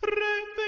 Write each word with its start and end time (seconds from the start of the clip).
Rip 0.00 0.61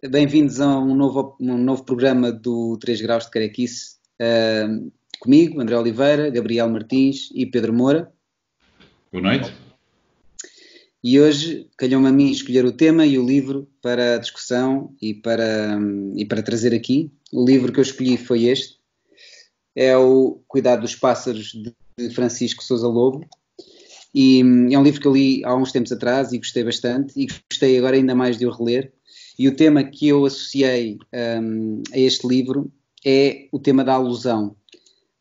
Bem-vindos 0.08 0.60
a 0.60 0.78
um 0.78 0.94
novo, 0.94 1.36
um 1.40 1.58
novo 1.58 1.84
programa 1.84 2.32
do 2.32 2.78
3 2.78 3.02
Graus 3.02 3.24
de 3.26 3.30
Carequice. 3.30 3.98
Uh, 4.20 4.90
comigo, 5.22 5.60
André 5.60 5.78
Oliveira, 5.78 6.28
Gabriel 6.30 6.68
Martins 6.68 7.30
e 7.32 7.46
Pedro 7.46 7.72
Moura. 7.72 8.12
Boa 9.12 9.22
noite. 9.22 9.54
E 11.02 11.20
hoje 11.20 11.68
calhou-me 11.76 12.08
a 12.08 12.12
mim 12.12 12.30
escolher 12.30 12.64
o 12.64 12.72
tema 12.72 13.06
e 13.06 13.16
o 13.16 13.24
livro 13.24 13.68
para 13.80 14.16
a 14.16 14.18
discussão 14.18 14.92
e 15.00 15.14
para, 15.14 15.78
e 16.16 16.24
para 16.24 16.42
trazer 16.42 16.74
aqui. 16.74 17.12
O 17.32 17.44
livro 17.44 17.72
que 17.72 17.78
eu 17.78 17.82
escolhi 17.82 18.16
foi 18.16 18.46
este. 18.46 18.78
É 19.76 19.96
o 19.96 20.42
Cuidado 20.48 20.80
dos 20.80 20.96
Pássaros 20.96 21.52
de 21.96 22.10
Francisco 22.10 22.62
Sousa 22.64 22.88
Lobo. 22.88 23.24
E 24.12 24.40
é 24.40 24.78
um 24.78 24.82
livro 24.82 25.00
que 25.00 25.06
eu 25.06 25.14
li 25.14 25.44
há 25.44 25.54
uns 25.54 25.70
tempos 25.70 25.92
atrás 25.92 26.32
e 26.32 26.38
gostei 26.38 26.64
bastante 26.64 27.12
e 27.16 27.28
gostei 27.48 27.78
agora 27.78 27.94
ainda 27.96 28.14
mais 28.14 28.36
de 28.36 28.44
o 28.44 28.50
reler. 28.50 28.92
E 29.38 29.46
o 29.46 29.54
tema 29.54 29.84
que 29.84 30.08
eu 30.08 30.26
associei 30.26 30.98
um, 31.40 31.82
a 31.92 31.98
este 31.98 32.26
livro 32.26 32.72
é 33.04 33.46
o 33.52 33.58
tema 33.60 33.84
da 33.84 33.94
alusão. 33.94 34.56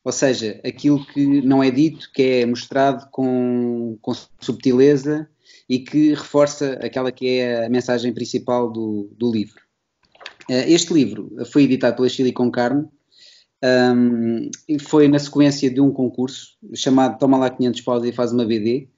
Ou 0.04 0.12
seja, 0.12 0.60
aquilo 0.66 1.06
que 1.06 1.42
não 1.42 1.64
é 1.64 1.70
dito, 1.70 2.10
que 2.14 2.24
é 2.24 2.46
mostrado 2.46 3.08
com, 3.12 3.98
com 4.02 4.14
subtileza 4.40 5.30
e 5.70 5.80
que 5.80 6.10
reforça 6.10 6.74
aquela 6.82 7.12
que 7.12 7.28
é 7.28 7.66
a 7.66 7.70
mensagem 7.70 8.12
principal 8.14 8.72
do, 8.72 9.10
do 9.18 9.32
livro. 9.32 9.62
Este 10.50 10.94
livro 10.94 11.32
foi 11.52 11.64
editado 11.64 11.96
pela 11.96 12.10
Chile 12.10 12.34
com 12.34 12.52
Carne 12.52 12.88
um, 13.64 14.50
e 14.68 14.80
foi 14.80 15.08
na 15.08 15.20
sequência 15.20 15.70
de 15.70 15.80
um 15.80 15.92
concurso 15.92 16.58
chamado 16.74 17.20
Toma 17.20 17.38
lá 17.38 17.50
500 17.50 17.82
paus 17.82 18.04
e 18.04 18.12
faz 18.12 18.32
uma 18.32 18.46
BD, 18.46 18.90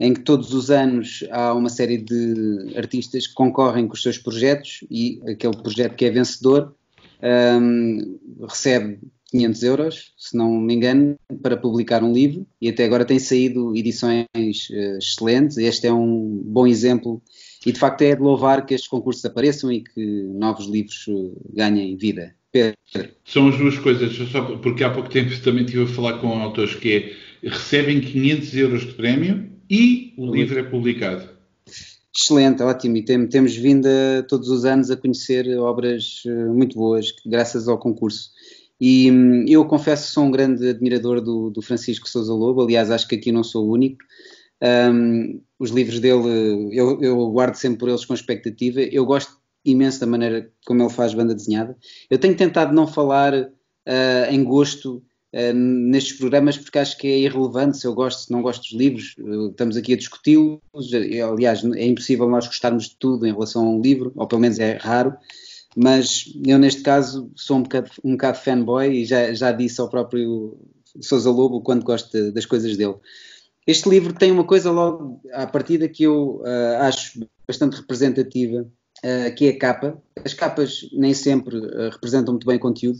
em 0.00 0.14
que 0.14 0.20
todos 0.20 0.52
os 0.54 0.70
anos 0.70 1.24
há 1.30 1.54
uma 1.54 1.68
série 1.68 1.98
de 1.98 2.72
artistas 2.76 3.26
que 3.26 3.34
concorrem 3.34 3.86
com 3.86 3.94
os 3.94 4.02
seus 4.02 4.18
projetos 4.18 4.84
e 4.90 5.20
aquele 5.28 5.56
projeto 5.56 5.94
que 5.94 6.06
é 6.06 6.10
vencedor 6.10 6.74
um, 7.22 8.18
recebe 8.48 8.98
500 9.30 9.62
euros, 9.62 10.12
se 10.16 10.36
não 10.36 10.52
me 10.60 10.74
engano, 10.74 11.16
para 11.42 11.56
publicar 11.56 12.02
um 12.02 12.12
livro 12.12 12.46
e 12.60 12.68
até 12.68 12.84
agora 12.84 13.04
tem 13.04 13.18
saído 13.18 13.76
edições 13.76 14.26
uh, 14.34 14.98
excelentes. 14.98 15.58
Este 15.58 15.88
é 15.88 15.92
um 15.92 16.42
bom 16.44 16.66
exemplo 16.66 17.22
e 17.64 17.72
de 17.72 17.78
facto 17.78 18.02
é 18.02 18.14
de 18.14 18.22
louvar 18.22 18.64
que 18.64 18.74
estes 18.74 18.88
concursos 18.88 19.24
apareçam 19.24 19.72
e 19.72 19.82
que 19.82 20.22
novos 20.22 20.66
livros 20.66 21.06
uh, 21.08 21.36
ganhem 21.52 21.96
vida. 21.96 22.34
Pedro. 22.52 22.76
São 23.24 23.48
as 23.48 23.58
duas 23.58 23.78
coisas, 23.78 24.14
só 24.30 24.42
porque 24.58 24.82
há 24.82 24.90
pouco 24.90 25.10
tempo 25.10 25.30
também 25.42 25.64
estive 25.64 25.82
a 25.82 25.86
falar 25.86 26.18
com 26.18 26.28
autores 26.40 26.74
que 26.74 27.16
é, 27.42 27.48
recebem 27.48 28.00
500 28.00 28.56
euros 28.56 28.86
de 28.86 28.92
prémio 28.94 29.50
e 29.68 30.14
o 30.16 30.32
livro 30.32 30.58
é 30.58 30.62
publicado. 30.62 31.28
Excelente, 32.16 32.62
ótimo. 32.62 32.96
E 32.96 33.04
tem, 33.04 33.26
temos 33.26 33.54
vindo 33.54 33.86
a, 33.86 34.22
todos 34.22 34.48
os 34.48 34.64
anos 34.64 34.90
a 34.90 34.96
conhecer 34.96 35.46
obras 35.58 36.22
uh, 36.24 36.54
muito 36.54 36.76
boas, 36.76 37.12
graças 37.26 37.68
ao 37.68 37.78
concurso. 37.78 38.30
E 38.80 39.10
hum, 39.10 39.44
eu 39.48 39.64
confesso 39.64 40.06
que 40.06 40.12
sou 40.12 40.24
um 40.24 40.30
grande 40.30 40.68
admirador 40.68 41.20
do, 41.20 41.50
do, 41.50 41.62
Francisco 41.62 42.08
Sousa 42.08 42.32
Lobo, 42.32 42.62
aliás, 42.62 42.90
acho 42.90 43.08
que 43.08 43.16
aqui 43.16 43.32
não 43.32 43.42
sou 43.42 43.66
o 43.66 43.72
único. 43.72 44.04
Um, 44.62 45.40
os 45.58 45.70
livros 45.70 46.00
dele, 46.00 46.70
eu, 46.72 47.00
eu 47.00 47.30
guardo 47.30 47.54
sempre 47.54 47.78
por 47.78 47.88
eles 47.88 48.04
com 48.04 48.14
expectativa. 48.14 48.80
Eu 48.80 49.06
gosto 49.06 49.38
imenso 49.64 50.00
da 50.00 50.06
maneira 50.06 50.50
como 50.66 50.82
ele 50.82 50.90
faz 50.90 51.14
banda 51.14 51.34
desenhada. 51.34 51.76
Eu 52.10 52.18
tenho 52.18 52.36
tentado 52.36 52.74
não 52.74 52.86
falar 52.86 53.34
uh, 53.34 54.30
em 54.30 54.44
gosto 54.44 55.02
uh, 55.34 55.54
nestes 55.54 56.18
programas 56.18 56.58
porque 56.58 56.78
acho 56.78 56.96
que 56.98 57.08
é 57.08 57.18
irrelevante 57.18 57.78
se 57.78 57.86
eu 57.86 57.94
gosto, 57.94 58.26
se 58.26 58.30
não 58.30 58.42
gosto 58.42 58.62
dos 58.62 58.72
livros. 58.72 59.16
Estamos 59.50 59.76
aqui 59.76 59.94
a 59.94 59.96
discuti-los. 59.96 60.60
Aliás, 61.30 61.64
é 61.64 61.86
impossível 61.86 62.28
nós 62.28 62.46
gostarmos 62.46 62.90
de 62.90 62.96
tudo 62.98 63.26
em 63.26 63.32
relação 63.32 63.66
a 63.66 63.70
um 63.70 63.80
livro, 63.80 64.12
ou 64.14 64.26
pelo 64.26 64.40
menos 64.42 64.58
é 64.58 64.76
raro. 64.76 65.14
Mas 65.76 66.32
eu, 66.44 66.58
neste 66.58 66.82
caso, 66.82 67.30
sou 67.36 67.58
um 67.58 67.62
bocado, 67.62 67.90
um 68.02 68.12
bocado 68.12 68.38
fanboy 68.38 68.88
e 68.88 69.04
já, 69.04 69.32
já 69.34 69.52
disse 69.52 69.80
ao 69.80 69.90
próprio 69.90 70.58
Sousa 71.00 71.30
Lobo 71.30 71.60
quando 71.60 71.84
gosto 71.84 72.10
de, 72.10 72.32
das 72.32 72.46
coisas 72.46 72.76
dele. 72.76 72.94
Este 73.66 73.88
livro 73.88 74.14
tem 74.14 74.32
uma 74.32 74.44
coisa 74.44 74.70
logo 74.70 75.20
à 75.32 75.46
partida 75.46 75.88
que 75.88 76.04
eu 76.04 76.42
acho 76.80 77.20
bastante 77.46 77.76
representativa 77.76 78.66
Uh, 79.04 79.34
que 79.34 79.46
é 79.46 79.50
a 79.50 79.58
capa. 79.58 80.02
As 80.24 80.32
capas 80.32 80.88
nem 80.92 81.12
sempre 81.12 81.58
uh, 81.58 81.90
representam 81.90 82.32
muito 82.32 82.46
bem 82.46 82.56
o 82.56 82.60
conteúdo 82.60 82.98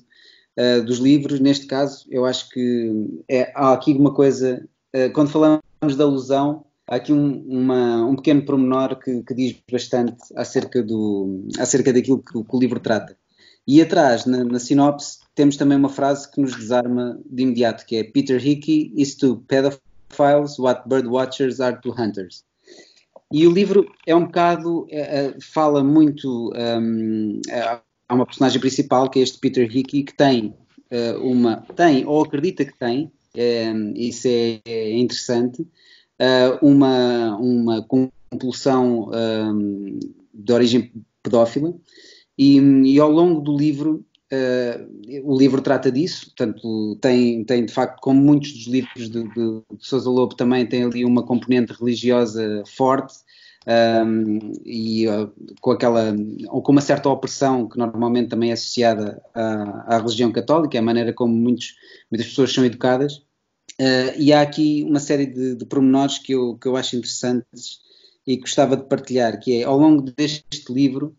uh, 0.59 0.85
dos 0.85 0.99
livros. 0.99 1.41
Neste 1.41 1.67
caso, 1.67 2.07
eu 2.11 2.27
acho 2.27 2.51
que 2.51 2.93
é, 3.29 3.51
há 3.55 3.73
aqui 3.73 3.93
uma 3.93 4.13
coisa. 4.13 4.69
quando 5.15 5.31
falamos 5.31 5.97
da 5.97 6.05
alusão, 6.05 6.66
há 6.87 6.97
aqui 6.97 7.13
um, 7.13 7.43
uma, 7.49 8.05
um 8.07 8.17
pequeno 8.17 8.43
pormenor 8.43 8.97
que, 8.97 9.23
que, 9.23 9.35
diz 9.35 9.57
bastante 9.71 10.17
acerca, 10.37 10.83
do, 10.83 11.49
acerca 11.59 11.93
daquilo 11.93 12.23
que, 12.23 12.33
que 12.33 12.57
o 12.57 12.59
livro 12.59 12.81
trata. 12.81 13.17
E 13.67 13.83
atrás, 13.83 14.27
na, 14.27 14.45
na, 14.45 14.61
sinopse, 14.61 15.19
temos 15.35 15.57
também 15.57 15.77
uma 15.77 15.89
frase 15.89 16.31
que 16.31 16.41
nos 16.41 16.55
desarma 16.55 17.19
de 17.29 17.43
imediato, 17.43 17.85
que 17.85 17.97
é 17.97 18.05
Peter 18.05 18.45
Hickey 18.45 18.93
is 18.97 19.17
to 19.17 19.43
pedophiles 19.49 20.59
what 20.59 20.89
bird 20.89 21.09
watchers 21.09 21.61
are 21.61 21.81
to 21.81 21.91
hunters. 21.91 22.45
E 23.33 23.45
o 23.45 23.51
livro 23.51 23.85
é 24.07 24.15
um 24.15 24.27
bocado, 24.27 24.87
é, 24.89 25.35
fala 25.41 25.83
muito, 25.83 26.53
um, 26.55 27.41
há 28.09 28.15
uma 28.15 28.25
personagem 28.25 28.61
principal 28.61 29.11
que 29.11 29.19
é 29.19 29.23
este 29.23 29.39
Peter 29.41 29.65
Hickey 29.65 30.05
que 30.05 30.15
tem 30.15 30.55
uh, 30.93 31.21
uma, 31.21 31.57
tem 31.75 32.07
ou 32.07 32.23
acredita 32.23 32.65
que 32.65 32.79
tem, 32.79 33.11
um, 33.75 33.93
isso 33.97 34.29
é, 34.29 34.61
é 34.65 34.97
interessante, 34.97 35.67
uma, 36.63 37.37
uma 37.37 37.83
compulsão 37.83 39.11
um, 39.11 39.99
de 40.33 40.53
origem 40.53 40.93
pedófila 41.23 41.75
e, 42.39 42.59
e, 42.59 43.01
ao 43.01 43.11
longo 43.11 43.41
do 43.41 43.57
livro 43.57 44.05
Uh, 44.27 45.23
o 45.23 45.39
livro 45.39 45.63
trata 45.63 45.91
disso, 45.91 46.27
portanto, 46.27 46.99
tem, 47.01 47.45
tem 47.45 47.65
de 47.65 47.73
facto, 47.73 48.01
como 48.01 48.21
muitos 48.21 48.53
dos 48.53 48.67
livros 48.67 49.09
de, 49.09 49.23
de, 49.23 49.63
de 49.73 49.87
Sousa 49.87 50.11
Lobo, 50.11 50.35
também 50.35 50.67
tem 50.67 50.83
ali 50.83 51.05
uma 51.05 51.23
componente 51.23 51.73
religiosa 51.73 52.65
forte 52.67 53.15
um, 54.05 54.53
e 54.65 55.09
uh, 55.09 55.33
com 55.61 55.71
aquela, 55.71 56.15
ou 56.49 56.61
com 56.61 56.73
uma 56.73 56.81
certa 56.81 57.09
opressão 57.09 57.69
que 57.69 57.79
normalmente 57.79 58.29
também 58.29 58.51
é 58.51 58.55
associada 58.55 59.23
à, 59.33 59.95
à 59.95 59.99
religião 59.99 60.33
católica, 60.33 60.77
é 60.77 60.81
a 60.81 60.83
maneira 60.83 61.13
como 61.13 61.33
muitos, 61.33 61.75
muitas 62.11 62.29
pessoas 62.29 62.53
são 62.53 62.65
educadas. 62.65 63.25
Uh, 63.81 64.17
e 64.19 64.33
há 64.33 64.41
aqui 64.41 64.85
uma 64.85 65.01
série 65.01 65.27
de, 65.27 65.55
de 65.55 65.65
pormenores 65.67 66.19
que 66.19 66.33
eu, 66.33 66.57
que 66.57 66.67
eu 66.67 66.77
acho 66.77 66.97
interessantes 66.97 67.81
e 68.27 68.37
que 68.37 68.43
gostava 68.43 68.77
de 68.77 68.85
partilhar, 68.85 69.39
que 69.39 69.61
é, 69.61 69.65
ao 69.65 69.79
longo 69.79 70.03
deste 70.03 70.73
livro, 70.73 71.15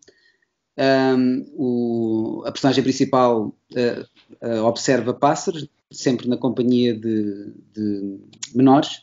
um, 0.77 1.45
o, 1.55 2.43
a 2.45 2.51
personagem 2.51 2.83
principal 2.83 3.47
uh, 3.47 4.47
uh, 4.47 4.63
observa 4.65 5.13
pássaros, 5.13 5.67
sempre 5.91 6.27
na 6.27 6.37
companhia 6.37 6.93
de, 6.93 7.53
de 7.73 8.19
menores. 8.53 9.01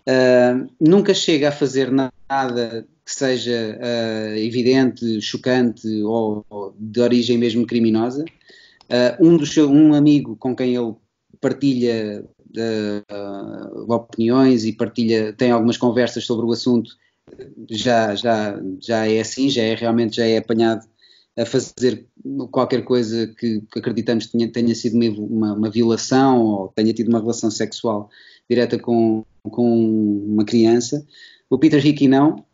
Uh, 0.00 0.68
nunca 0.80 1.14
chega 1.14 1.48
a 1.48 1.52
fazer 1.52 1.90
nada 1.90 2.86
que 3.04 3.12
seja 3.14 3.78
evidente, 4.36 5.18
chocante 5.22 5.88
ou, 6.02 6.44
ou, 6.50 6.74
de 6.78 7.00
origem 7.00 7.38
mesmo 7.38 7.66
criminosa. 7.66 8.22
um, 9.18 9.42
seu, 9.46 9.70
um 9.70 9.94
amigo 9.94 10.36
com 10.36 10.54
quem 10.54 10.76
ele 10.76 10.94
partilha 11.40 12.22
opiniões 13.88 14.64
e 14.64 14.72
partilha, 14.72 15.32
tem 15.32 15.50
algumas 15.50 15.76
conversas 15.76 16.24
sobre 16.24 16.46
o 16.46 16.52
assunto, 16.52 16.90
já, 17.70 18.14
já, 18.14 18.60
já 18.80 19.06
é 19.06 19.20
assim, 19.20 19.48
já 19.50 19.62
é 19.62 19.74
realmente 19.74 20.16
já 20.16 20.26
é 20.26 20.38
apanhado 20.38 20.86
a 21.36 21.46
fazer 21.46 22.04
qualquer 22.50 22.82
coisa 22.84 23.28
que, 23.38 23.60
que 23.60 23.78
acreditamos 23.78 24.26
tenha, 24.26 24.50
tenha 24.50 24.74
sido 24.74 24.96
uma, 24.96 25.08
uma, 25.08 25.52
uma, 25.54 25.70
violação 25.70 26.42
ou 26.42 26.68
tenha 26.68 26.92
tido 26.92 27.08
uma 27.08 27.20
relação 27.20 27.50
sexual 27.50 28.10
direta 28.50 28.76
com, 28.78 29.24
com 29.44 30.24
uma 30.26 30.44
criança. 30.44 31.06
O 31.48 31.56
Peter 31.56 31.84
Hickey 31.84 32.08
não, 32.08 32.44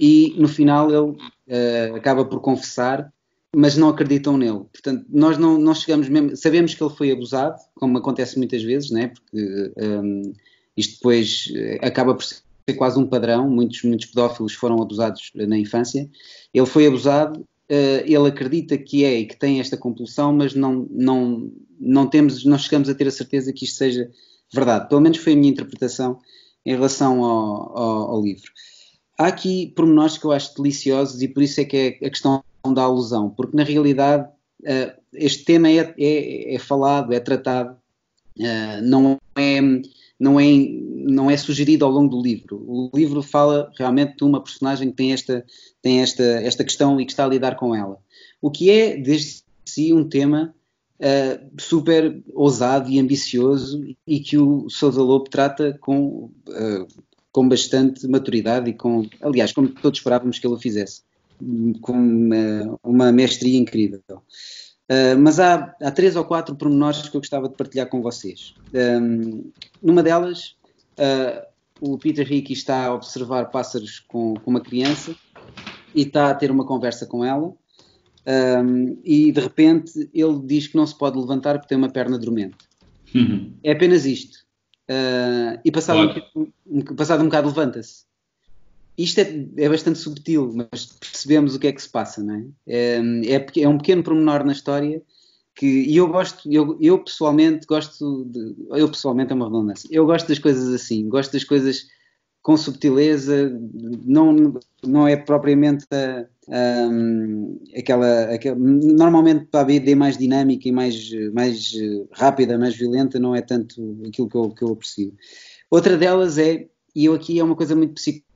e 0.00 0.34
no 0.36 0.48
final 0.48 0.88
ele 0.90 1.16
uh, 1.16 1.94
acaba 1.94 2.24
por 2.24 2.40
confessar, 2.40 3.12
mas 3.54 3.76
não 3.76 3.88
acreditam 3.88 4.36
nele. 4.36 4.64
Portanto, 4.72 5.04
nós 5.08 5.38
não, 5.38 5.58
não 5.58 5.74
chegamos 5.74 6.08
mesmo. 6.08 6.36
Sabemos 6.36 6.74
que 6.74 6.82
ele 6.82 6.94
foi 6.94 7.10
abusado, 7.10 7.56
como 7.74 7.98
acontece 7.98 8.36
muitas 8.38 8.62
vezes, 8.62 8.90
né? 8.90 9.08
porque 9.08 9.72
um, 9.76 10.32
isto 10.76 10.94
depois 10.96 11.52
acaba 11.82 12.14
por 12.14 12.24
ser 12.24 12.42
quase 12.76 12.98
um 12.98 13.06
padrão. 13.06 13.48
Muitos, 13.48 13.82
muitos 13.82 14.06
pedófilos 14.06 14.54
foram 14.54 14.80
abusados 14.80 15.30
na 15.34 15.58
infância. 15.58 16.08
Ele 16.52 16.66
foi 16.66 16.86
abusado, 16.86 17.40
uh, 17.40 18.04
ele 18.04 18.28
acredita 18.28 18.76
que 18.76 19.04
é 19.04 19.20
e 19.20 19.26
que 19.26 19.36
tem 19.36 19.60
esta 19.60 19.76
compulsão, 19.76 20.32
mas 20.32 20.54
não, 20.54 20.86
não, 20.90 21.50
não, 21.78 22.06
temos, 22.06 22.44
não 22.44 22.58
chegamos 22.58 22.88
a 22.88 22.94
ter 22.94 23.06
a 23.06 23.12
certeza 23.12 23.52
que 23.52 23.64
isto 23.64 23.76
seja 23.76 24.10
verdade. 24.52 24.88
Pelo 24.88 25.00
menos 25.00 25.18
foi 25.18 25.32
a 25.32 25.36
minha 25.36 25.50
interpretação 25.50 26.18
em 26.64 26.74
relação 26.74 27.22
ao, 27.22 27.78
ao, 27.78 28.10
ao 28.12 28.22
livro. 28.22 28.50
Há 29.18 29.26
aqui 29.26 29.72
pormenores 29.76 30.18
que 30.18 30.24
eu 30.24 30.32
acho 30.32 30.54
deliciosos 30.56 31.22
e 31.22 31.28
por 31.28 31.42
isso 31.42 31.60
é 31.60 31.64
que 31.64 31.76
é 31.76 32.06
a 32.06 32.10
questão 32.10 32.42
da 32.72 32.82
alusão, 32.82 33.28
porque 33.28 33.56
na 33.56 33.64
realidade 33.64 34.28
uh, 34.62 35.00
este 35.12 35.44
tema 35.44 35.68
é, 35.68 35.94
é, 35.98 36.54
é, 36.54 36.58
falado, 36.58 37.12
é 37.12 37.20
tratado, 37.20 37.76
uh, 38.38 38.82
não, 38.82 39.18
é, 39.36 39.60
não, 40.18 40.40
é, 40.40 40.46
não 41.06 41.30
é 41.30 41.36
sugerido 41.36 41.84
ao 41.84 41.90
longo 41.90 42.08
do 42.16 42.22
livro. 42.22 42.64
O 42.66 42.90
livro 42.94 43.22
fala 43.22 43.70
realmente 43.76 44.16
de 44.16 44.24
uma 44.24 44.42
personagem 44.42 44.90
que 44.90 44.96
tem 44.96 45.12
esta, 45.12 45.44
tem 45.82 46.00
esta, 46.00 46.22
esta 46.22 46.64
questão 46.64 47.00
e 47.00 47.04
que 47.04 47.12
está 47.12 47.24
a 47.24 47.28
lidar 47.28 47.56
com 47.56 47.74
ela. 47.74 47.98
O 48.40 48.50
que 48.50 48.70
é, 48.70 48.96
desde 48.96 49.42
si, 49.64 49.92
um 49.92 50.08
tema 50.08 50.54
uh, 51.00 51.60
super 51.60 52.22
ousado 52.32 52.90
e 52.90 52.98
ambicioso 52.98 53.84
e 54.06 54.20
que 54.20 54.38
o 54.38 54.68
Sousa 54.70 55.02
Lobo 55.02 55.28
trata 55.28 55.76
com, 55.80 56.30
com 57.30 57.48
bastante 57.48 58.06
maturidade 58.06 58.70
e 58.70 58.74
com, 58.74 59.06
aliás, 59.20 59.52
como 59.52 59.68
todos 59.68 59.98
esperávamos 59.98 60.38
que 60.38 60.46
ele 60.46 60.54
o 60.54 60.58
fizesse, 60.58 61.02
com 61.80 61.92
uma, 61.92 62.78
uma 62.82 63.12
mestria 63.12 63.58
incrível. 63.58 64.02
Uh, 64.08 65.18
mas 65.18 65.40
há, 65.40 65.74
há, 65.80 65.90
três 65.90 66.14
ou 66.14 66.24
quatro 66.24 66.54
pormenores 66.54 67.08
que 67.08 67.16
eu 67.16 67.20
gostava 67.20 67.48
de 67.48 67.56
partilhar 67.56 67.88
com 67.88 68.02
vocês. 68.02 68.54
Um, 68.74 69.50
numa 69.82 70.02
delas, 70.02 70.56
uh, 70.98 71.42
o 71.80 71.98
Peter 71.98 72.30
Hickey 72.30 72.52
está 72.52 72.86
a 72.86 72.94
observar 72.94 73.50
pássaros 73.50 74.00
com, 74.00 74.34
com, 74.34 74.50
uma 74.50 74.60
criança 74.60 75.14
e 75.94 76.02
está 76.02 76.30
a 76.30 76.34
ter 76.34 76.50
uma 76.50 76.66
conversa 76.66 77.06
com 77.06 77.24
ela 77.24 77.54
um, 78.26 78.98
e 79.04 79.30
de 79.30 79.40
repente 79.40 80.10
ele 80.14 80.40
diz 80.44 80.66
que 80.66 80.76
não 80.76 80.86
se 80.86 80.96
pode 80.96 81.18
levantar 81.18 81.58
porque 81.58 81.68
tem 81.68 81.78
uma 81.78 81.90
perna 81.90 82.18
dormente. 82.18 82.56
Uhum. 83.14 83.52
É 83.62 83.72
apenas 83.72 84.06
isto. 84.06 84.38
Uh, 84.88 85.60
e 85.64 85.70
passado, 85.70 86.12
claro. 86.12 86.52
um, 86.66 86.82
passado 86.82 87.20
um 87.22 87.26
bocado 87.26 87.48
levanta-se. 87.48 88.04
Isto 88.96 89.20
é, 89.20 89.46
é, 89.56 89.68
bastante 89.68 89.98
subtil, 89.98 90.52
mas 90.54 90.86
percebemos 90.86 91.54
o 91.54 91.58
que 91.58 91.66
é 91.66 91.72
que 91.72 91.82
se 91.82 91.88
passa, 91.88 92.22
não 92.22 92.34
é? 92.34 92.44
É, 92.66 93.00
é, 93.26 93.62
é 93.62 93.68
um 93.68 93.78
pequeno 93.78 94.02
pormenor 94.02 94.44
na 94.44 94.52
história 94.52 95.02
que 95.54 95.66
e 95.66 95.96
eu 95.96 96.08
gosto, 96.08 96.50
eu, 96.50 96.76
eu 96.80 96.98
pessoalmente 96.98 97.66
gosto 97.66 98.24
de, 98.24 98.54
eu 98.70 98.88
pessoalmente 98.88 99.32
é 99.32 99.34
uma 99.34 99.46
redundância, 99.46 99.88
eu 99.90 100.04
gosto 100.04 100.28
das 100.28 100.38
coisas 100.38 100.74
assim, 100.74 101.08
gosto 101.08 101.32
das 101.32 101.44
coisas 101.44 101.86
com 102.42 102.56
subtileza, 102.58 103.58
não, 104.04 104.60
não 104.84 105.08
é 105.08 105.16
propriamente 105.16 105.86
a, 105.90 106.26
a, 106.50 107.78
aquela, 107.78 108.24
aquela, 108.34 108.56
Normalmente 108.58 109.46
para 109.46 109.60
a 109.60 109.64
BD 109.64 109.94
mais 109.94 110.18
dinâmica 110.18 110.68
e 110.68 110.72
mais, 110.72 111.10
mais 111.32 111.72
rápida, 112.12 112.58
mais 112.58 112.76
violenta, 112.76 113.18
não 113.18 113.34
é 113.34 113.40
tanto 113.40 113.98
aquilo 114.06 114.28
que 114.28 114.36
eu, 114.36 114.50
que 114.50 114.62
eu 114.62 114.72
aprecio. 114.72 115.14
Outra 115.70 115.96
delas 115.96 116.36
é, 116.36 116.68
e 116.94 117.06
eu 117.06 117.14
aqui 117.14 117.40
é 117.40 117.44
uma 117.44 117.56
coisa 117.56 117.74
muito 117.74 117.94
psicológica, 117.94 118.33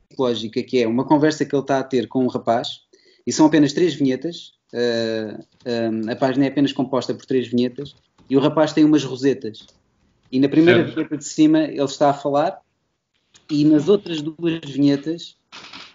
que 0.49 0.79
é 0.79 0.87
uma 0.87 1.05
conversa 1.05 1.45
que 1.45 1.55
ele 1.55 1.63
está 1.63 1.79
a 1.79 1.85
ter 1.85 2.09
com 2.09 2.25
um 2.25 2.29
rapaz, 2.29 2.81
e 3.27 3.33
são 3.33 3.47
apenas 3.47 3.73
três 3.73 3.95
vinhetas, 3.95 4.55
uh, 4.73 5.39
uh, 5.39 6.11
a 6.11 6.17
página 6.17 6.47
é 6.47 6.49
apenas 6.49 6.73
composta 6.73 7.15
por 7.15 7.27
três 7.27 7.47
vinhetas, 7.47 7.95
e 8.29 8.37
o 8.37 8.41
rapaz 8.41 8.73
tem 8.73 8.85
umas 8.85 9.05
rosetas. 9.05 9.67
E 10.31 10.41
na 10.41 10.49
primeira 10.49 10.85
vinheta 10.85 11.17
de 11.17 11.25
cima 11.25 11.61
ele 11.61 11.83
está 11.83 12.11
a 12.11 12.15
falar 12.15 12.61
e 13.51 13.65
nas 13.65 13.89
outras 13.89 14.21
duas 14.21 14.61
vinhetas 14.67 15.39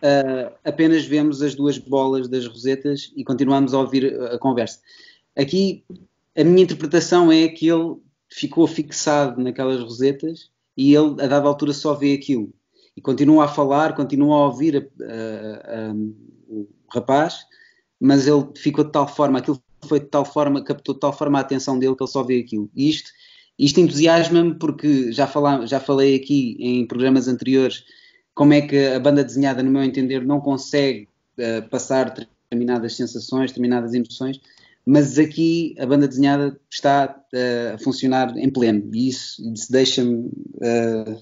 uh, 0.01 0.51
apenas 0.63 1.05
vemos 1.05 1.41
as 1.41 1.53
duas 1.53 1.77
bolas 1.77 2.27
das 2.27 2.47
rosetas 2.47 3.11
e 3.15 3.23
continuamos 3.23 3.73
a 3.73 3.79
ouvir 3.79 4.19
a 4.23 4.39
conversa. 4.39 4.79
Aqui 5.35 5.83
a 6.35 6.43
minha 6.43 6.63
interpretação 6.63 7.31
é 7.31 7.47
que 7.47 7.67
ele 7.67 7.97
ficou 8.27 8.65
fixado 8.65 9.41
naquelas 9.41 9.79
rosetas 9.81 10.49
e 10.75 10.95
ele 10.95 11.21
a 11.21 11.27
dada 11.27 11.47
altura 11.47 11.73
só 11.73 11.93
vê 11.93 12.13
aquilo 12.13 12.51
e 12.95 13.01
continua 13.01 13.45
a 13.45 13.47
falar, 13.47 13.95
continua 13.95 14.35
a 14.35 14.45
ouvir 14.45 14.77
a, 14.77 15.05
a, 15.05 15.89
a, 15.89 15.93
o 16.47 16.67
rapaz, 16.89 17.45
mas 17.99 18.27
ele 18.27 18.47
ficou 18.55 18.83
de 18.83 18.91
tal 18.91 19.07
forma, 19.07 19.39
aquilo 19.39 19.61
foi 19.85 19.99
de 19.99 20.07
tal 20.07 20.25
forma, 20.25 20.63
captou 20.63 20.93
de 20.93 21.01
tal 21.01 21.13
forma 21.13 21.37
a 21.37 21.41
atenção 21.41 21.77
dele 21.77 21.95
que 21.95 22.03
ele 22.03 22.11
só 22.11 22.23
vê 22.23 22.39
aquilo. 22.39 22.69
E 22.75 22.89
isto 22.89 23.11
isto 23.57 23.79
entusiasma-me 23.79 24.55
porque 24.55 25.11
já, 25.11 25.29
já 25.65 25.79
falei 25.79 26.15
aqui 26.15 26.57
em 26.59 26.87
programas 26.87 27.27
anteriores 27.27 27.83
como 28.33 28.53
é 28.53 28.61
que 28.61 28.87
a 28.87 28.99
banda 28.99 29.23
desenhada, 29.23 29.61
no 29.61 29.69
meu 29.69 29.83
entender, 29.83 30.25
não 30.25 30.41
consegue 30.41 31.07
uh, 31.37 31.69
passar 31.69 32.13
determinadas 32.49 32.95
sensações, 32.95 33.51
determinadas 33.51 33.93
emoções, 33.93 34.41
mas 34.85 35.19
aqui 35.19 35.75
a 35.79 35.85
banda 35.85 36.07
desenhada 36.07 36.59
está 36.69 37.15
uh, 37.31 37.75
a 37.75 37.77
funcionar 37.77 38.35
em 38.37 38.49
pleno 38.49 38.89
e 38.93 39.07
isso, 39.07 39.41
isso 39.53 39.71
deixa-me 39.71 40.25
uh, 40.25 41.21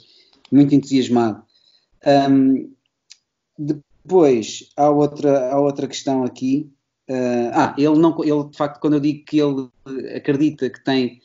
muito 0.49 0.73
entusiasmado. 0.73 1.43
Um, 2.05 2.73
depois, 3.57 4.71
há 4.75 4.89
outra, 4.89 5.51
há 5.51 5.59
outra 5.59 5.87
questão 5.87 6.23
aqui. 6.23 6.71
ah, 7.53 7.75
ele, 7.77 7.97
não, 7.97 8.23
ele, 8.23 8.49
de 8.49 8.57
facto, 8.57 8.79
quando 8.79 8.93
eu 8.93 8.99
digo 8.99 9.25
que 9.25 9.39
ele 9.39 9.69
acredita 10.15 10.69
que 10.69 10.83
tem 10.83 11.21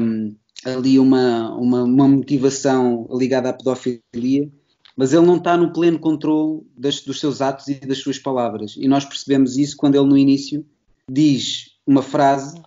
um, 0.00 0.34
ali 0.64 0.98
uma, 0.98 1.54
uma, 1.56 1.82
uma, 1.84 2.08
motivação 2.08 3.08
ligada 3.10 3.50
à 3.50 3.52
pedofilia, 3.52 4.50
mas 4.96 5.12
ele 5.12 5.26
não 5.26 5.36
está 5.36 5.56
no 5.56 5.72
pleno 5.72 5.98
controle 5.98 6.62
das, 6.76 7.00
dos 7.00 7.20
seus 7.20 7.40
atos 7.40 7.68
e 7.68 7.74
das 7.74 7.98
suas 7.98 8.18
palavras. 8.18 8.74
E 8.76 8.88
nós 8.88 9.04
percebemos 9.04 9.56
isso 9.56 9.76
quando 9.76 9.94
ele, 9.94 10.08
no 10.08 10.18
início, 10.18 10.66
diz 11.08 11.78
uma 11.86 12.02
frase 12.02 12.60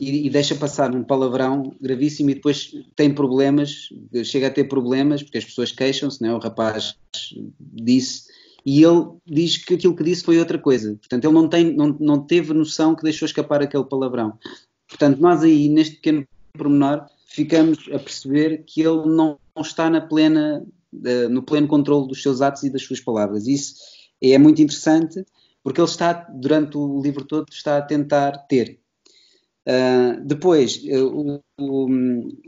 e, 0.00 0.26
e, 0.26 0.30
deixa 0.30 0.54
passar 0.54 0.94
um 0.94 1.02
palavrão 1.02 1.74
gravíssimo 1.80 2.30
e 2.30 2.34
depois 2.34 2.72
tem 2.94 3.14
problemas, 3.14 3.88
chega 4.24 4.48
a 4.48 4.50
ter 4.50 4.64
problemas, 4.64 5.22
porque 5.22 5.38
as 5.38 5.44
pessoas 5.44 5.72
queixam-se, 5.72 6.22
né? 6.22 6.34
o 6.34 6.38
rapaz 6.38 6.96
disse, 7.58 8.24
e 8.66 8.82
ele 8.82 9.06
diz 9.24 9.56
que 9.56 9.74
aquilo 9.74 9.94
que 9.94 10.02
disse 10.02 10.24
foi 10.24 10.38
outra 10.40 10.58
coisa. 10.58 10.96
Portanto, 10.96 11.24
ele 11.24 11.32
não, 11.32 11.48
tem, 11.48 11.72
não, 11.72 11.96
não 12.00 12.18
teve 12.20 12.52
noção 12.52 12.96
que 12.96 13.04
deixou 13.04 13.24
escapar 13.24 13.62
aquele 13.62 13.84
palavrão. 13.84 14.36
Portanto, 14.88 15.20
nós 15.20 15.42
aí, 15.42 15.68
neste 15.68 15.96
pequeno 15.96 16.26
pormenor, 16.52 17.06
ficamos 17.26 17.88
a 17.92 17.98
perceber 17.98 18.64
que 18.66 18.80
ele 18.80 19.06
não 19.06 19.38
está 19.56 19.88
na 19.88 20.00
plena, 20.00 20.66
uh, 20.92 21.28
no 21.28 21.42
pleno 21.42 21.68
controle 21.68 22.08
dos 22.08 22.20
seus 22.20 22.40
atos 22.40 22.64
e 22.64 22.70
das 22.70 22.82
suas 22.82 23.00
palavras. 23.00 23.46
Isso 23.46 23.76
é 24.20 24.36
muito 24.36 24.60
interessante, 24.60 25.24
porque 25.62 25.80
ele 25.80 25.88
está, 25.88 26.12
durante 26.12 26.76
o 26.76 27.00
livro 27.00 27.24
todo, 27.24 27.46
está 27.50 27.78
a 27.78 27.82
tentar 27.82 28.32
ter. 28.48 28.80
Uh, 29.66 30.24
depois, 30.24 30.76
uh, 30.84 31.06
o, 31.06 31.42
o, 31.58 31.88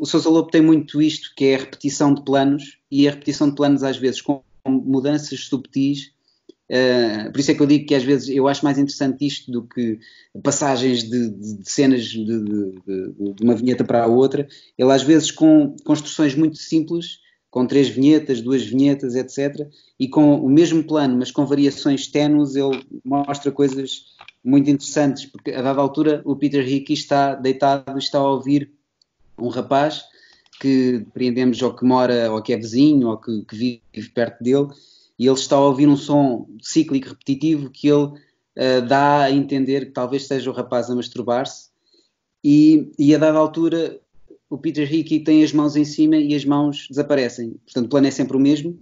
o 0.01 0.07
Sousa 0.07 0.29
Lobo 0.29 0.51
tem 0.51 0.63
muito 0.63 1.03
isto, 1.03 1.33
que 1.37 1.47
é 1.47 1.57
a 1.57 1.59
repetição 1.59 2.15
de 2.15 2.25
planos, 2.25 2.79
e 2.91 3.09
a 3.09 3.11
repetição 3.11 3.49
de 3.49 3.57
planos, 3.57 3.83
às 3.83 3.97
vezes, 3.97 4.21
com 4.23 4.43
mudanças 4.67 5.41
subtis, 5.41 6.13
Uh, 6.71 7.33
por 7.33 7.41
isso 7.41 7.51
é 7.51 7.55
que 7.55 7.63
eu 7.63 7.67
digo 7.67 7.87
que 7.87 7.95
às 7.95 8.05
vezes 8.05 8.29
eu 8.29 8.47
acho 8.47 8.63
mais 8.63 8.77
interessante 8.77 9.27
isto 9.27 9.51
do 9.51 9.63
que 9.63 9.99
passagens 10.43 11.03
de, 11.03 11.31
de, 11.31 11.55
de 11.57 11.71
cenas 11.71 12.05
de, 12.05 12.25
de, 12.27 13.43
uma 13.43 13.55
vinheta 13.55 13.85
para 13.85 14.05
a 14.05 14.07
outra. 14.07 14.47
Ele 14.77 14.93
às 14.93 15.03
vezes 15.03 15.31
com 15.31 15.75
construções 15.85 16.35
muito 16.35 16.59
simples, 16.59 17.21
com 17.51 17.67
três 17.67 17.89
vinhetas, 17.89 18.41
duas 18.41 18.65
vinhetas, 18.65 19.15
etc. 19.15 19.69
E 19.99 20.09
com 20.09 20.37
o 20.37 20.49
mesmo 20.49 20.85
plano, 20.85 21.17
mas 21.17 21.31
com 21.31 21.47
variações 21.47 22.07
ténues, 22.07 22.55
ele 22.55 22.85
mostra 23.05 23.51
coisas 23.51 24.17
muito 24.45 24.71
interessantes, 24.71 25.27
porque 25.27 25.51
a 25.51 25.63
dada 25.63 25.81
altura 25.81 26.23
o 26.25 26.37
Peter 26.37 26.67
Hickey 26.67 26.95
está 26.95 27.35
deitado 27.35 27.99
está 27.99 28.19
a 28.19 28.31
ouvir 28.31 28.71
um 29.39 29.49
rapaz 29.49 30.05
que 30.61 30.99
depreendemos 30.99 31.63
ou 31.63 31.73
que 31.73 31.85
mora, 31.85 32.33
ou 32.33 32.43
que 32.43 32.53
é 32.53 32.57
vizinho, 32.57 33.09
ou 33.09 33.17
que, 33.17 33.45
que 33.45 33.57
vive 33.57 34.09
perto 34.13 34.43
dele, 34.43 34.69
e 35.19 35.27
ele 35.27 35.35
está 35.35 35.57
a 35.57 35.61
ouvir 35.61 35.89
um 35.89 35.97
som 35.97 36.49
cíclico 36.61 37.09
repetitivo 37.09 37.71
que 37.71 37.89
ele 37.89 38.05
uh, 38.05 38.83
dá 38.87 39.23
a 39.23 39.31
entender 39.31 39.87
que 39.87 39.93
talvez 39.93 40.27
seja 40.27 40.51
o 40.51 40.55
rapaz 40.55 40.91
a 40.91 40.95
masturbar-se 40.95 41.69
e, 42.43 42.93
e, 42.99 43.15
a 43.15 43.19
dada 43.19 43.39
altura 43.39 44.01
o 44.51 44.57
Peter 44.57 44.93
Hickey 44.93 45.21
tem 45.21 45.43
as 45.45 45.53
mãos 45.53 45.77
em 45.77 45.85
cima 45.85 46.17
e 46.17 46.35
as 46.35 46.45
mãos 46.45 46.87
desaparecem. 46.89 47.55
Portanto, 47.65 47.87
o 47.87 47.89
plano 47.89 48.07
é 48.07 48.11
sempre 48.11 48.37
o 48.37 48.41
mesmo 48.41 48.79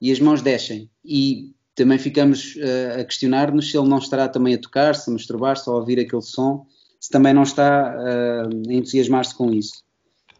e 0.00 0.12
as 0.12 0.20
mãos 0.20 0.42
descem. 0.42 0.90
E 1.04 1.52
também 1.74 1.98
ficamos 1.98 2.56
uh, 2.56 3.00
a 3.00 3.04
questionar-nos 3.04 3.70
se 3.70 3.78
ele 3.78 3.88
não 3.88 3.98
estará 3.98 4.28
também 4.28 4.54
a 4.54 4.58
tocar-se, 4.58 5.08
a 5.08 5.12
masturbar-se, 5.12 5.68
a 5.68 5.72
ouvir 5.72 5.98
aquele 5.98 6.22
som, 6.22 6.66
se 7.00 7.10
também 7.10 7.32
não 7.32 7.42
está 7.42 7.94
uh, 7.94 8.70
a 8.70 8.72
entusiasmar-se 8.72 9.34
com 9.34 9.52
isso. 9.52 9.82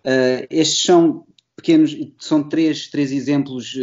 Uh, 0.05 0.47
estes 0.51 0.85
são 0.85 1.25
pequenos, 1.57 1.97
são 2.19 2.47
três, 2.49 2.89
três 2.89 3.13
exemplos 3.13 3.75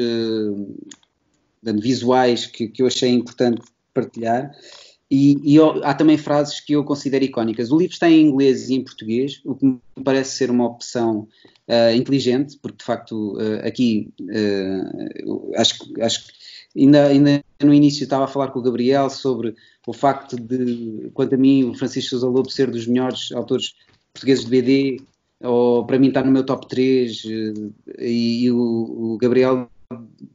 visuais 1.63 2.45
que, 2.45 2.67
que 2.67 2.81
eu 2.81 2.87
achei 2.87 3.09
importante 3.09 3.61
partilhar. 3.93 4.51
E, 5.11 5.55
e 5.55 5.59
há 5.83 5.93
também 5.95 6.17
frases 6.17 6.59
que 6.59 6.73
eu 6.73 6.83
considero 6.83 7.25
icónicas. 7.25 7.71
O 7.71 7.77
livro 7.77 7.93
está 7.93 8.09
em 8.09 8.27
inglês 8.27 8.69
e 8.69 8.75
em 8.75 8.83
português, 8.83 9.41
o 9.43 9.55
que 9.55 9.65
me 9.65 9.79
parece 10.03 10.37
ser 10.37 10.51
uma 10.51 10.67
opção 10.67 11.27
uh, 11.67 11.95
inteligente, 11.95 12.59
porque 12.61 12.77
de 12.77 12.83
facto 12.83 13.35
uh, 13.37 13.65
aqui 13.65 14.13
uh, 14.21 15.51
acho, 15.55 15.91
acho 15.99 16.27
que 16.27 16.33
ainda, 16.79 17.07
ainda 17.07 17.43
no 17.63 17.73
início 17.73 18.03
estava 18.03 18.25
a 18.25 18.27
falar 18.27 18.49
com 18.49 18.59
o 18.59 18.61
Gabriel 18.61 19.09
sobre 19.09 19.55
o 19.87 19.93
facto 19.93 20.35
de, 20.35 21.09
quanto 21.13 21.33
a 21.33 21.37
mim, 21.37 21.63
o 21.63 21.73
Francisco 21.73 22.11
Sousa 22.11 22.27
Lobo 22.27 22.51
ser 22.51 22.69
dos 22.69 22.85
melhores 22.85 23.31
autores 23.31 23.73
portugueses 24.13 24.45
de 24.45 24.51
BD, 24.51 25.01
ou 25.41 25.85
para 25.85 25.97
mim 25.97 26.09
está 26.09 26.23
no 26.23 26.31
meu 26.31 26.45
top 26.45 26.67
3, 26.67 27.23
e, 27.97 28.43
e 28.43 28.51
o, 28.51 29.13
o, 29.13 29.17
Gabriel, 29.17 29.67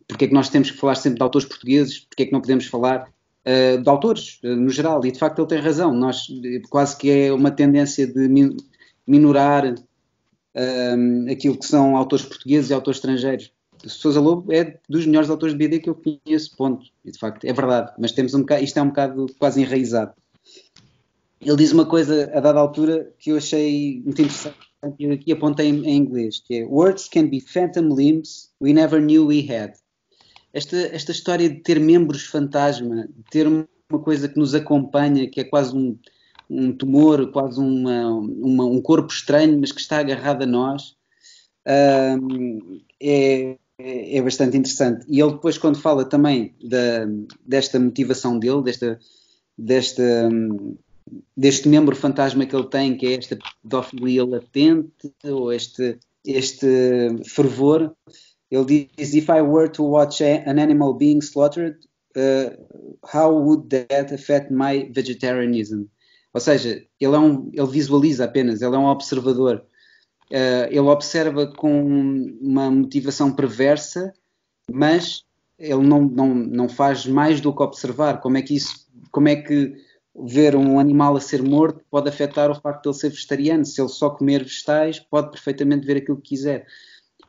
porque 0.09 0.25
é 0.25 0.29
que 0.29 0.35
nós 0.35 0.49
temos 0.49 0.71
que 0.71 0.77
falar 0.77 0.97
sempre 0.97 1.19
de 1.19 1.23
autores 1.23 1.47
portugueses, 1.47 2.01
porque 2.01 2.25
é 2.25 2.27
que 2.27 2.33
não 2.33 2.41
podemos 2.41 2.67
falar 2.67 3.09
uh, 3.47 3.83
de 3.83 3.89
autores, 3.89 4.41
uh, 4.43 4.57
no 4.57 4.71
geral, 4.71 5.05
e 5.05 5.13
de 5.13 5.19
facto 5.19 5.41
ele 5.41 5.49
tem 5.49 5.59
razão, 5.59 5.93
nós 5.93 6.27
quase 6.71 6.97
que 6.97 7.11
é 7.11 7.33
uma 7.33 7.51
tendência 7.51 8.07
de 8.07 8.29
min 8.29 8.57
minorar 9.07 9.75
uh, 9.75 11.31
aquilo 11.31 11.59
que 11.59 11.67
são 11.67 11.97
autores 11.97 12.25
portugueses 12.25 12.71
e 12.71 12.75
autores 12.75 12.99
estrangeiros. 12.99 13.53
Sousa 13.87 14.19
Lobo 14.19 14.51
é 14.51 14.79
dos 14.89 15.05
melhores 15.05 15.29
autores 15.29 15.55
de 15.55 15.59
BD 15.59 15.79
que 15.81 15.91
eu 15.91 15.95
conheço, 15.95 16.57
ponto. 16.57 16.87
E 17.05 17.11
de 17.11 17.19
facto 17.19 17.45
é 17.45 17.53
verdade, 17.53 17.93
mas 17.99 18.13
temos 18.13 18.33
um 18.33 18.41
bocado, 18.41 18.65
isto 18.65 18.79
é 18.79 18.83
um 18.83 18.89
bocado 18.89 19.27
quase 19.39 19.61
enraizado. 19.61 20.13
Ele 21.41 21.57
diz 21.57 21.73
uma 21.73 21.85
coisa 21.85 22.31
a 22.35 22.41
dada 22.41 22.59
altura 22.59 23.13
que 23.19 23.31
eu 23.31 23.37
achei 23.37 24.01
muito 24.03 24.23
interessante 24.23 24.57
e 24.99 25.11
aqui 25.11 25.33
apontei 25.33 25.69
em, 25.69 25.85
em 25.85 25.97
inglês, 25.97 26.41
que 26.41 26.61
é 26.61 26.65
Words 26.65 27.09
can 27.09 27.27
be 27.29 27.41
phantom 27.41 27.95
limbs 27.95 28.51
we 28.61 28.73
never 28.73 29.01
knew 29.01 29.27
we 29.27 29.41
had 29.41 29.75
esta, 30.55 30.77
esta 30.77 31.11
história 31.11 31.51
de 31.51 31.57
ter 31.57 31.81
membros 31.81 32.25
fantasma, 32.25 33.09
de 33.09 33.25
ter 33.29 33.49
uma 33.49 33.67
coisa 34.03 34.29
que 34.29 34.39
nos 34.39 34.55
acompanha, 34.55 35.29
que 35.29 35.41
é 35.41 35.45
quase 35.45 35.77
um, 35.77 35.99
um 36.49 36.73
tumor, 36.73 37.33
quase 37.33 37.59
uma, 37.59 38.09
uma, 38.09 38.65
um 38.65 38.81
corpo 38.81 39.13
estranho, 39.13 39.59
mas 39.61 39.73
que 39.73 39.81
está 39.81 39.99
agarrado 39.99 40.45
a 40.45 40.47
nós, 40.47 40.95
uh, 41.67 42.81
é, 43.03 43.59
é, 43.79 44.23
bastante 44.23 44.57
interessante. 44.57 45.05
E 45.09 45.21
ele 45.21 45.33
depois, 45.33 45.59
quando 45.59 45.81
fala 45.81 46.05
também 46.05 46.55
da, 46.63 47.05
desta 47.45 47.81
motivação 47.81 48.39
dele, 48.39 48.63
desta, 48.63 49.01
desta, 49.59 50.31
deste 51.37 51.69
membro 51.69 51.97
fantasma 51.97 52.47
que 52.47 52.55
ele 52.55 52.69
tem, 52.69 52.97
que 52.97 53.07
é 53.07 53.15
esta 53.15 53.37
pedofilia 53.61 54.25
latente, 54.25 55.13
ou 55.25 55.53
este, 55.53 55.99
este 56.25 56.69
fervor, 57.27 57.93
ele 58.55 58.91
diz: 58.97 59.15
If 59.15 59.29
I 59.29 59.43
were 59.43 59.69
to 59.69 59.85
watch 59.85 60.23
an 60.23 60.59
animal 60.59 60.95
being 60.95 61.21
slaughtered, 61.21 61.79
uh, 62.17 62.55
how 63.03 63.33
would 63.33 63.69
that 63.69 64.15
affect 64.15 64.53
my 64.53 64.91
vegetarianism? 64.93 65.87
Ou 66.33 66.41
seja, 66.41 66.85
ele, 67.01 67.15
é 67.15 67.19
um, 67.19 67.51
ele 67.53 67.67
visualiza 67.67 68.25
apenas, 68.25 68.63
ele 68.63 68.75
é 68.75 68.79
um 68.79 68.87
observador. 68.87 69.65
Uh, 70.31 70.67
ele 70.69 70.81
observa 70.81 71.47
com 71.47 71.85
uma 72.41 72.71
motivação 72.71 73.33
perversa, 73.33 74.13
mas 74.71 75.25
ele 75.59 75.87
não, 75.87 76.03
não, 76.03 76.35
não 76.35 76.69
faz 76.69 77.07
mais 77.07 77.41
do 77.41 77.55
que 77.55 77.63
observar. 77.63 78.21
Como 78.21 78.37
é 78.37 78.43
que 78.43 78.55
isso, 78.55 78.87
como 79.11 79.29
é 79.29 79.37
que 79.37 79.75
ver 80.17 80.57
um 80.57 80.79
animal 80.79 81.17
a 81.17 81.21
ser 81.21 81.43
morto 81.43 81.85
pode 81.91 82.09
afetar 82.09 82.51
o 82.51 82.61
facto 82.61 82.83
de 82.83 82.89
ele 82.89 82.99
ser 82.99 83.11
vegetariano? 83.11 83.65
Se 83.65 83.81
ele 83.81 83.89
só 83.89 84.11
comer 84.11 84.43
vegetais, 84.43 84.99
pode 84.99 85.31
perfeitamente 85.31 85.87
ver 85.87 85.99
aquilo 85.99 86.21
que 86.21 86.31
quiser. 86.31 86.67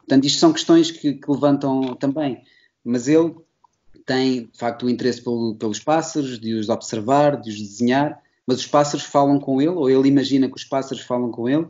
Portanto, 0.05 0.25
isto 0.25 0.39
são 0.39 0.53
questões 0.53 0.91
que, 0.91 1.13
que 1.13 1.31
levantam 1.31 1.95
também. 1.95 2.43
Mas 2.83 3.07
ele 3.07 3.33
tem, 4.05 4.43
de 4.45 4.57
facto, 4.57 4.85
o 4.85 4.89
interesse 4.89 5.21
pelo, 5.21 5.55
pelos 5.55 5.79
pássaros, 5.79 6.39
de 6.39 6.53
os 6.53 6.69
observar, 6.69 7.41
de 7.41 7.49
os 7.49 7.59
desenhar, 7.59 8.21
mas 8.45 8.59
os 8.59 8.67
pássaros 8.67 9.03
falam 9.03 9.39
com 9.39 9.59
ele, 9.59 9.71
ou 9.71 9.89
ele 9.89 10.07
imagina 10.07 10.47
que 10.47 10.55
os 10.55 10.63
pássaros 10.63 11.03
falam 11.03 11.31
com 11.31 11.49
ele, 11.49 11.67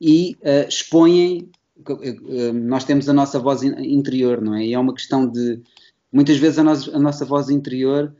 e 0.00 0.36
uh, 0.40 0.66
expõem. 0.66 1.50
Uh, 1.86 2.52
nós 2.54 2.84
temos 2.84 3.06
a 3.08 3.12
nossa 3.12 3.38
voz 3.38 3.62
interior, 3.62 4.40
não 4.40 4.54
é? 4.54 4.64
E 4.64 4.72
é 4.72 4.78
uma 4.78 4.94
questão 4.94 5.28
de. 5.28 5.60
Muitas 6.10 6.38
vezes 6.38 6.58
a, 6.58 6.62
a 6.62 6.98
nossa 6.98 7.26
voz 7.26 7.50
interior 7.50 8.16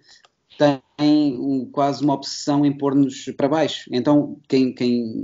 tem 0.58 1.38
um, 1.38 1.64
quase 1.70 2.04
uma 2.04 2.12
obsessão 2.12 2.66
em 2.66 2.76
pôr-nos 2.76 3.24
para 3.36 3.48
baixo. 3.48 3.88
Então, 3.90 4.38
quem, 4.48 4.74
quem 4.74 5.22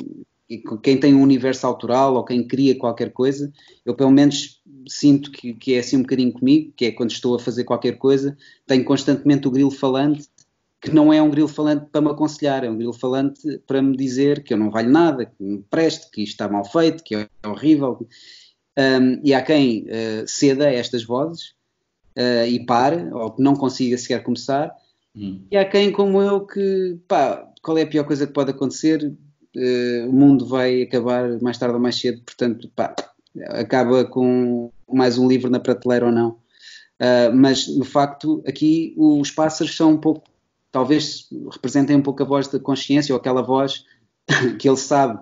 quem 0.59 0.99
tem 0.99 1.15
um 1.15 1.23
universo 1.23 1.67
autoral 1.67 2.15
ou 2.15 2.25
quem 2.25 2.47
cria 2.47 2.77
qualquer 2.77 3.13
coisa, 3.13 3.53
eu 3.85 3.95
pelo 3.95 4.11
menos 4.11 4.61
sinto 4.89 5.31
que, 5.31 5.55
que, 5.55 5.75
é 5.75 5.79
assim 5.79 5.97
um 5.97 6.03
bocadinho 6.03 6.33
comigo, 6.33 6.73
que 6.77 6.87
é 6.87 6.93
quando 6.93 7.11
estou 7.11 7.35
a 7.35 7.39
fazer 7.39 7.65
qualquer 7.65 7.99
coisa, 7.99 8.37
tenho 8.67 8.85
constantemente 8.85 9.47
o 9.47 9.51
grilo 9.51 9.71
falante, 9.71 10.29
que 10.81 10.91
não 10.91 11.13
é 11.13 11.23
um 11.23 11.31
grilo 11.31 11.49
falante 11.49 11.87
para 11.91 12.01
me 12.01 12.11
aconselhar, 12.11 12.65
é 12.65 12.71
um 12.71 12.77
grilo 12.77 12.93
falante 12.93 13.59
para 13.67 13.81
me 13.81 13.97
dizer 13.97 14.43
que 14.43 14.53
eu 14.53 14.59
não 14.59 14.71
valho 14.71 14.91
nada, 14.91 15.27
que 15.27 15.43
me 15.43 15.63
preste, 15.71 16.11
que 16.11 16.23
isto 16.23 16.33
está 16.33 16.49
mal 16.49 16.65
feito, 16.65 17.05
que 17.05 17.15
é 17.15 17.29
horrível. 17.47 18.07
Um, 18.77 19.21
e 19.23 19.33
há 19.33 19.43
quem 19.43 19.85
uh, 19.85 20.27
ceda 20.27 20.67
a 20.67 20.73
estas 20.73 21.05
vozes 21.05 21.55
uh, 22.19 22.47
e 22.49 22.67
pare, 22.67 23.13
ou 23.13 23.31
que 23.31 23.43
não 23.43 23.55
consiga 23.55 23.97
sequer 23.97 24.25
começar, 24.25 24.75
hum. 25.15 25.47
e 25.51 25.57
há 25.57 25.65
quem 25.65 25.93
como 25.93 26.21
eu 26.21 26.45
que, 26.45 26.99
pá, 27.07 27.49
qual 27.63 27.79
é 27.79 27.83
a 27.83 27.87
pior 27.87 28.05
coisa 28.05 28.27
que 28.27 28.33
pode 28.33 28.51
acontecer? 28.51 29.15
Uh, 29.57 30.09
o 30.09 30.13
mundo 30.13 30.47
vai 30.47 30.83
acabar 30.83 31.41
mais 31.41 31.59
tarde 31.59 31.75
ou 31.75 31.81
mais 31.81 31.97
cedo, 31.97 32.23
portanto, 32.23 32.71
pá, 32.75 32.95
acaba 33.49 34.05
com 34.05 34.71
mais 34.91 35.19
um 35.19 35.29
livro 35.29 35.51
na 35.51 35.61
prateleira 35.61 36.07
ou 36.07 36.13
não. 36.13 36.31
Uh, 37.01 37.35
mas, 37.35 37.67
no 37.69 37.85
facto, 37.85 38.43
aqui 38.47 38.95
os 38.97 39.31
pássaros 39.31 39.77
são 39.77 39.93
um 39.93 39.99
pouco, 39.99 40.25
talvez 40.71 41.29
representem 41.51 41.97
um 41.97 42.03
pouco 42.03 42.23
a 42.23 42.27
voz 42.27 42.49
da 42.49 42.59
consciência 42.59 43.15
ou 43.15 43.19
aquela 43.19 43.43
voz 43.43 43.85
que 44.59 44.69
ele 44.69 44.77
sabe, 44.77 45.19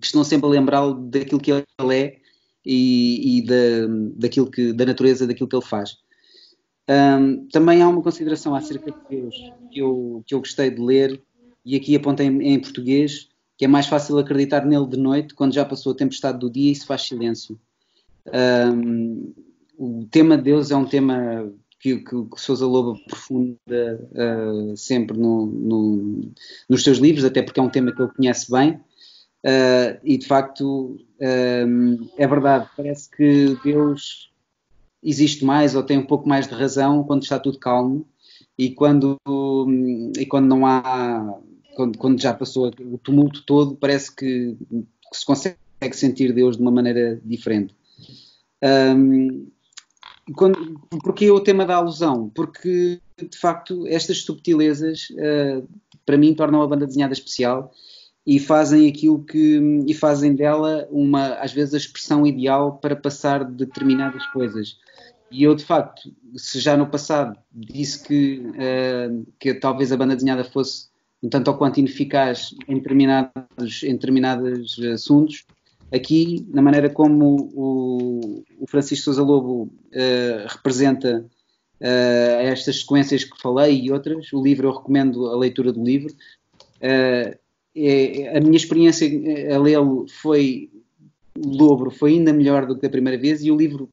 que 0.00 0.06
estão 0.06 0.24
sempre 0.24 0.46
a 0.46 0.50
lembrá-lo 0.50 0.94
daquilo 0.94 1.40
que 1.40 1.52
ele 1.52 1.64
é 1.90 2.16
e, 2.64 3.38
e 3.38 3.46
da, 3.46 3.86
daquilo 4.16 4.50
que, 4.50 4.72
da 4.72 4.84
natureza 4.84 5.26
daquilo 5.26 5.48
que 5.48 5.54
ele 5.54 5.64
faz. 5.64 5.98
Um, 6.88 7.48
também 7.48 7.82
há 7.82 7.88
uma 7.88 8.02
consideração 8.02 8.54
acerca 8.54 8.92
de 8.92 8.98
Deus 9.08 9.34
que 9.72 9.80
eu, 9.80 10.22
que 10.26 10.34
eu 10.34 10.38
gostei 10.38 10.70
de 10.70 10.80
ler, 10.80 11.20
e 11.64 11.74
aqui 11.74 11.96
apontei 11.96 12.26
em 12.26 12.60
português, 12.60 13.28
que 13.56 13.64
é 13.64 13.68
mais 13.68 13.86
fácil 13.86 14.18
acreditar 14.18 14.64
nele 14.64 14.86
de 14.86 14.96
noite, 14.96 15.34
quando 15.34 15.54
já 15.54 15.64
passou 15.64 15.92
a 15.92 15.96
tempestade 15.96 16.38
do 16.38 16.50
dia 16.50 16.72
e 16.72 16.74
se 16.74 16.86
faz 16.86 17.02
silêncio. 17.02 17.58
Um, 18.26 19.32
o 19.78 20.06
tema 20.10 20.36
de 20.36 20.44
Deus 20.44 20.70
é 20.70 20.76
um 20.76 20.84
tema 20.84 21.50
que, 21.80 21.98
que, 21.98 22.24
que 22.24 22.40
Sousa 22.40 22.66
Lobo 22.66 22.98
aprofunda 22.98 23.58
uh, 24.12 24.76
sempre 24.76 25.16
no, 25.16 25.46
no, 25.46 26.30
nos 26.68 26.82
seus 26.82 26.98
livros, 26.98 27.24
até 27.24 27.42
porque 27.42 27.60
é 27.60 27.62
um 27.62 27.70
tema 27.70 27.92
que 27.92 28.02
ele 28.02 28.12
conhece 28.12 28.50
bem. 28.50 28.80
Uh, 29.44 29.96
e 30.02 30.18
de 30.18 30.26
facto 30.26 30.98
um, 31.20 32.08
é 32.16 32.26
verdade, 32.26 32.68
parece 32.76 33.08
que 33.10 33.56
Deus 33.62 34.30
existe 35.02 35.44
mais 35.44 35.76
ou 35.76 35.84
tem 35.84 35.98
um 35.98 36.06
pouco 36.06 36.28
mais 36.28 36.48
de 36.48 36.54
razão 36.54 37.04
quando 37.04 37.22
está 37.22 37.38
tudo 37.38 37.58
calmo 37.58 38.04
e 38.58 38.70
quando, 38.70 39.16
e 40.18 40.26
quando 40.26 40.46
não 40.46 40.66
há 40.66 41.38
quando, 41.76 41.98
quando 41.98 42.20
já 42.20 42.32
passou 42.32 42.68
o 42.80 42.98
tumulto 42.98 43.42
todo, 43.44 43.76
parece 43.76 44.14
que, 44.14 44.56
que, 44.58 44.86
se 45.12 45.26
consegue 45.26 45.58
sentir 45.92 46.32
Deus 46.32 46.56
de 46.56 46.62
uma 46.62 46.70
maneira 46.70 47.20
diferente. 47.22 47.76
Um, 48.96 49.46
quando, 50.34 50.80
porque 51.04 51.30
o 51.30 51.38
tema 51.38 51.66
da 51.66 51.76
alusão? 51.76 52.30
Porque, 52.34 52.98
de 53.16 53.38
facto, 53.38 53.86
estas 53.86 54.22
subtilezas, 54.22 55.10
uh, 55.10 55.68
para 56.04 56.16
mim, 56.16 56.34
tornam 56.34 56.62
a 56.62 56.66
banda 56.66 56.86
desenhada 56.86 57.12
especial 57.12 57.70
e 58.26 58.40
fazem 58.40 58.88
aquilo 58.88 59.22
que. 59.22 59.60
e 59.86 59.92
fazem 59.92 60.34
dela, 60.34 60.88
uma, 60.90 61.34
às 61.34 61.52
vezes, 61.52 61.74
a 61.74 61.78
expressão 61.78 62.26
ideal 62.26 62.78
para 62.78 62.96
passar 62.96 63.44
determinadas 63.44 64.26
coisas. 64.28 64.78
E 65.30 65.44
eu, 65.44 65.54
de 65.54 65.64
facto, 65.64 66.10
se 66.36 66.58
já 66.58 66.76
no 66.76 66.86
passado 66.86 67.38
disse 67.52 68.02
que, 68.02 68.38
uh, 68.38 69.26
que 69.38 69.52
talvez 69.54 69.92
a 69.92 69.96
banda 69.96 70.16
desenhada 70.16 70.42
fosse 70.42 70.88
um 71.22 71.28
tanto 71.28 71.50
ou 71.50 71.56
quanto 71.56 71.78
ineficaz 71.78 72.54
em 72.68 72.76
determinados, 72.76 73.82
em 73.82 73.92
determinados 73.92 74.78
assuntos. 74.92 75.44
Aqui, 75.92 76.46
na 76.48 76.60
maneira 76.60 76.90
como 76.90 77.50
o, 77.54 78.44
o 78.58 78.66
Francisco 78.66 79.04
Sousa 79.04 79.22
Lobo 79.22 79.62
uh, 79.62 80.48
representa 80.48 81.24
uh, 81.80 82.40
estas 82.40 82.80
sequências 82.80 83.24
que 83.24 83.40
falei 83.40 83.80
e 83.80 83.92
outras, 83.92 84.32
o 84.32 84.42
livro, 84.42 84.68
eu 84.68 84.72
recomendo 84.72 85.28
a 85.28 85.36
leitura 85.36 85.72
do 85.72 85.82
livro. 85.82 86.12
Uh, 86.78 87.38
é, 87.78 88.36
a 88.36 88.40
minha 88.40 88.56
experiência 88.56 89.06
a 89.54 89.58
lê-lo 89.58 90.06
foi 90.08 90.70
dobro, 91.38 91.90
foi 91.90 92.12
ainda 92.12 92.32
melhor 92.32 92.66
do 92.66 92.76
que 92.76 92.86
a 92.86 92.90
primeira 92.90 93.20
vez 93.20 93.44
e 93.44 93.50
o 93.50 93.56
livro 93.56 93.90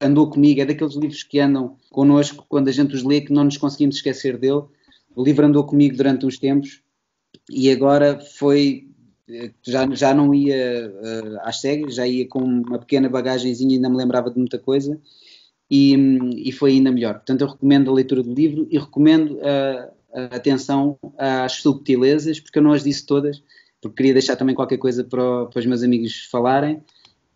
andou 0.00 0.28
comigo, 0.28 0.60
é 0.60 0.64
daqueles 0.66 0.96
livros 0.96 1.22
que 1.22 1.38
andam 1.38 1.76
connosco 1.90 2.44
quando 2.48 2.66
a 2.68 2.72
gente 2.72 2.96
os 2.96 3.04
lê 3.04 3.20
que 3.20 3.32
não 3.32 3.44
nos 3.44 3.56
conseguimos 3.56 3.96
esquecer 3.96 4.36
dele 4.36 4.64
o 5.14 5.22
livro 5.22 5.46
andou 5.46 5.64
comigo 5.64 5.96
durante 5.96 6.26
uns 6.26 6.38
tempos 6.38 6.82
e 7.50 7.70
agora 7.70 8.20
foi 8.20 8.88
já, 9.62 9.88
já 9.94 10.14
não 10.14 10.34
ia 10.34 10.90
uh, 10.90 11.38
às 11.42 11.60
cegas, 11.60 11.94
já 11.94 12.06
ia 12.06 12.28
com 12.28 12.40
uma 12.40 12.78
pequena 12.78 13.08
bagagenzinha 13.08 13.72
e 13.72 13.76
ainda 13.76 13.88
me 13.88 13.96
lembrava 13.96 14.30
de 14.30 14.38
muita 14.38 14.58
coisa 14.58 15.00
e, 15.70 15.94
e 16.36 16.52
foi 16.52 16.72
ainda 16.72 16.90
melhor. 16.90 17.14
Portanto, 17.14 17.40
eu 17.40 17.48
recomendo 17.48 17.90
a 17.90 17.94
leitura 17.94 18.22
do 18.22 18.34
livro 18.34 18.66
e 18.70 18.78
recomendo 18.78 19.36
uh, 19.36 19.92
a 20.12 20.36
atenção 20.36 20.98
às 21.16 21.52
subtilezas, 21.52 22.40
porque 22.40 22.58
eu 22.58 22.62
não 22.62 22.72
as 22.72 22.84
disse 22.84 23.06
todas, 23.06 23.42
porque 23.80 23.96
queria 23.96 24.12
deixar 24.12 24.36
também 24.36 24.54
qualquer 24.54 24.76
coisa 24.76 25.02
para, 25.02 25.46
para 25.46 25.58
os 25.58 25.66
meus 25.66 25.82
amigos 25.82 26.28
falarem. 26.30 26.82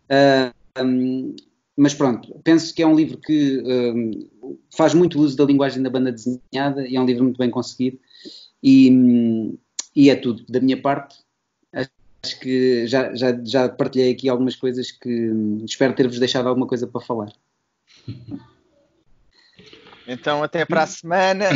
Uh, 0.09 0.83
um, 0.83 1.35
mas 1.77 1.93
pronto, 1.93 2.41
penso 2.43 2.73
que 2.73 2.81
é 2.81 2.87
um 2.87 2.95
livro 2.95 3.19
que 3.19 3.61
um, 3.63 4.57
faz 4.75 4.95
muito 4.95 5.19
uso 5.19 5.37
da 5.37 5.45
linguagem 5.45 5.83
da 5.83 5.91
banda 5.91 6.11
desenhada 6.11 6.87
e 6.87 6.95
é 6.95 6.99
um 6.99 7.05
livro 7.05 7.23
muito 7.23 7.37
bem 7.37 7.51
conseguido. 7.51 7.99
E, 8.63 9.53
e 9.95 10.09
é 10.09 10.15
tudo 10.15 10.43
da 10.49 10.59
minha 10.59 10.81
parte. 10.81 11.17
Acho 11.71 12.39
que 12.39 12.87
já, 12.87 13.13
já, 13.13 13.39
já 13.45 13.69
partilhei 13.69 14.11
aqui 14.11 14.27
algumas 14.27 14.55
coisas 14.55 14.91
que 14.91 15.31
espero 15.63 15.93
ter-vos 15.93 16.17
deixado 16.17 16.49
alguma 16.49 16.65
coisa 16.65 16.87
para 16.87 16.99
falar. 16.99 17.31
Então, 20.07 20.41
até 20.41 20.65
para 20.65 20.81
a 20.81 20.87
semana. 20.87 21.45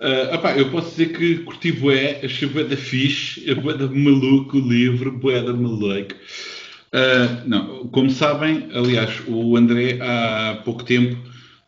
Uh, 0.00 0.34
opá, 0.34 0.54
eu 0.58 0.70
posso 0.72 0.90
dizer 0.90 1.16
que 1.16 1.38
curti 1.44 1.70
bué, 1.70 2.20
achei 2.22 2.48
bué 2.48 2.64
da 2.64 2.76
fixe, 2.76 3.54
bué 3.54 3.74
da 3.74 3.86
maluco 3.86 4.58
o 4.58 4.60
livro, 4.60 5.12
bué 5.12 5.40
da 5.40 5.52
maluco. 5.52 6.14
Uh, 6.94 7.48
não, 7.48 7.88
como 7.88 8.08
sabem, 8.08 8.68
aliás, 8.72 9.20
o 9.26 9.56
André 9.56 9.98
há 10.00 10.60
pouco 10.64 10.84
tempo 10.84 11.16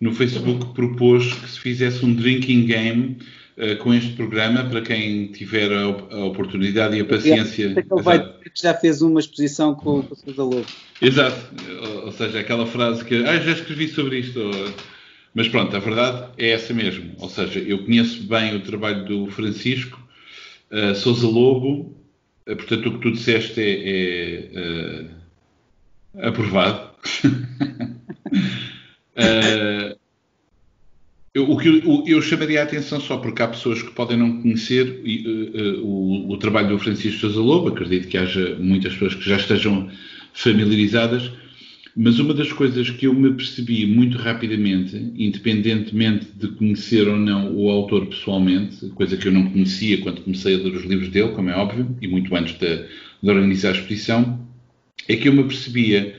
no 0.00 0.12
Facebook 0.14 0.72
propôs 0.72 1.32
que 1.32 1.50
se 1.50 1.58
fizesse 1.58 2.04
um 2.04 2.14
drinking 2.14 2.64
game 2.64 3.18
uh, 3.58 3.76
com 3.78 3.92
este 3.92 4.12
programa 4.12 4.62
para 4.62 4.82
quem 4.82 5.26
tiver 5.32 5.72
a, 5.72 5.82
a 5.82 6.24
oportunidade 6.26 6.96
e 6.96 7.00
a 7.00 7.04
paciência. 7.04 7.64
Ele 7.64 8.02
vai 8.02 8.18
dizer 8.18 8.50
que 8.54 8.62
já 8.62 8.72
fez 8.72 9.02
uma 9.02 9.18
exposição 9.18 9.74
com, 9.74 10.04
com 10.04 10.14
o 10.14 10.16
Sousa 10.16 10.44
Lobo. 10.44 10.66
Exato, 11.02 11.50
ou, 11.82 12.04
ou, 12.04 12.12
seja, 12.12 12.38
aquela 12.38 12.64
frase 12.64 13.04
que 13.04 13.16
ah, 13.16 13.36
já 13.40 13.50
escrevi 13.50 13.88
sobre 13.88 14.20
isto. 14.20 14.38
Ou, 14.38 14.74
mas 15.34 15.48
pronto, 15.48 15.74
a 15.74 15.80
verdade 15.80 16.28
é 16.38 16.50
essa 16.50 16.72
mesmo. 16.72 17.10
Ou 17.18 17.28
seja, 17.28 17.58
eu 17.58 17.84
conheço 17.84 18.22
bem 18.22 18.54
o 18.54 18.60
trabalho 18.60 19.04
do 19.04 19.26
Francisco 19.26 20.00
uh, 20.70 20.94
Sousa 20.94 21.26
Lobo, 21.26 21.95
portanto, 22.54 22.88
o 22.88 22.92
que 22.92 23.00
tu 23.00 23.12
disseste 23.12 23.60
é, 23.60 24.50
é 24.54 25.04
uh, 26.14 26.28
aprovado. 26.28 26.90
eu, 31.34 31.50
o 31.50 31.58
que 31.58 31.68
eu, 31.68 32.04
eu, 32.06 32.22
chamaria 32.22 32.60
a 32.60 32.64
atenção 32.64 33.00
só 33.00 33.16
porque 33.16 33.42
há 33.42 33.48
pessoas 33.48 33.82
que 33.82 33.90
podem 33.92 34.16
não 34.16 34.40
conhecer 34.40 35.02
o, 35.82 36.32
o 36.32 36.36
trabalho 36.38 36.68
do 36.68 36.78
Francisco 36.78 37.20
Sousa 37.20 37.40
Lobo, 37.40 37.68
acredito 37.68 38.08
que 38.08 38.16
haja 38.16 38.56
muitas 38.58 38.92
pessoas 38.92 39.14
que 39.14 39.28
já 39.28 39.36
estejam 39.36 39.90
familiarizadas 40.32 41.30
mas 41.96 42.18
uma 42.18 42.34
das 42.34 42.52
coisas 42.52 42.90
que 42.90 43.06
eu 43.06 43.14
me 43.14 43.32
percebi 43.32 43.86
muito 43.86 44.18
rapidamente, 44.18 44.94
independentemente 45.16 46.26
de 46.34 46.48
conhecer 46.48 47.08
ou 47.08 47.16
não 47.16 47.56
o 47.56 47.70
autor 47.70 48.06
pessoalmente, 48.06 48.86
coisa 48.90 49.16
que 49.16 49.26
eu 49.26 49.32
não 49.32 49.50
conhecia 49.50 49.96
quando 50.02 50.20
comecei 50.20 50.54
a 50.54 50.58
ler 50.58 50.74
os 50.74 50.84
livros 50.84 51.08
dele, 51.08 51.30
como 51.30 51.48
é 51.48 51.56
óbvio, 51.56 51.96
e 52.02 52.06
muito 52.06 52.36
antes 52.36 52.58
de, 52.58 52.84
de 53.22 53.30
organizar 53.30 53.70
a 53.70 53.72
exposição, 53.72 54.46
é 55.08 55.16
que 55.16 55.26
eu 55.26 55.32
me 55.32 55.44
percebia 55.44 56.14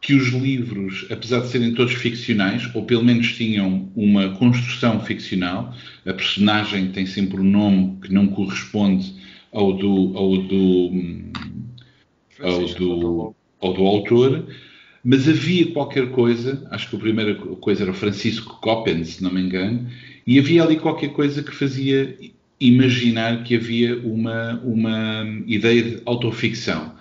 que 0.00 0.14
os 0.14 0.28
livros, 0.28 1.06
apesar 1.10 1.40
de 1.40 1.48
serem 1.48 1.74
todos 1.74 1.94
ficcionais, 1.94 2.70
ou 2.72 2.84
pelo 2.84 3.04
menos 3.04 3.32
tinham 3.32 3.90
uma 3.96 4.28
construção 4.36 5.00
ficcional, 5.00 5.74
a 6.06 6.12
personagem 6.12 6.92
tem 6.92 7.04
sempre 7.04 7.40
um 7.40 7.50
nome 7.50 7.98
que 8.00 8.12
não 8.12 8.28
corresponde 8.28 9.12
ao 9.52 9.72
do, 9.72 10.16
ao 10.16 10.36
do, 10.36 10.92
ao 12.40 12.64
do, 12.66 13.34
ao 13.60 13.72
do 13.72 13.82
autor, 13.82 14.46
mas 15.08 15.28
havia 15.28 15.70
qualquer 15.70 16.10
coisa, 16.10 16.66
acho 16.68 16.90
que 16.90 16.96
a 16.96 16.98
primeira 16.98 17.36
coisa 17.36 17.84
era 17.84 17.92
o 17.92 17.94
Francisco 17.94 18.58
Coppen, 18.60 19.04
se 19.04 19.22
não 19.22 19.32
me 19.32 19.40
engano, 19.40 19.86
e 20.26 20.36
havia 20.36 20.64
ali 20.64 20.74
qualquer 20.74 21.10
coisa 21.10 21.44
que 21.44 21.54
fazia 21.54 22.18
imaginar 22.58 23.44
que 23.44 23.54
havia 23.54 23.96
uma, 23.98 24.60
uma 24.64 25.24
ideia 25.46 25.80
de 25.80 26.02
autoficção. 26.04 26.92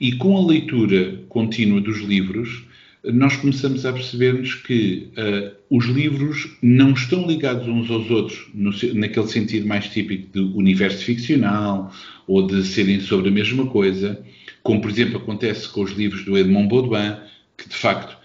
E 0.00 0.12
com 0.12 0.38
a 0.38 0.46
leitura 0.46 1.20
contínua 1.28 1.82
dos 1.82 1.98
livros, 1.98 2.64
nós 3.04 3.36
começamos 3.36 3.84
a 3.84 3.92
perceber-nos 3.92 4.54
que 4.54 5.10
uh, 5.18 5.54
os 5.68 5.84
livros 5.84 6.56
não 6.62 6.92
estão 6.92 7.26
ligados 7.26 7.68
uns 7.68 7.90
aos 7.90 8.10
outros, 8.10 8.48
no, 8.54 8.70
naquele 8.94 9.26
sentido 9.26 9.68
mais 9.68 9.86
típico 9.86 10.32
do 10.32 10.56
universo 10.56 11.04
ficcional 11.04 11.92
ou 12.26 12.46
de 12.46 12.64
serem 12.64 13.00
sobre 13.00 13.28
a 13.28 13.32
mesma 13.32 13.66
coisa, 13.66 14.18
como 14.62 14.80
por 14.80 14.90
exemplo 14.90 15.18
acontece 15.18 15.68
com 15.68 15.82
os 15.82 15.90
livros 15.90 16.24
do 16.24 16.38
Edmond 16.38 16.68
Baudouin, 16.68 17.16
que 17.62 17.68
de 17.68 17.76
facto, 17.76 18.16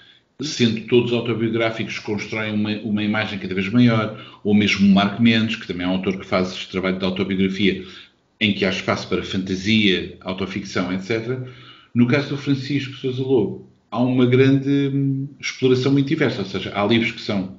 sendo 0.42 0.82
todos 0.88 1.14
autobiográficos, 1.14 2.00
constroem 2.00 2.54
uma, 2.54 2.72
uma 2.80 3.04
imagem 3.04 3.40
cada 3.40 3.54
vez 3.54 3.70
maior, 3.70 4.20
ou 4.44 4.54
mesmo 4.54 4.88
Marco 4.94 5.22
Mendes, 5.22 5.56
que 5.56 5.68
também 5.68 5.86
é 5.86 5.90
um 5.90 5.94
autor 5.94 6.18
que 6.18 6.26
faz 6.26 6.52
este 6.52 6.70
trabalho 6.70 6.98
de 6.98 7.06
autobiografia, 7.06 7.86
em 8.40 8.54
que 8.54 8.66
há 8.66 8.70
espaço 8.70 9.08
para 9.08 9.24
fantasia, 9.24 10.18
autoficção, 10.22 10.94
etc. 10.94 11.40
No 11.94 12.08
caso 12.08 12.30
do 12.30 12.38
Francisco 12.38 12.96
Sousa 12.96 13.22
Lobo, 13.22 13.70
há 13.90 14.00
uma 14.00 14.26
grande 14.26 14.92
hum, 14.94 15.28
exploração 15.40 15.92
muito 15.92 16.08
diversa, 16.08 16.40
ou 16.40 16.46
seja, 16.46 16.72
há 16.76 16.86
livros 16.86 17.12
que 17.12 17.22
são 17.22 17.58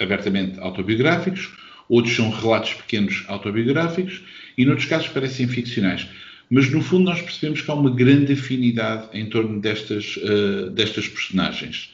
abertamente 0.00 0.58
autobiográficos, 0.60 1.50
outros 1.88 2.16
são 2.16 2.30
relatos 2.30 2.74
pequenos 2.74 3.24
autobiográficos, 3.28 4.22
e 4.56 4.64
noutros 4.64 4.86
casos 4.86 5.08
parecem 5.08 5.46
ficcionais. 5.46 6.08
Mas 6.48 6.70
no 6.70 6.80
fundo 6.80 7.04
nós 7.04 7.20
percebemos 7.20 7.60
que 7.60 7.70
há 7.70 7.74
uma 7.74 7.90
grande 7.90 8.32
afinidade 8.32 9.08
em 9.12 9.26
torno 9.28 9.60
destas, 9.60 10.16
uh, 10.16 10.70
destas 10.70 11.08
personagens. 11.08 11.92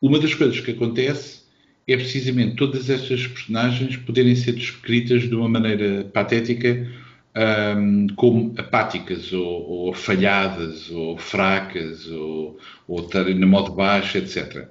Uma 0.00 0.18
das 0.18 0.34
coisas 0.34 0.58
que 0.60 0.70
acontece 0.70 1.42
é 1.86 1.96
precisamente 1.96 2.56
todas 2.56 2.88
estas 2.88 3.26
personagens 3.26 3.96
poderem 3.96 4.34
ser 4.34 4.52
descritas 4.52 5.28
de 5.28 5.34
uma 5.34 5.48
maneira 5.48 6.04
patética 6.04 6.88
um, 7.34 8.06
como 8.14 8.54
apáticas 8.58 9.32
ou, 9.32 9.68
ou, 9.68 9.94
falhadas 9.94 10.90
ou 10.90 11.16
fracas 11.16 12.06
ou, 12.06 12.58
ou 12.86 13.00
estarem 13.00 13.34
na 13.34 13.46
modo 13.46 13.72
baixa, 13.72 14.18
etc. 14.18 14.68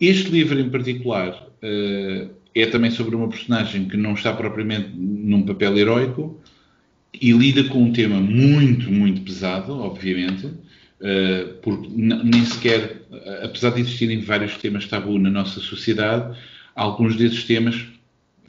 Este 0.00 0.30
livro 0.30 0.58
em 0.58 0.68
particular 0.68 1.30
uh, 1.62 2.30
é 2.54 2.66
também 2.66 2.90
sobre 2.90 3.14
uma 3.14 3.28
personagem 3.28 3.86
que 3.88 3.96
não 3.96 4.14
está 4.14 4.32
propriamente 4.32 4.90
num 4.94 5.42
papel 5.42 5.76
heróico, 5.78 6.40
e 7.20 7.32
lida 7.32 7.64
com 7.64 7.82
um 7.82 7.92
tema 7.92 8.20
muito, 8.20 8.90
muito 8.90 9.22
pesado, 9.22 9.72
obviamente, 9.72 10.46
uh, 10.46 11.54
porque 11.62 11.88
nem 11.96 12.44
sequer, 12.44 13.02
apesar 13.42 13.70
de 13.70 13.80
existirem 13.80 14.20
vários 14.20 14.56
temas 14.56 14.86
tabu 14.86 15.18
na 15.18 15.30
nossa 15.30 15.60
sociedade, 15.60 16.36
alguns 16.74 17.16
desses 17.16 17.44
temas, 17.44 17.86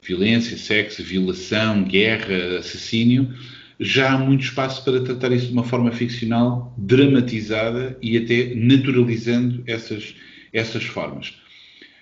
violência, 0.02 0.56
sexo, 0.56 1.02
violação, 1.02 1.84
guerra, 1.84 2.58
assassínio, 2.58 3.34
já 3.80 4.12
há 4.12 4.18
muito 4.18 4.44
espaço 4.44 4.84
para 4.84 5.00
tratar 5.00 5.32
isso 5.32 5.46
de 5.46 5.52
uma 5.52 5.64
forma 5.64 5.90
ficcional, 5.92 6.74
dramatizada 6.76 7.96
e 8.02 8.16
até 8.16 8.54
naturalizando 8.54 9.62
essas, 9.66 10.14
essas 10.52 10.84
formas. 10.84 11.34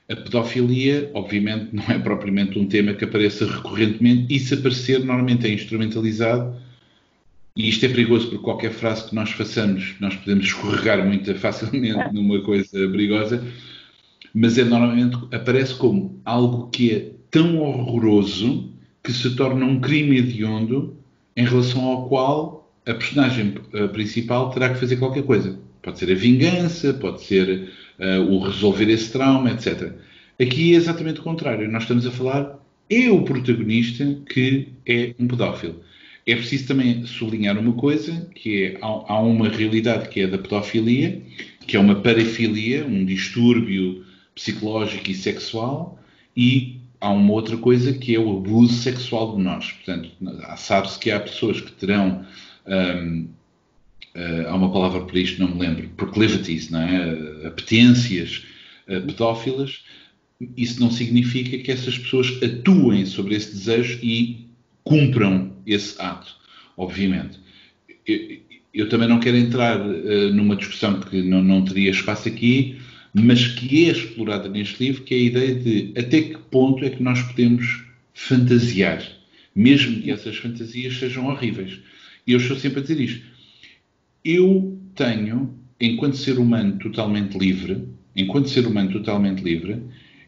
A 0.09 0.15
pedofilia, 0.15 1.11
obviamente, 1.15 1.75
não 1.75 1.85
é 1.85 1.99
propriamente 1.99 2.59
um 2.59 2.67
tema 2.67 2.95
que 2.95 3.05
apareça 3.05 3.45
recorrentemente 3.45 4.33
e 4.33 4.39
se 4.39 4.55
aparecer, 4.55 5.01
normalmente 5.01 5.47
é 5.47 5.51
instrumentalizado. 5.53 6.55
E 7.57 7.69
isto 7.69 7.87
é 7.87 7.89
perigoso 7.89 8.29
porque 8.29 8.45
qualquer 8.45 8.73
frase 8.73 9.09
que 9.09 9.15
nós 9.15 9.31
façamos, 9.31 9.95
nós 9.99 10.15
podemos 10.15 10.47
escorregar 10.47 11.05
muito 11.05 11.35
facilmente 11.39 12.13
numa 12.13 12.41
coisa 12.43 12.71
perigosa, 12.71 13.45
mas 14.33 14.59
é 14.59 14.65
normalmente 14.65 15.17
aparece 15.33 15.75
como 15.75 16.21
algo 16.25 16.69
que 16.69 16.93
é 16.93 17.13
tão 17.31 17.59
horroroso 17.59 18.71
que 19.03 19.13
se 19.13 19.35
torna 19.35 19.65
um 19.65 19.81
crime 19.81 20.19
hediondo 20.19 20.97
em 21.37 21.45
relação 21.45 21.85
ao 21.85 22.09
qual 22.09 22.73
a 22.87 22.95
personagem 22.95 23.55
eh, 23.73 23.89
principal 23.89 24.51
terá 24.51 24.69
que 24.69 24.79
fazer 24.79 24.97
qualquer 24.97 25.25
coisa. 25.25 25.59
Pode 25.83 25.99
ser 25.99 26.13
a 26.13 26.15
vingança, 26.15 26.95
pode 26.95 27.23
ser 27.23 27.73
uh, 27.99 28.23
o 28.31 28.39
resolver 28.41 28.89
esse 28.91 29.13
trauma, 29.13 29.51
etc. 29.51 29.93
Aqui 30.41 30.75
é 30.75 30.77
exatamente 30.77 31.21
o 31.21 31.23
contrário. 31.23 31.71
Nós 31.71 31.83
estamos 31.83 32.07
a 32.07 32.11
falar, 32.11 32.59
é 32.91 33.11
o 33.11 33.23
protagonista 33.23 34.19
que 34.29 34.69
é 34.87 35.15
um 35.19 35.27
pedófilo. 35.27 35.81
É 36.27 36.35
preciso 36.35 36.67
também 36.67 37.07
sublinhar 37.07 37.57
uma 37.57 37.73
coisa, 37.73 38.29
que 38.35 38.65
é, 38.65 38.79
há, 38.83 38.87
há 38.87 39.21
uma 39.21 39.49
realidade 39.49 40.09
que 40.09 40.21
é 40.21 40.27
da 40.27 40.39
pedofilia, 40.39 41.23
que 41.67 41.77
é 41.77 41.81
uma 41.81 41.95
parafilia, 41.97 42.85
um 42.85 43.05
distúrbio 43.05 44.05
psicológico 44.35 45.11
e 45.11 45.15
sexual, 45.15 45.99
e 46.37 46.81
há 47.01 47.11
uma 47.11 47.33
outra 47.33 47.57
coisa 47.57 47.93
que 47.93 48.15
é 48.15 48.19
o 48.19 48.39
abuso 48.39 48.75
sexual 48.75 49.37
de 49.37 49.43
nós. 49.43 49.71
Portanto, 49.71 50.11
sabe-se 50.57 50.99
que 50.99 51.11
há 51.11 51.21
pessoas 51.21 51.61
que 51.61 51.73
terão 51.73 52.25
um, 52.67 53.29
há 54.49 54.55
uma 54.55 54.73
palavra 54.73 55.01
para 55.03 55.19
isto, 55.19 55.41
não 55.41 55.55
me 55.55 55.61
lembro, 55.61 55.89
proclivities, 55.91 56.71
não 56.71 56.81
é? 56.81 57.47
apetências 57.47 58.45
uh, 58.89 59.01
pedófilas, 59.03 59.85
isso 60.57 60.81
não 60.81 60.91
significa 60.91 61.57
que 61.59 61.71
essas 61.71 61.97
pessoas 61.99 62.39
atuem 62.43 63.07
sobre 63.07 63.35
esse 63.35 63.53
desejo 63.53 63.99
e 64.03 64.47
cumpram 64.85 65.53
esse 65.67 66.01
ato. 66.01 66.35
obviamente. 66.77 67.39
Eu, 68.07 68.39
eu 68.73 68.89
também 68.89 69.09
não 69.09 69.19
quero 69.19 69.37
entrar 69.37 69.81
uh, 69.81 70.33
numa 70.33 70.57
discussão 70.57 71.01
que 71.01 71.23
não, 71.23 71.43
não 71.43 71.65
teria 71.65 71.91
espaço 71.91 72.29
aqui, 72.29 72.79
mas 73.15 73.47
que 73.47 73.87
é 73.87 73.93
explorada 73.93 74.49
neste 74.49 74.85
livro, 74.85 75.03
que 75.03 75.15
é 75.15 75.17
a 75.17 75.21
ideia 75.21 75.55
de 75.55 75.93
até 75.97 76.21
que 76.21 76.39
ponto 76.51 76.85
é 76.85 76.91
que 76.91 77.03
nós 77.03 77.23
podemos 77.23 77.83
fantasiar, 78.13 79.03
mesmo 79.55 80.03
que 80.03 80.11
essas 80.11 80.37
fantasias 80.37 80.99
sejam 80.99 81.27
horríveis. 81.27 81.79
E 82.27 82.33
eu 82.33 82.39
estou 82.39 82.57
sempre 82.57 82.81
a 82.81 82.83
dizer 82.83 83.01
isto. 83.01 83.36
Eu 84.29 84.77
tenho, 84.97 85.55
enquanto 85.81 86.17
ser 86.17 86.41
humano 86.41 86.81
totalmente 86.81 87.39
livre, 87.39 87.87
enquanto 88.17 88.51
ser 88.51 88.67
humano 88.67 88.91
totalmente 88.91 89.41
livre, 89.41 89.81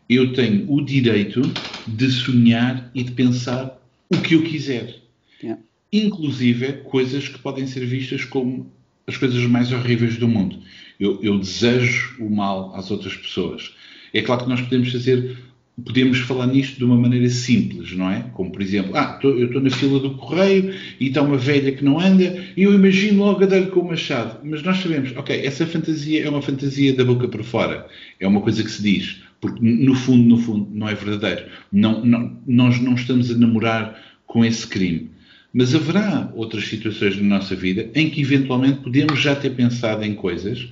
eu 0.09 0.33
tenho 0.33 0.73
o 0.73 0.81
direito 0.81 1.43
de 1.85 2.09
sonhar 2.09 2.93
e 2.95 3.03
de 3.03 3.11
pensar 3.11 3.77
o 4.09 4.17
que 4.21 4.37
eu 4.37 4.45
quiser. 4.45 5.03
Yeah. 5.43 5.61
Inclusive 5.93 6.75
coisas 6.85 7.27
que 7.27 7.41
podem 7.41 7.67
ser 7.67 7.85
vistas 7.87 8.25
como 8.25 8.71
as 9.05 9.17
coisas 9.17 9.43
mais 9.47 9.73
horríveis 9.73 10.17
do 10.17 10.29
mundo. 10.29 10.61
Eu, 11.01 11.19
eu, 11.21 11.37
desejo 11.37 12.15
o 12.21 12.31
mal 12.31 12.77
às 12.77 12.93
outras 12.93 13.17
pessoas. 13.17 13.75
É 14.15 14.23
claro 14.23 14.45
que 14.45 14.49
nós 14.49 14.61
podemos 14.61 14.93
fazer, 14.93 15.37
podemos 15.85 16.19
falar 16.19 16.47
nisto 16.47 16.77
de 16.77 16.85
uma 16.85 16.97
maneira 16.97 17.29
simples, 17.29 17.93
não 17.93 18.11
é? 18.11 18.25
Como 18.35 18.51
por 18.51 18.63
exemplo, 18.63 18.97
ah, 18.97 19.15
tô, 19.15 19.31
eu 19.31 19.47
estou 19.47 19.61
na 19.61 19.71
fila 19.71 20.01
do 20.01 20.15
correio 20.15 20.75
e 20.99 21.09
está 21.09 21.23
uma 21.23 21.37
velha 21.37 21.73
que 21.73 21.85
não 21.85 22.01
anda 22.01 22.45
e 22.57 22.63
eu 22.63 22.75
imagino 22.75 23.25
logo 23.25 23.43
a 23.43 23.47
dar-lhe 23.47 23.67
com 23.67 23.81
o 23.81 23.89
machado. 23.89 24.39
Mas 24.45 24.63
nós 24.63 24.79
sabemos, 24.79 25.13
ok, 25.17 25.41
essa 25.45 25.67
fantasia 25.67 26.25
é 26.25 26.29
uma 26.29 26.43
fantasia 26.43 26.93
da 26.95 27.05
boca 27.05 27.29
para 27.29 27.45
fora. 27.45 27.87
É 28.19 28.27
uma 28.27 28.41
coisa 28.41 28.63
que 28.63 28.71
se 28.71 28.83
diz. 28.83 29.23
Porque 29.41 29.61
no 29.63 29.95
fundo, 29.95 30.29
no 30.29 30.39
fundo, 30.39 30.69
não 30.73 30.89
é 30.89 30.95
verdadeiro. 30.95 31.47
Não, 31.71 32.05
não, 32.05 32.37
nós 32.47 32.81
não 32.81 32.95
estamos 32.95 33.31
a 33.31 33.39
namorar 33.39 33.97
com 34.27 34.45
esse 34.45 34.67
crime. 34.67 35.11
Mas 35.53 35.75
haverá 35.75 36.31
outras 36.35 36.67
situações 36.67 37.17
na 37.17 37.39
nossa 37.39 37.55
vida 37.55 37.89
em 37.95 38.11
que 38.11 38.21
eventualmente 38.21 38.81
podemos 38.81 39.21
já 39.21 39.35
ter 39.35 39.51
pensado 39.51 40.05
em 40.05 40.15
coisas 40.15 40.69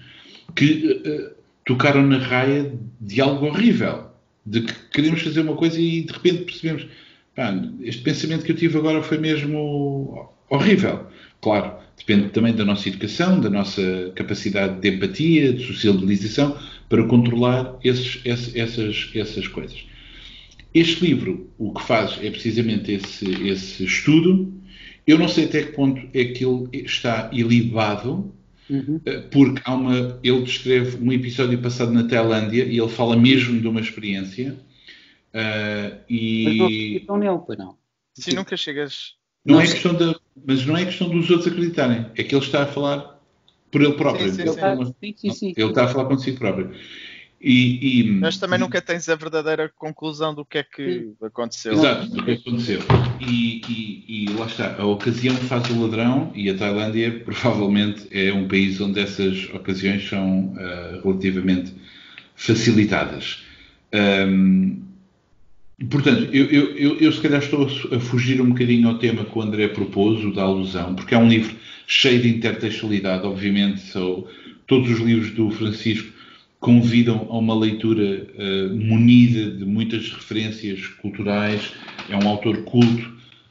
que 0.55 1.01
uh, 1.07 1.37
tocaram 1.65 2.07
na 2.07 2.19
raia 2.19 2.73
de 3.01 3.21
algo 3.21 3.47
horrível. 3.47 4.06
De 4.47 4.61
que 4.61 4.73
queremos 4.93 5.23
fazer 5.23 5.41
uma 5.41 5.57
coisa 5.57 5.81
e 5.81 6.03
de 6.03 6.13
repente 6.13 6.45
percebemos, 6.45 6.87
pá, 7.35 7.53
este 7.83 8.03
pensamento 8.03 8.45
que 8.45 8.53
eu 8.53 8.57
tive 8.57 8.79
agora 8.79 9.03
foi 9.03 9.19
mesmo 9.19 10.31
horrível. 10.49 11.07
Claro, 11.41 11.75
depende 11.97 12.29
também 12.31 12.55
da 12.55 12.65
nossa 12.65 12.89
educação, 12.89 13.41
da 13.41 13.51
nossa 13.51 14.13
capacidade 14.15 14.81
de 14.81 14.89
empatia, 14.89 15.53
de 15.53 15.65
socialização, 15.65 16.57
para 16.89 17.05
controlar 17.05 17.77
esses, 17.83 18.21
essas, 18.25 19.11
essas 19.15 19.49
coisas. 19.49 19.85
Este 20.73 21.07
livro, 21.07 21.51
o 21.59 21.73
que 21.73 21.83
faz 21.83 22.19
é 22.23 22.31
precisamente 22.31 22.93
esse, 22.93 23.25
esse 23.49 23.85
estudo. 23.85 24.53
Eu 25.07 25.19
não 25.19 25.29
sei 25.29 25.45
até 25.45 25.63
que 25.63 25.73
ponto 25.73 26.01
é 26.13 26.25
que 26.27 26.45
ele 26.45 26.69
está 26.85 27.31
ilibado, 27.33 28.33
uhum. 28.69 29.01
Eh, 29.05 29.21
porque 29.31 29.63
há 29.65 29.75
uma, 29.75 30.19
ele 30.23 30.43
descreve 30.43 31.03
um 31.03 31.13
episódio 31.13 31.59
passado 31.61 31.93
na 31.93 32.07
Tailândia 32.07 32.65
e 32.65 32.79
ele 32.79 32.89
fala 32.89 33.17
mesmo 33.17 33.61
de 33.61 33.69
uma 33.69 33.81
experiência. 33.81 34.57
Uh, 35.35 35.99
e... 36.09 36.99
Mas 36.99 37.07
não 37.07 37.19
nele, 37.19 37.41
pois 37.47 37.59
não. 37.59 37.77
Sim, 38.15 38.35
nunca 38.35 38.57
chegas. 38.57 39.15
Não, 39.45 39.57
não 39.57 39.61
é 39.61 39.67
questão 39.67 39.95
da, 39.95 40.19
mas 40.47 40.65
não 40.65 40.77
é 40.77 40.85
questão 40.85 41.09
dos 41.09 41.29
outros 41.31 41.53
acreditarem. 41.53 42.07
É 42.17 42.23
que 42.23 42.35
ele 42.35 42.45
está 42.45 42.63
a 42.63 42.67
falar 42.67 43.21
por 43.71 43.83
ele 43.83 43.93
próprio. 43.93 44.29
Sim, 44.33 44.47
sim, 44.47 44.53
sim. 44.53 45.15
sim, 45.17 45.31
sim 45.31 45.55
ele 45.57 45.69
está 45.69 45.85
a 45.85 45.89
falar 45.89 46.07
consigo 46.07 46.39
próprio. 46.39 46.73
E, 47.41 48.01
e, 48.01 48.11
Mas 48.13 48.39
também 48.39 48.59
nunca 48.59 48.81
tens 48.81 49.09
a 49.09 49.15
verdadeira 49.15 49.71
conclusão 49.77 50.35
do 50.35 50.45
que 50.45 50.59
é 50.59 50.63
que 50.63 51.13
aconteceu. 51.23 51.75
Exato, 51.75 52.09
do 52.09 52.25
que 52.25 52.31
é 52.31 52.37
que 52.37 52.49
aconteceu. 52.49 52.81
E, 53.21 53.61
e, 53.69 54.25
e, 54.25 54.31
lá 54.31 54.47
está, 54.47 54.75
a 54.79 54.87
ocasião 54.87 55.37
faz 55.37 55.69
o 55.71 55.83
ladrão 55.83 56.33
e 56.35 56.49
a 56.49 56.57
Tailândia 56.57 57.21
provavelmente 57.25 58.09
é 58.11 58.33
um 58.33 58.49
país 58.49 58.81
onde 58.81 59.01
essas 59.01 59.49
ocasiões 59.53 60.09
são 60.09 60.55
uh, 60.55 61.03
relativamente 61.05 61.75
facilitadas. 62.35 63.45
Um, 63.93 64.83
portanto, 65.91 66.29
eu, 66.33 66.47
eu, 66.47 66.77
eu, 66.77 66.97
eu, 66.99 67.13
se 67.13 67.21
calhar 67.21 67.43
estou 67.43 67.69
a 67.93 68.01
fugir 68.01 68.41
um 68.41 68.49
bocadinho 68.49 68.89
ao 68.89 68.99
tema 68.99 69.25
que 69.25 69.39
o 69.39 69.43
André 69.43 69.69
propôs, 69.69 70.25
o 70.25 70.33
da 70.33 70.43
alusão, 70.43 70.95
porque 70.95 71.15
é 71.15 71.19
um 71.19 71.29
livro 71.29 71.55
cheio 71.87 72.21
de 72.23 72.29
intertextualidade, 72.29 73.27
obviamente, 73.27 73.81
são, 73.81 74.27
todos 74.67 74.91
os 74.91 75.01
livros 75.01 75.31
do 75.33 75.51
Francisco 75.51 76.16
convidam 76.67 77.29
a 77.31 77.39
uma 77.39 77.57
leitura 77.57 78.27
uh, 78.35 78.75
munida 78.75 79.53
de 79.53 79.65
muitas 79.65 80.11
referências 80.11 80.85
culturais, 81.01 81.73
é 82.11 82.17
um 82.17 82.27
autor 82.27 82.65
culto, 82.65 83.05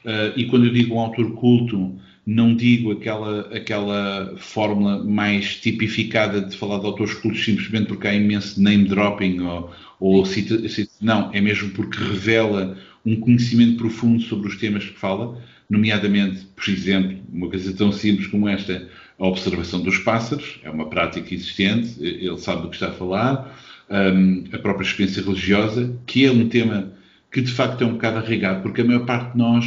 uh, 0.04 0.36
e 0.36 0.44
quando 0.44 0.66
eu 0.66 0.72
digo 0.74 0.96
um 0.96 1.00
autor 1.00 1.32
culto, 1.32 1.98
não 2.26 2.54
digo 2.54 2.92
aquela, 2.92 3.40
aquela 3.56 4.34
fórmula 4.36 5.02
mais 5.02 5.56
tipificada 5.56 6.42
de 6.42 6.54
falar 6.54 6.78
de 6.78 6.84
autores 6.84 7.14
cultos 7.14 7.42
simplesmente 7.42 7.86
porque 7.86 8.06
há 8.06 8.14
imenso 8.14 8.60
name 8.60 8.84
dropping 8.84 9.40
ou, 9.40 9.70
ou 9.98 10.26
cita, 10.26 10.68
cita, 10.68 10.92
não, 11.00 11.30
é 11.32 11.40
mesmo 11.40 11.70
porque 11.70 11.96
revela 11.96 12.76
um 13.02 13.16
conhecimento 13.16 13.78
profundo 13.78 14.20
sobre 14.24 14.48
os 14.48 14.58
temas 14.58 14.84
que 14.84 14.98
fala 14.98 15.40
nomeadamente, 15.70 16.46
por 16.54 16.68
exemplo, 16.68 17.16
uma 17.32 17.48
coisa 17.48 17.72
tão 17.74 17.90
simples 17.90 18.26
como 18.26 18.46
esta, 18.46 18.86
a 19.18 19.26
observação 19.26 19.80
dos 19.80 19.98
pássaros, 19.98 20.60
é 20.62 20.70
uma 20.70 20.88
prática 20.88 21.34
existente, 21.34 21.96
ele 22.00 22.38
sabe 22.38 22.62
do 22.62 22.68
que 22.68 22.76
está 22.76 22.88
a 22.88 22.92
falar, 22.92 23.58
um, 23.90 24.44
a 24.52 24.58
própria 24.58 24.84
experiência 24.86 25.22
religiosa, 25.22 25.96
que 26.06 26.26
é 26.26 26.30
um 26.30 26.48
tema 26.48 26.92
que 27.32 27.40
de 27.40 27.52
facto 27.52 27.82
é 27.82 27.86
um 27.86 27.92
bocado 27.92 28.18
arraigado, 28.18 28.62
porque 28.62 28.80
a 28.80 28.84
maior 28.84 29.06
parte 29.06 29.32
de 29.32 29.38
nós, 29.38 29.64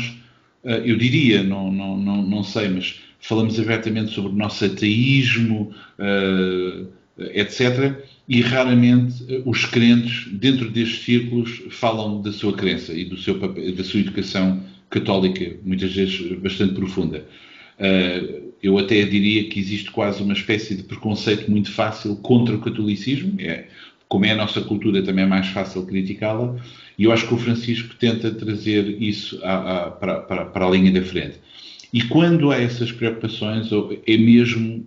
uh, 0.63 0.69
eu 0.69 0.97
diria, 0.97 1.43
não, 1.43 1.71
não, 1.71 1.97
não, 1.97 2.21
não 2.21 2.43
sei, 2.43 2.69
mas 2.69 2.99
falamos 3.19 3.59
abertamente 3.59 4.11
sobre 4.11 4.31
o 4.31 4.35
nosso 4.35 4.65
ateísmo, 4.65 5.73
uh, 5.97 6.87
etc., 7.33 7.95
e 8.27 8.41
raramente 8.41 9.23
uh, 9.23 9.49
os 9.49 9.65
crentes, 9.65 10.27
dentro 10.33 10.69
destes 10.69 11.03
círculos, 11.03 11.63
falam 11.71 12.21
da 12.21 12.31
sua 12.31 12.53
crença 12.53 12.93
e 12.93 13.05
do 13.05 13.17
seu 13.17 13.39
da 13.39 13.83
sua 13.83 13.99
educação 13.99 14.63
católica, 14.89 15.57
muitas 15.63 15.93
vezes 15.93 16.37
bastante 16.39 16.73
profunda. 16.73 17.25
Eu 18.61 18.77
até 18.77 19.03
diria 19.03 19.49
que 19.49 19.59
existe 19.59 19.89
quase 19.91 20.21
uma 20.21 20.33
espécie 20.33 20.75
de 20.75 20.83
preconceito 20.83 21.49
muito 21.49 21.71
fácil 21.71 22.15
contra 22.17 22.55
o 22.55 22.59
catolicismo, 22.59 23.35
é, 23.39 23.67
como 24.07 24.25
é 24.25 24.31
a 24.31 24.35
nossa 24.35 24.61
cultura, 24.61 25.03
também 25.03 25.23
é 25.23 25.27
mais 25.27 25.47
fácil 25.47 25.85
criticá-la, 25.85 26.55
e 26.97 27.05
eu 27.05 27.11
acho 27.11 27.27
que 27.27 27.33
o 27.33 27.37
Francisco 27.37 27.95
tenta 27.95 28.31
trazer 28.31 29.01
isso 29.01 29.39
a, 29.43 29.53
a, 29.85 29.91
para, 29.91 30.15
para, 30.21 30.45
para, 30.45 30.67
a 30.67 30.69
linha 30.69 30.91
da 30.91 31.01
frente. 31.01 31.39
E 31.93 32.03
quando 32.03 32.51
há 32.51 32.57
essas 32.57 32.91
preocupações, 32.91 33.69
é 34.05 34.17
mesmo, 34.17 34.85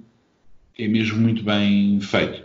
é 0.78 0.86
mesmo 0.86 1.18
muito 1.18 1.42
bem 1.42 1.98
feito. 2.00 2.42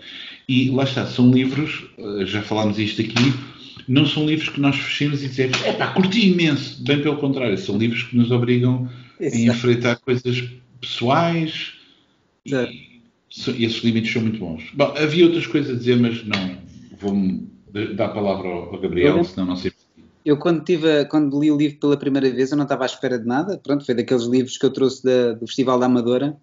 E 0.48 0.70
lá 0.70 0.84
está, 0.84 1.06
são 1.06 1.30
livros, 1.30 1.86
eh, 1.98 2.26
já 2.26 2.42
falámos 2.42 2.80
isto 2.80 3.02
aqui, 3.02 3.34
não 3.88 4.06
são 4.06 4.26
livros 4.26 4.50
que 4.50 4.62
nós 4.62 4.76
fechemos 4.76 5.22
e 5.24 5.28
dizemos, 5.28 5.62
é 5.64 5.74
pá, 5.74 5.88
curti 5.88 6.30
imenso. 6.30 6.82
Bem 6.84 7.02
pelo 7.02 7.18
contrário, 7.18 7.58
são 7.58 7.78
livros 7.78 8.04
que 8.04 8.16
nos 8.16 8.32
obrigam 8.32 8.90
Exato. 9.20 9.38
a 9.38 9.54
enfrentar 9.54 9.96
coisas 9.98 10.50
pessoais 10.80 11.74
e, 12.46 12.54
e 12.54 13.66
esses 13.66 13.84
limites 13.84 14.12
são 14.12 14.22
muito 14.22 14.40
bons. 14.40 14.72
Bom, 14.74 14.94
havia 14.98 15.26
outras 15.26 15.48
coisas 15.48 15.76
a 15.76 15.78
dizer, 15.78 15.98
mas 15.98 16.26
não, 16.26 16.58
vou-me 17.00 17.50
dar 17.96 18.06
a 18.06 18.10
palavra 18.10 18.48
ao, 18.48 18.80
Gabriel, 18.80 19.18
eu, 19.18 19.24
senão 19.24 19.48
não 19.48 19.56
sei. 19.56 19.72
Eu 20.26 20.38
quando, 20.38 20.64
tive, 20.64 21.06
quando 21.06 21.40
li 21.40 21.52
o 21.52 21.58
livro 21.58 21.80
pela 21.80 21.98
primeira 21.98 22.30
vez, 22.30 22.52
eu 22.52 22.58
não 22.58 22.64
estava 22.64 22.84
à 22.84 22.86
espera 22.86 23.18
de 23.18 23.26
nada. 23.26 23.58
Pronto, 23.58 23.86
foi 23.86 23.96
daqueles 23.96 24.24
livros 24.24 24.58
que 24.58 24.66
eu 24.66 24.74
trouxe 24.74 25.04
da, 25.04 25.34
do 25.34 25.48
Festival 25.48 25.80
da 25.80 25.86
Amadora. 25.86 26.38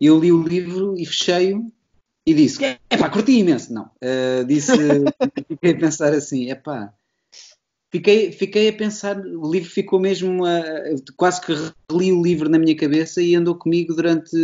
Eu 0.00 0.18
li 0.18 0.32
o 0.32 0.42
livro 0.42 0.94
e 0.96 1.04
fechei-o 1.04 1.70
e 2.24 2.34
disse, 2.34 2.64
é 2.64 2.96
pá, 2.96 3.08
curti 3.10 3.32
imenso. 3.32 3.72
Não, 3.72 3.84
uh, 3.84 4.44
disse, 4.46 4.72
fiquei 5.48 5.72
a 5.72 5.78
pensar 5.78 6.12
assim, 6.12 6.50
é 6.50 6.54
pá, 6.54 6.92
fiquei, 7.90 8.32
fiquei 8.32 8.68
a 8.68 8.72
pensar, 8.72 9.18
o 9.18 9.50
livro 9.50 9.68
ficou 9.68 9.98
mesmo, 10.00 10.44
uh, 10.44 11.12
quase 11.16 11.40
que 11.40 11.52
reli 11.90 12.12
o 12.12 12.22
livro 12.22 12.48
na 12.48 12.58
minha 12.58 12.76
cabeça 12.76 13.22
e 13.22 13.34
andou 13.34 13.54
comigo 13.54 13.94
durante, 13.94 14.36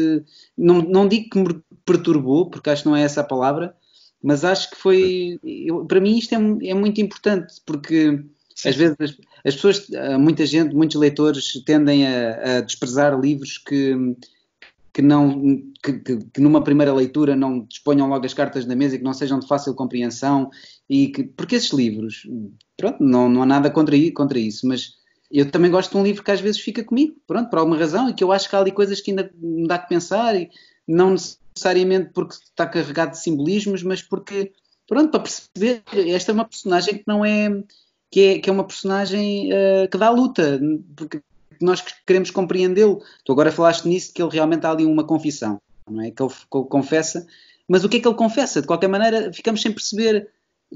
não, 0.57 0.83
não 0.83 1.09
digo 1.09 1.31
que 1.31 1.39
me 1.39 1.63
perturbou, 1.85 2.51
porque 2.51 2.71
acho 2.71 2.83
que 2.83 2.89
não 2.89 2.97
é 2.97 3.03
essa 3.03 3.21
a 3.21 3.25
palavra, 3.25 3.75
mas 4.23 4.45
acho 4.45 4.71
que 4.71 4.77
foi, 4.77 5.39
eu, 5.43 5.85
para 5.85 6.01
mim 6.01 6.17
isto 6.17 6.35
é, 6.35 6.69
é 6.69 6.75
muito 6.75 7.01
importante, 7.01 7.55
porque 7.67 8.23
Sim. 8.55 8.69
às 8.69 8.77
vezes 8.77 8.97
as, 8.99 9.11
as, 9.45 9.55
pessoas, 9.55 9.87
muita 10.19 10.47
gente, 10.47 10.75
muitos 10.75 10.99
leitores 10.99 11.53
tendem 11.65 12.07
a, 12.07 12.59
a 12.59 12.61
desprezar 12.63 13.19
livros 13.21 13.59
que 13.59 13.95
que, 14.95 15.03
não, 15.03 15.61
que, 15.83 15.93
que, 15.95 16.19
que, 16.33 16.41
numa 16.41 16.63
primeira 16.63 16.95
leitura 16.95 17.35
não 17.35 17.65
disponham 17.65 18.09
logo 18.09 18.25
as 18.25 18.33
cartas 18.33 18.65
na 18.65 18.77
mesa 18.77 18.95
e 18.95 18.99
que 18.99 19.05
não 19.05 19.13
sejam 19.13 19.41
de 19.41 19.49
fácil 19.49 19.75
compreensão 19.75 20.49
e 20.89 21.09
que, 21.09 21.25
porque 21.25 21.57
esses 21.57 21.73
livros, 21.73 22.23
pronto, 22.77 23.03
não, 23.03 23.29
não 23.29 23.43
há 23.43 23.47
nada 23.47 23.69
contra, 23.71 23.97
contra 24.15 24.39
isso, 24.39 24.69
mas 24.69 24.93
eu 25.29 25.51
também 25.51 25.69
gosto 25.69 25.91
de 25.91 25.97
um 25.97 26.05
livro 26.05 26.23
que 26.23 26.31
às 26.31 26.41
vezes 26.41 26.61
fica 26.61 26.85
comigo, 26.85 27.17
pronto, 27.27 27.51
por 27.51 27.59
alguma 27.59 27.77
razão, 27.77 28.09
e 28.09 28.15
que 28.15 28.23
eu 28.23 28.31
acho 28.31 28.49
que 28.49 28.55
há 28.55 28.61
ali 28.61 28.71
coisas 28.71 29.01
que 29.01 29.11
ainda 29.11 29.29
me 29.37 29.67
dá 29.67 29.81
que 29.81 29.89
pensar, 29.89 30.37
e 30.37 30.49
não 30.87 31.11
necessariamente 31.11 32.11
porque 32.15 32.35
está 32.35 32.65
carregado 32.65 33.11
de 33.11 33.19
simbolismos, 33.19 33.83
mas 33.83 34.01
porque, 34.01 34.53
pronto, 34.87 35.11
para 35.11 35.21
perceber, 35.21 35.83
esta 36.09 36.31
é 36.31 36.35
uma 36.35 36.45
personagem 36.45 36.99
que 36.99 37.05
não 37.05 37.25
é, 37.25 37.51
que 38.13 38.21
é, 38.21 38.39
que 38.39 38.49
é 38.49 38.53
uma 38.53 38.65
personagem 38.65 39.51
uh, 39.53 39.89
que 39.91 39.99
dá 39.99 40.09
luta, 40.09 40.61
porque 40.95 41.21
que 41.65 41.71
nós 41.71 41.85
queremos 42.07 42.31
compreendê-lo. 42.31 43.03
Tu 43.25 43.33
agora 43.33 43.51
falaste 43.51 43.87
nisso, 43.87 44.13
que 44.13 44.23
ele 44.23 44.31
realmente 44.31 44.67
há 44.67 44.71
ali 44.71 44.85
uma 44.85 45.05
confissão, 45.05 45.61
não 45.91 46.03
é? 46.03 46.11
Que 46.11 46.23
ele 46.23 46.33
confessa, 46.51 47.27
mas 47.67 47.85
o 47.85 47.89
que 47.89 47.97
é 47.97 48.01
que 48.01 48.07
ele 48.07 48.17
confessa? 48.17 48.61
De 48.61 48.67
qualquer 48.67 48.89
maneira, 48.89 49.33
ficamos 49.33 49.63
sem 49.63 49.73
perceber, 49.73 50.29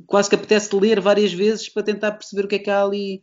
quase 0.07 0.29
que 0.29 0.35
apetece 0.35 0.74
ler 0.74 1.01
várias 1.01 1.33
vezes 1.33 1.68
para 1.68 1.83
tentar 1.83 2.12
perceber 2.12 2.46
o 2.46 2.48
que 2.48 2.57
é 2.57 2.59
que 2.59 2.70
há 2.70 2.83
ali. 2.83 3.22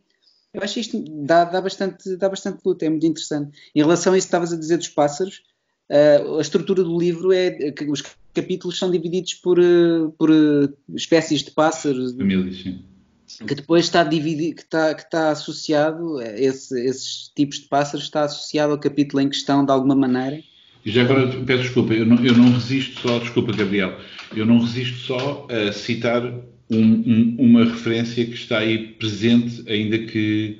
Eu 0.54 0.62
acho 0.62 0.78
isto 0.78 1.04
dá, 1.24 1.44
dá, 1.44 1.60
bastante, 1.60 2.16
dá 2.16 2.28
bastante 2.28 2.60
luta, 2.64 2.86
é 2.86 2.88
muito 2.88 3.06
interessante. 3.06 3.58
Em 3.74 3.80
relação 3.80 4.12
a 4.12 4.18
isso 4.18 4.26
que 4.26 4.28
estavas 4.28 4.52
a 4.52 4.56
dizer 4.56 4.78
dos 4.78 4.88
pássaros, 4.88 5.42
uh, 5.90 6.38
a 6.38 6.40
estrutura 6.40 6.82
do 6.82 6.98
livro 6.98 7.32
é 7.32 7.72
que 7.72 7.84
os 7.90 8.02
capítulos 8.32 8.78
são 8.78 8.90
divididos 8.90 9.34
por, 9.34 9.58
uh, 9.58 10.12
por 10.12 10.30
uh, 10.30 10.72
espécies 10.94 11.42
de 11.42 11.50
pássaros. 11.50 12.14
Famílias, 12.14 12.62
sim 12.62 12.95
que 13.44 13.54
depois 13.54 13.84
está 13.84 14.02
dividido, 14.04 14.56
que 14.56 14.62
está, 14.62 14.94
que 14.94 15.02
está 15.02 15.30
associado, 15.30 16.20
esse, 16.22 16.78
esses 16.86 17.30
tipos 17.34 17.60
de 17.60 17.66
pássaros 17.68 18.04
está 18.04 18.24
associado 18.24 18.72
ao 18.72 18.78
capítulo 18.78 19.20
em 19.20 19.28
questão 19.28 19.64
de 19.64 19.72
alguma 19.72 19.94
maneira. 19.94 20.42
E 20.84 20.90
já 20.90 21.02
agora 21.02 21.26
peço 21.44 21.64
desculpa, 21.64 21.94
eu 21.94 22.06
não, 22.06 22.24
eu 22.24 22.36
não 22.36 22.52
resisto 22.52 23.00
só, 23.00 23.18
desculpa 23.18 23.52
Gabriel, 23.52 23.98
eu 24.34 24.46
não 24.46 24.60
resisto 24.60 24.98
só 24.98 25.46
a 25.50 25.72
citar 25.72 26.24
um, 26.70 26.78
um, 26.78 27.36
uma 27.38 27.64
referência 27.64 28.24
que 28.24 28.34
está 28.34 28.58
aí 28.58 28.88
presente, 28.92 29.64
ainda 29.68 29.98
que 29.98 30.58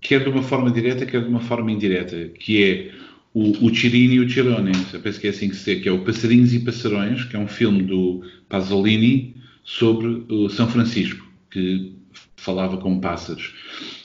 quer 0.00 0.24
de 0.24 0.28
uma 0.28 0.42
forma 0.42 0.70
direta, 0.70 1.06
quer 1.06 1.22
de 1.22 1.28
uma 1.28 1.40
forma 1.40 1.70
indireta, 1.70 2.28
que 2.38 2.64
é 2.64 2.90
o, 3.32 3.66
o 3.66 3.70
e 3.70 4.20
o 4.20 4.28
Cirone, 4.28 4.72
eu 4.92 5.00
penso 5.00 5.20
que 5.20 5.28
é 5.28 5.30
assim 5.30 5.48
que 5.48 5.56
se 5.56 5.74
diz, 5.74 5.82
que 5.82 5.88
é 5.88 5.92
o 5.92 6.04
Passarinhos 6.04 6.52
e 6.52 6.58
Passarões, 6.58 7.24
que 7.24 7.36
é 7.36 7.38
um 7.38 7.48
filme 7.48 7.82
do 7.82 8.22
Pasolini 8.48 9.36
sobre 9.62 10.24
o 10.28 10.48
São 10.48 10.68
Francisco 10.68 11.27
que 11.58 11.92
falava 12.36 12.76
com 12.76 13.00
pássaros. 13.00 13.52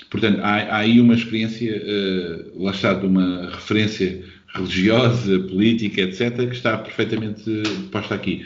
Portanto, 0.10 0.40
há, 0.42 0.56
há 0.56 0.78
aí 0.78 1.00
uma 1.00 1.14
experiência, 1.14 1.82
uh, 1.82 2.64
lá 2.64 2.72
está, 2.72 2.94
de 2.94 3.06
uma 3.06 3.50
referência 3.52 4.24
religiosa, 4.54 5.40
política, 5.40 6.02
etc., 6.02 6.48
que 6.48 6.56
está 6.56 6.78
perfeitamente 6.78 7.64
posta 7.92 8.14
aqui. 8.14 8.46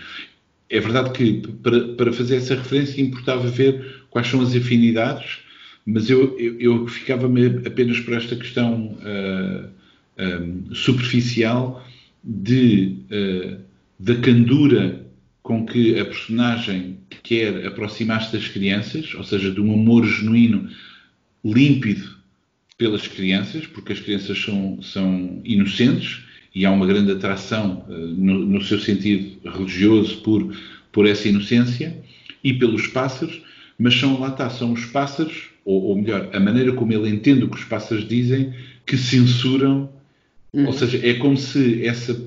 É 0.70 0.80
verdade 0.80 1.12
que 1.12 1.42
para, 1.64 1.90
para 1.96 2.14
fazer 2.14 2.38
essa 2.38 2.56
referência 2.56 3.02
importava 3.02 3.48
ver 3.48 4.06
quais 4.10 4.28
são 4.28 4.42
as 4.42 4.56
afinidades, 4.56 5.40
mas 5.86 6.10
eu, 6.10 6.38
eu, 6.38 6.60
eu 6.60 6.88
ficava-me 6.88 7.46
apenas 7.66 8.00
por 8.00 8.14
esta 8.14 8.36
questão 8.36 8.98
uh, 9.02 9.70
eh, 10.18 10.38
um, 10.40 10.64
eh, 10.70 10.74
superficial 10.76 11.86
de, 12.22 12.98
uh, 13.10 13.58
da 13.98 14.16
candura 14.16 15.07
com 15.48 15.66
que 15.66 15.98
a 15.98 16.04
personagem 16.04 16.98
quer 17.24 17.66
aproximar-se 17.66 18.34
das 18.34 18.50
crianças, 18.50 19.16
ou 19.16 19.24
seja, 19.24 19.50
de 19.50 19.62
um 19.62 19.74
amor 19.74 20.06
genuíno, 20.06 20.70
límpido 21.42 22.18
pelas 22.78 23.08
crianças, 23.08 23.66
porque 23.66 23.94
as 23.94 24.00
crianças 24.02 24.38
são, 24.38 24.82
são 24.82 25.42
inocentes 25.46 26.20
e 26.54 26.66
há 26.66 26.72
uma 26.72 26.86
grande 26.86 27.14
atração 27.14 27.86
uh, 27.88 27.94
no, 27.98 28.46
no, 28.46 28.62
seu 28.62 28.78
sentido 28.78 29.50
religioso 29.50 30.18
por, 30.18 30.54
por 30.92 31.08
essa 31.08 31.30
inocência, 31.30 31.98
e 32.44 32.54
pelos 32.54 32.86
pássaros, 32.88 33.42
mas 33.80 33.98
são, 33.98 34.20
lá 34.20 34.28
está, 34.28 34.50
são 34.50 34.74
os 34.74 34.84
pássaros, 34.88 35.52
ou, 35.64 35.82
ou 35.82 35.96
melhor, 35.96 36.30
a 36.34 36.42
maneira 36.42 36.74
como 36.74 36.92
ele 36.92 37.10
entende 37.10 37.46
o 37.46 37.50
que 37.50 37.58
os 37.58 37.64
pássaros 37.64 38.06
dizem, 38.06 38.54
que 38.86 38.98
censuram, 38.98 39.90
uhum. 40.52 40.66
ou 40.66 40.74
seja, 40.74 41.00
é 41.08 41.14
como 41.14 41.38
se 41.38 41.86
essa, 41.86 42.22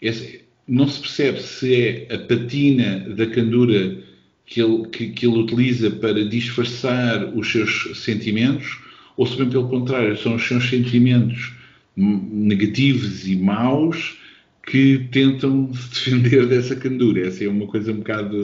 essa 0.00 0.41
não 0.66 0.88
se 0.88 1.00
percebe 1.00 1.40
se 1.40 1.74
é 1.74 2.14
a 2.14 2.18
patina 2.18 3.00
da 3.00 3.26
candura 3.26 4.02
que 4.46 4.60
ele, 4.60 4.88
que, 4.88 5.10
que 5.10 5.26
ele 5.26 5.38
utiliza 5.38 5.90
para 5.90 6.24
disfarçar 6.24 7.36
os 7.36 7.50
seus 7.50 8.02
sentimentos, 8.02 8.78
ou 9.16 9.26
se 9.26 9.36
bem 9.36 9.48
pelo 9.48 9.68
contrário, 9.68 10.16
são 10.16 10.34
os 10.36 10.46
seus 10.46 10.68
sentimentos 10.68 11.54
negativos 11.96 13.26
e 13.26 13.36
maus 13.36 14.18
que 14.66 15.08
tentam 15.10 15.72
se 15.74 16.10
defender 16.10 16.46
dessa 16.48 16.76
candura. 16.76 17.26
Essa 17.26 17.44
é 17.44 17.48
uma 17.48 17.66
coisa 17.66 17.92
um 17.92 17.96
bocado 17.96 18.42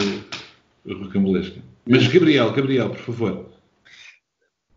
rocambolesca. 0.87 1.61
Mas 1.87 2.07
Gabriel, 2.07 2.53
Gabriel, 2.53 2.91
por 2.91 2.99
favor. 2.99 3.51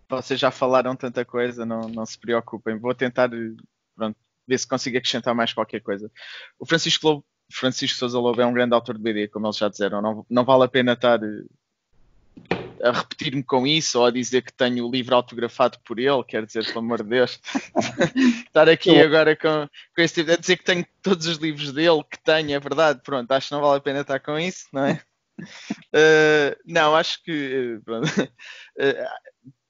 Vocês 0.09 0.39
já 0.39 0.51
falaram 0.51 0.95
tanta 0.95 1.23
coisa, 1.23 1.65
não, 1.65 1.81
não 1.89 2.05
se 2.05 2.19
preocupem. 2.19 2.77
Vou 2.77 2.93
tentar 2.93 3.29
pronto, 3.95 4.17
ver 4.47 4.57
se 4.57 4.67
consigo 4.67 4.97
acrescentar 4.97 5.33
mais 5.33 5.53
qualquer 5.53 5.81
coisa. 5.81 6.11
O 6.59 6.65
Francisco 6.65 7.07
Lobo 7.07 7.25
Francisco 7.51 7.97
Sousa 7.97 8.19
Lobo 8.19 8.41
é 8.41 8.45
um 8.45 8.53
grande 8.53 8.73
autor 8.73 8.97
de 8.97 9.03
BD, 9.03 9.27
como 9.27 9.47
eles 9.47 9.57
já 9.57 9.69
disseram. 9.69 10.01
Não, 10.01 10.25
não 10.29 10.45
vale 10.45 10.63
a 10.63 10.67
pena 10.67 10.93
estar 10.93 11.19
eh, 11.23 11.43
a 12.83 12.91
repetir-me 12.91 13.43
com 13.43 13.65
isso 13.67 13.99
ou 13.99 14.05
a 14.05 14.11
dizer 14.11 14.41
que 14.41 14.53
tenho 14.53 14.87
o 14.87 14.91
livro 14.91 15.15
autografado 15.15 15.77
por 15.85 15.99
ele, 15.99 16.23
quer 16.23 16.45
dizer, 16.45 16.65
pelo 16.65 16.79
amor 16.79 17.03
de 17.03 17.09
Deus, 17.09 17.39
estar 18.47 18.67
aqui 18.67 18.99
agora 18.99 19.35
com, 19.35 19.67
com 19.95 20.01
esse 20.01 20.15
tipo, 20.15 20.31
a 20.31 20.35
dizer 20.35 20.57
que 20.57 20.63
tenho 20.63 20.85
todos 21.01 21.27
os 21.27 21.37
livros 21.37 21.71
dele, 21.71 22.03
que 22.09 22.21
tenho, 22.23 22.53
é 22.53 22.59
verdade, 22.59 23.01
pronto, 23.03 23.31
acho 23.31 23.49
que 23.49 23.53
não 23.53 23.61
vale 23.61 23.77
a 23.77 23.81
pena 23.81 24.01
estar 24.01 24.19
com 24.19 24.37
isso, 24.39 24.65
não 24.73 24.85
é? 24.85 25.01
Uh, 25.39 26.55
não, 26.65 26.95
acho 26.95 27.23
que 27.23 27.79
uh, 27.87 29.51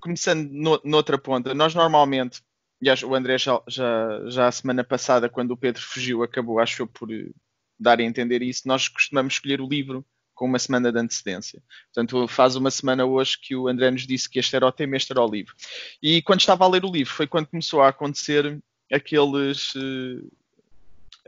começando 0.00 0.48
no, 0.50 0.80
noutra 0.84 1.18
ponta, 1.18 1.54
nós 1.54 1.74
normalmente 1.74 2.42
Aliás, 2.80 3.02
o 3.02 3.14
André 3.14 3.36
já, 3.36 3.60
já, 3.68 4.20
já 4.26 4.48
a 4.48 4.52
semana 4.52 4.82
passada, 4.82 5.28
quando 5.28 5.50
o 5.50 5.56
Pedro 5.56 5.82
fugiu, 5.82 6.22
acabou, 6.22 6.58
acho 6.58 6.82
eu, 6.82 6.86
por 6.86 7.12
eh, 7.12 7.30
dar 7.78 8.00
a 8.00 8.02
entender 8.02 8.42
isso. 8.42 8.66
Nós 8.66 8.88
costumamos 8.88 9.34
escolher 9.34 9.60
o 9.60 9.68
livro 9.68 10.04
com 10.34 10.46
uma 10.46 10.58
semana 10.58 10.90
de 10.90 10.98
antecedência. 10.98 11.62
Portanto, 11.92 12.26
faz 12.26 12.56
uma 12.56 12.70
semana 12.70 13.04
hoje 13.04 13.38
que 13.38 13.54
o 13.54 13.68
André 13.68 13.90
nos 13.90 14.06
disse 14.06 14.30
que 14.30 14.38
este 14.38 14.56
era 14.56 14.66
o 14.66 14.72
tema, 14.72 14.96
este 14.96 15.12
era 15.12 15.20
o 15.20 15.30
livro. 15.30 15.54
E 16.02 16.22
quando 16.22 16.40
estava 16.40 16.64
a 16.64 16.68
ler 16.68 16.82
o 16.82 16.90
livro, 16.90 17.12
foi 17.12 17.26
quando 17.26 17.48
começou 17.48 17.82
a 17.82 17.88
acontecer 17.88 18.58
aqueles. 18.90 19.74
Uh, 19.74 20.30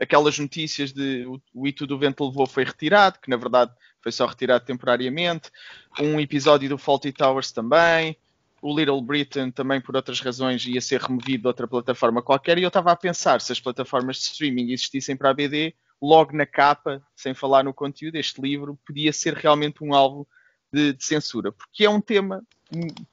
aquelas 0.01 0.39
notícias 0.39 0.91
de 0.91 1.25
o 1.53 1.67
Ito 1.67 1.85
do 1.85 1.99
Vento 1.99 2.25
levou 2.25 2.47
foi 2.47 2.63
retirado, 2.63 3.19
que 3.19 3.29
na 3.29 3.37
verdade 3.37 3.71
foi 4.01 4.11
só 4.11 4.25
retirado 4.25 4.65
temporariamente. 4.65 5.51
Um 5.99 6.19
episódio 6.19 6.67
do 6.67 6.79
Faulty 6.79 7.11
Towers 7.11 7.51
também 7.51 8.17
o 8.63 8.73
Little 8.73 9.01
Britain 9.01 9.51
também 9.51 9.81
por 9.81 9.93
outras 9.93 10.21
razões 10.21 10.65
ia 10.65 10.79
ser 10.79 11.01
removido 11.01 11.41
de 11.41 11.47
outra 11.47 11.67
plataforma 11.67 12.21
qualquer 12.21 12.57
e 12.57 12.63
eu 12.63 12.69
estava 12.69 12.93
a 12.93 12.95
pensar 12.95 13.41
se 13.41 13.51
as 13.51 13.59
plataformas 13.59 14.15
de 14.15 14.23
streaming 14.23 14.71
existissem 14.71 15.17
para 15.17 15.31
a 15.31 15.33
BD, 15.33 15.75
logo 16.01 16.31
na 16.31 16.45
capa, 16.45 17.05
sem 17.13 17.33
falar 17.33 17.65
no 17.65 17.73
conteúdo, 17.73 18.15
este 18.15 18.41
livro 18.41 18.79
podia 18.87 19.11
ser 19.11 19.33
realmente 19.33 19.83
um 19.83 19.93
alvo 19.93 20.25
de, 20.71 20.93
de 20.93 21.03
censura, 21.03 21.51
porque 21.51 21.83
é 21.83 21.89
um 21.89 21.99
tema 21.99 22.41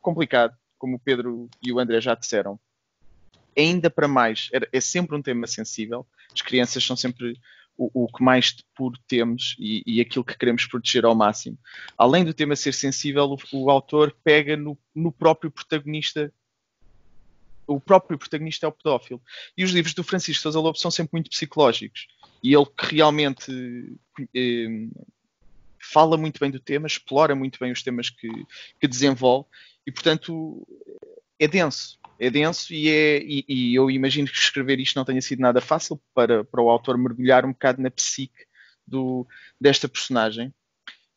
complicado, 0.00 0.56
como 0.78 0.96
o 0.96 1.00
Pedro 1.00 1.50
e 1.60 1.72
o 1.72 1.80
André 1.80 2.00
já 2.00 2.14
disseram. 2.14 2.58
Ainda 3.58 3.90
para 3.90 4.06
mais, 4.06 4.48
é, 4.72 4.80
sempre 4.80 5.16
um 5.16 5.22
tema 5.22 5.48
sensível, 5.48 6.06
as 6.32 6.42
crianças 6.42 6.84
são 6.84 6.94
sempre 6.94 7.36
o, 7.76 8.04
o 8.04 8.06
que 8.08 8.22
mais 8.22 8.46
de 8.46 8.64
puro 8.74 8.98
temos 9.08 9.56
e, 9.58 9.82
e, 9.86 10.00
aquilo 10.00 10.24
que 10.24 10.36
queremos 10.36 10.66
proteger 10.66 11.04
ao 11.04 11.14
máximo. 11.14 11.58
Além 11.96 12.24
do 12.24 12.34
tema 12.34 12.54
ser 12.54 12.74
sensível, 12.74 13.24
o, 13.24 13.56
o 13.56 13.70
autor 13.70 14.14
pega 14.22 14.56
no, 14.56 14.78
no 14.94 15.10
próprio 15.10 15.50
protagonista 15.50 16.32
o 17.66 17.80
próprio 17.80 18.18
protagonista 18.18 18.66
é 18.66 18.68
o 18.68 18.72
pedófilo. 18.72 19.22
E 19.56 19.62
os 19.62 19.70
livros 19.70 19.94
do 19.94 20.02
Francisco 20.02 20.42
Sousa 20.42 20.58
Lobo 20.58 20.76
são 20.76 20.90
sempre 20.90 21.12
muito 21.12 21.30
psicológicos. 21.30 22.08
E 22.42 22.52
ele 22.52 22.66
que 22.66 22.96
realmente 22.96 23.52
eh, 24.34 24.88
fala 25.80 26.16
muito 26.16 26.40
bem 26.40 26.50
do 26.50 26.58
tema, 26.58 26.88
explora 26.88 27.32
muito 27.34 27.60
bem 27.60 27.70
os 27.70 27.80
temas 27.80 28.10
que, 28.10 28.28
que 28.80 28.88
desenvolve. 28.88 29.48
E, 29.86 29.92
portanto, 29.92 30.66
é 31.38 31.46
denso 31.46 31.99
é 32.20 32.28
denso 32.28 32.74
e, 32.74 32.88
é, 32.88 33.22
e, 33.22 33.44
e, 33.48 33.74
eu 33.74 33.90
imagino 33.90 34.28
que 34.28 34.36
escrever 34.36 34.78
isto 34.78 34.94
não 34.94 35.06
tenha 35.06 35.22
sido 35.22 35.40
nada 35.40 35.58
fácil 35.58 35.98
para, 36.14 36.44
para 36.44 36.62
o 36.62 36.68
autor 36.68 36.98
mergulhar 36.98 37.46
um 37.46 37.52
bocado 37.52 37.80
na 37.80 37.90
psique 37.90 38.44
do, 38.86 39.26
desta 39.58 39.88
personagem. 39.88 40.52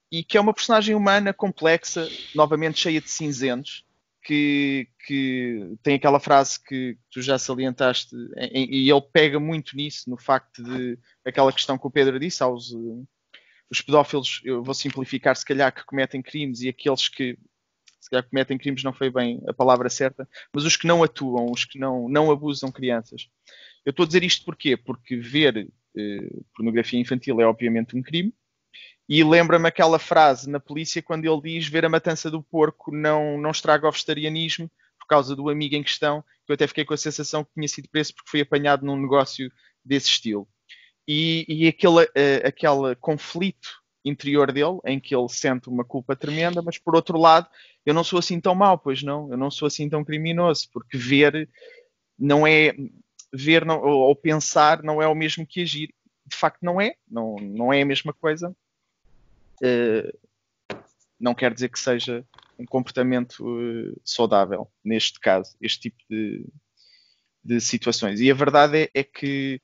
E 0.10 0.24
que 0.24 0.38
é 0.38 0.42
uma 0.42 0.54
personagem 0.54 0.96
humana, 0.96 1.34
complexa, 1.34 2.08
novamente 2.34 2.80
cheia 2.80 3.02
de 3.02 3.10
cinzentos, 3.10 3.84
que, 4.24 4.88
que 5.06 5.76
tem 5.84 5.96
aquela 5.96 6.22
frase 6.22 6.58
que 6.64 6.98
tu 7.12 7.22
já 7.22 7.38
salientaste, 7.38 8.16
e 8.54 8.90
ele 8.90 9.02
pega 9.12 9.40
muito 9.40 9.76
nisso, 9.76 10.10
no 10.10 10.16
facto 10.16 10.64
de 10.64 10.98
aquela 11.26 11.52
questão 11.52 11.78
que 11.78 11.88
o 11.88 11.92
Pedro 11.92 12.18
disse 12.18 12.42
aos 12.42 12.72
os 13.70 13.82
pedófilos, 13.82 14.40
eu 14.46 14.64
vou 14.64 14.74
simplificar, 14.74 15.36
se 15.36 15.44
calhar, 15.44 15.74
que 15.74 15.84
cometem 15.84 16.22
crimes 16.22 16.62
e 16.62 16.70
aqueles 16.70 17.10
que 17.10 17.38
se 18.04 18.10
calhar 18.10 18.28
cometem 18.28 18.58
crimes 18.58 18.84
não 18.84 18.92
foi 18.92 19.10
bem 19.10 19.42
a 19.48 19.54
palavra 19.54 19.90
certa, 19.90 20.28
mas 20.54 20.66
os 20.66 20.76
que 20.76 20.86
não 20.86 21.02
atuam, 21.02 21.50
os 21.50 21.64
que 21.64 21.80
não, 21.80 22.10
não 22.10 22.30
abusam 22.30 22.70
crianças. 22.70 23.30
Eu 23.86 23.92
estou 23.92 24.04
a 24.04 24.08
dizer 24.08 24.24
isto 24.24 24.44
porquê? 24.44 24.76
Porque 24.76 25.16
ver 25.16 25.70
eh, 25.98 26.30
pornografia 26.54 27.00
infantil 27.00 27.40
é 27.40 27.46
obviamente 27.46 27.96
um 27.96 28.02
crime, 28.02 28.34
e 29.08 29.24
lembra-me 29.24 29.70
aquela 29.70 29.98
frase 29.98 30.50
na 30.50 30.60
polícia 30.60 31.02
quando 31.02 31.26
ele 31.26 31.42
diz 31.42 31.68
ver 31.68 31.86
a 31.86 31.90
matança 31.90 32.30
do 32.30 32.44
porco 32.44 32.94
não, 32.94 33.38
não 33.38 33.52
estraga 33.52 33.88
o 33.88 33.92
vegetarianismo 33.92 34.70
por 35.00 35.08
causa 35.08 35.34
do 35.34 35.50
amigo 35.50 35.76
em 35.76 35.84
questão, 35.84 36.22
que 36.46 36.52
eu 36.52 36.56
até 36.56 36.68
fiquei 36.68 36.84
com 36.84 36.94
a 36.94 36.98
sensação 36.98 37.44
que 37.46 37.54
tinha 37.54 37.68
sido 37.70 37.90
preso 37.90 38.14
porque 38.14 38.30
foi 38.30 38.42
apanhado 38.42 38.86
num 38.86 39.02
negócio 39.02 39.50
desse 39.84 40.08
estilo. 40.08 40.48
E, 41.08 41.46
e 41.48 41.68
aquele, 41.68 42.04
uh, 42.04 42.48
aquele 42.48 42.96
conflito 42.96 43.83
interior 44.04 44.52
dele, 44.52 44.80
em 44.86 45.00
que 45.00 45.16
ele 45.16 45.30
sente 45.30 45.70
uma 45.70 45.84
culpa 45.84 46.16
tremenda, 46.16 46.62
mas 46.62 46.78
por 46.78 46.96
outro 46.96 47.18
lado, 47.18 47.48
eu 47.86 47.94
não 47.94 48.04
sou 48.04 48.20
assim 48.20 48.40
tão 48.40 48.54
mau, 48.54 48.78
pois 48.78 49.02
não, 49.02 49.30
eu 49.32 49.38
não 49.38 49.50
sou 49.50 49.68
assim 49.68 49.90
tão 49.90 50.04
criminoso, 50.04 50.70
porque 50.72 50.98
ver 50.98 51.50
não 52.18 52.46
é 52.46 52.74
ver 53.34 53.66
não, 53.66 53.82
ou, 53.82 54.16
pensar 54.16 54.84
não 54.84 55.02
é 55.02 55.08
o 55.08 55.16
mesmo 55.16 55.46
que 55.46 55.62
agir. 55.62 55.94
De 56.26 56.36
facto, 56.36 56.62
não 56.62 56.80
é, 56.80 56.96
não, 57.10 57.36
não 57.36 57.74
é 57.74 57.82
a 57.82 57.86
mesma 57.86 58.14
coisa. 58.14 58.56
Uh, 59.62 60.18
não 61.20 61.34
quer 61.34 61.54
dizer 61.54 61.70
que 61.70 61.80
seja 61.80 62.26
um 62.58 62.66
comportamento 62.66 63.40
uh, 63.40 64.02
saudável, 64.06 64.70
neste 64.84 65.20
caso, 65.20 65.56
este 65.60 65.90
tipo 65.90 66.04
de, 66.10 66.46
de 67.44 67.60
situações. 67.60 68.20
E 68.20 68.30
a 68.30 68.36
verdade 68.36 68.84
é, 68.84 68.90
é 68.94 69.04
que 69.04 69.60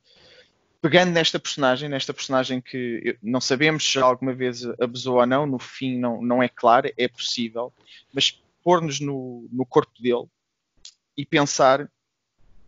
pegando 0.82 1.12
nesta 1.12 1.40
personagem, 1.40 1.90
nesta 1.90 2.14
personagem 2.14 2.62
que 2.62 3.18
não 3.22 3.42
sabemos 3.42 3.84
se 3.84 4.00
alguma 4.00 4.34
vez 4.34 4.64
abusou 4.80 5.18
ou 5.18 5.26
não, 5.26 5.46
no 5.46 5.60
fim 5.60 5.98
não, 5.98 6.22
não 6.22 6.42
é 6.42 6.48
claro, 6.48 6.90
é 6.98 7.08
possível, 7.08 7.74
mas 8.14 8.42
pôr-nos 8.64 9.00
no, 9.00 9.48
no 9.52 9.66
corpo 9.66 10.02
dele 10.02 10.26
e 11.18 11.26
pensar, 11.26 11.90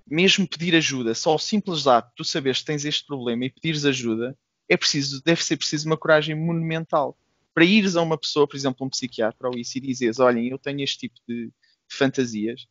mesmo 0.06 0.47
pedir 0.47 0.76
ajuda, 0.76 1.13
só 1.15 1.36
o 1.36 1.39
simples 1.39 1.88
ato 1.88 2.10
de 2.10 2.15
tu 2.15 2.24
saberes 2.26 2.60
que 2.60 2.65
tens 2.65 2.84
este 2.84 3.06
problema 3.06 3.45
e 3.45 3.50
pedires 3.50 3.86
ajuda, 3.86 4.38
é 4.67 4.76
preciso, 4.76 5.21
deve 5.24 5.43
ser 5.43 5.58
preciso 5.58 5.88
uma 5.88 5.97
coragem 5.97 6.36
monumental. 6.36 7.17
Para 7.54 7.65
ires 7.65 7.95
a 7.95 8.02
uma 8.02 8.17
pessoa, 8.17 8.47
por 8.47 8.56
exemplo, 8.56 8.86
um 8.86 8.89
psiquiatra 8.89 9.50
ou 9.50 9.58
isso, 9.58 9.78
e 9.78 9.82
dizeres, 9.82 10.19
olhem, 10.19 10.47
eu 10.47 10.58
tenho 10.58 10.82
este 10.82 11.00
tipo 11.00 11.15
de, 11.28 11.47
de 11.47 11.95
fantasias, 11.95 12.67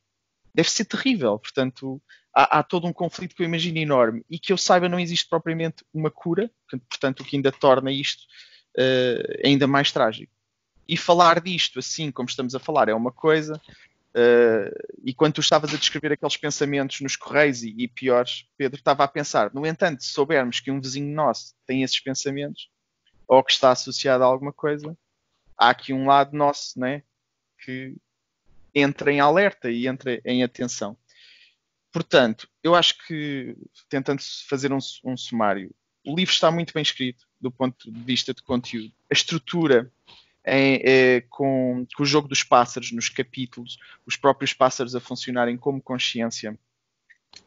deve 0.54 0.70
ser 0.70 0.84
terrível. 0.84 1.38
Portanto, 1.38 2.00
há, 2.34 2.58
há, 2.58 2.62
todo 2.62 2.86
um 2.86 2.92
conflito 2.92 3.34
que 3.34 3.42
eu 3.42 3.46
imagino 3.46 3.78
enorme 3.78 4.24
e 4.28 4.38
que 4.38 4.52
eu 4.52 4.58
saiba 4.58 4.88
não 4.88 4.98
existe 4.98 5.28
propriamente 5.28 5.84
uma 5.92 6.10
cura, 6.10 6.50
portanto, 6.88 7.20
o 7.20 7.24
que 7.24 7.36
ainda 7.36 7.52
torna 7.52 7.90
isto 7.90 8.22
uh, 8.76 9.46
ainda 9.46 9.66
mais 9.66 9.92
trágico. 9.92 10.32
E 10.88 10.96
falar 10.96 11.40
disto 11.40 11.78
assim 11.78 12.10
como 12.10 12.28
estamos 12.28 12.54
a 12.54 12.58
falar 12.58 12.88
é 12.88 12.94
uma 12.94 13.12
coisa, 13.12 13.54
uh, 13.54 14.98
e 15.04 15.14
quando 15.14 15.34
tu 15.34 15.40
estavas 15.40 15.72
a 15.72 15.76
descrever 15.76 16.12
aqueles 16.12 16.36
pensamentos 16.36 17.00
nos 17.00 17.16
correios 17.16 17.62
e, 17.62 17.74
e 17.78 17.88
piores, 17.88 18.46
Pedro 18.56 18.78
estava 18.78 19.04
a 19.04 19.08
pensar, 19.08 19.52
no 19.54 19.66
entanto, 19.66 20.02
se 20.02 20.10
soubermos 20.10 20.60
que 20.60 20.70
um 20.70 20.80
vizinho 20.80 21.14
nosso 21.14 21.54
tem 21.66 21.82
esses 21.82 22.00
pensamentos, 22.00 22.68
ou 23.28 23.44
que 23.44 23.52
está 23.52 23.70
associado 23.70 24.24
a 24.24 24.26
alguma 24.26 24.52
coisa, 24.52 24.96
há 25.56 25.70
aqui 25.70 25.92
um 25.92 26.06
lado 26.06 26.36
nosso, 26.36 26.80
né, 26.80 27.04
que 27.64 27.94
entra 28.74 29.12
em 29.12 29.20
alerta 29.20 29.70
e 29.70 29.86
entra 29.86 30.20
em 30.24 30.42
atenção. 30.42 30.96
Portanto, 31.92 32.48
eu 32.62 32.74
acho 32.74 32.94
que, 33.06 33.56
tentando 33.88 34.22
fazer 34.48 34.72
um, 34.72 34.78
um, 35.04 35.16
sumário, 35.16 35.74
o 36.06 36.14
livro 36.14 36.32
está 36.32 36.50
muito 36.50 36.72
bem 36.72 36.82
escrito 36.82 37.26
do 37.40 37.50
ponto 37.50 37.90
de 37.90 38.00
vista 38.00 38.32
de 38.32 38.42
conteúdo. 38.42 38.92
A 39.10 39.14
estrutura 39.14 39.90
é, 40.44 41.16
é, 41.16 41.20
com, 41.22 41.86
com, 41.94 42.02
o 42.02 42.06
jogo 42.06 42.28
dos 42.28 42.44
pássaros 42.44 42.92
nos 42.92 43.08
capítulos, 43.08 43.78
os 44.06 44.16
próprios 44.16 44.52
pássaros 44.52 44.94
a 44.94 45.00
funcionarem 45.00 45.56
como 45.56 45.82
consciência, 45.82 46.56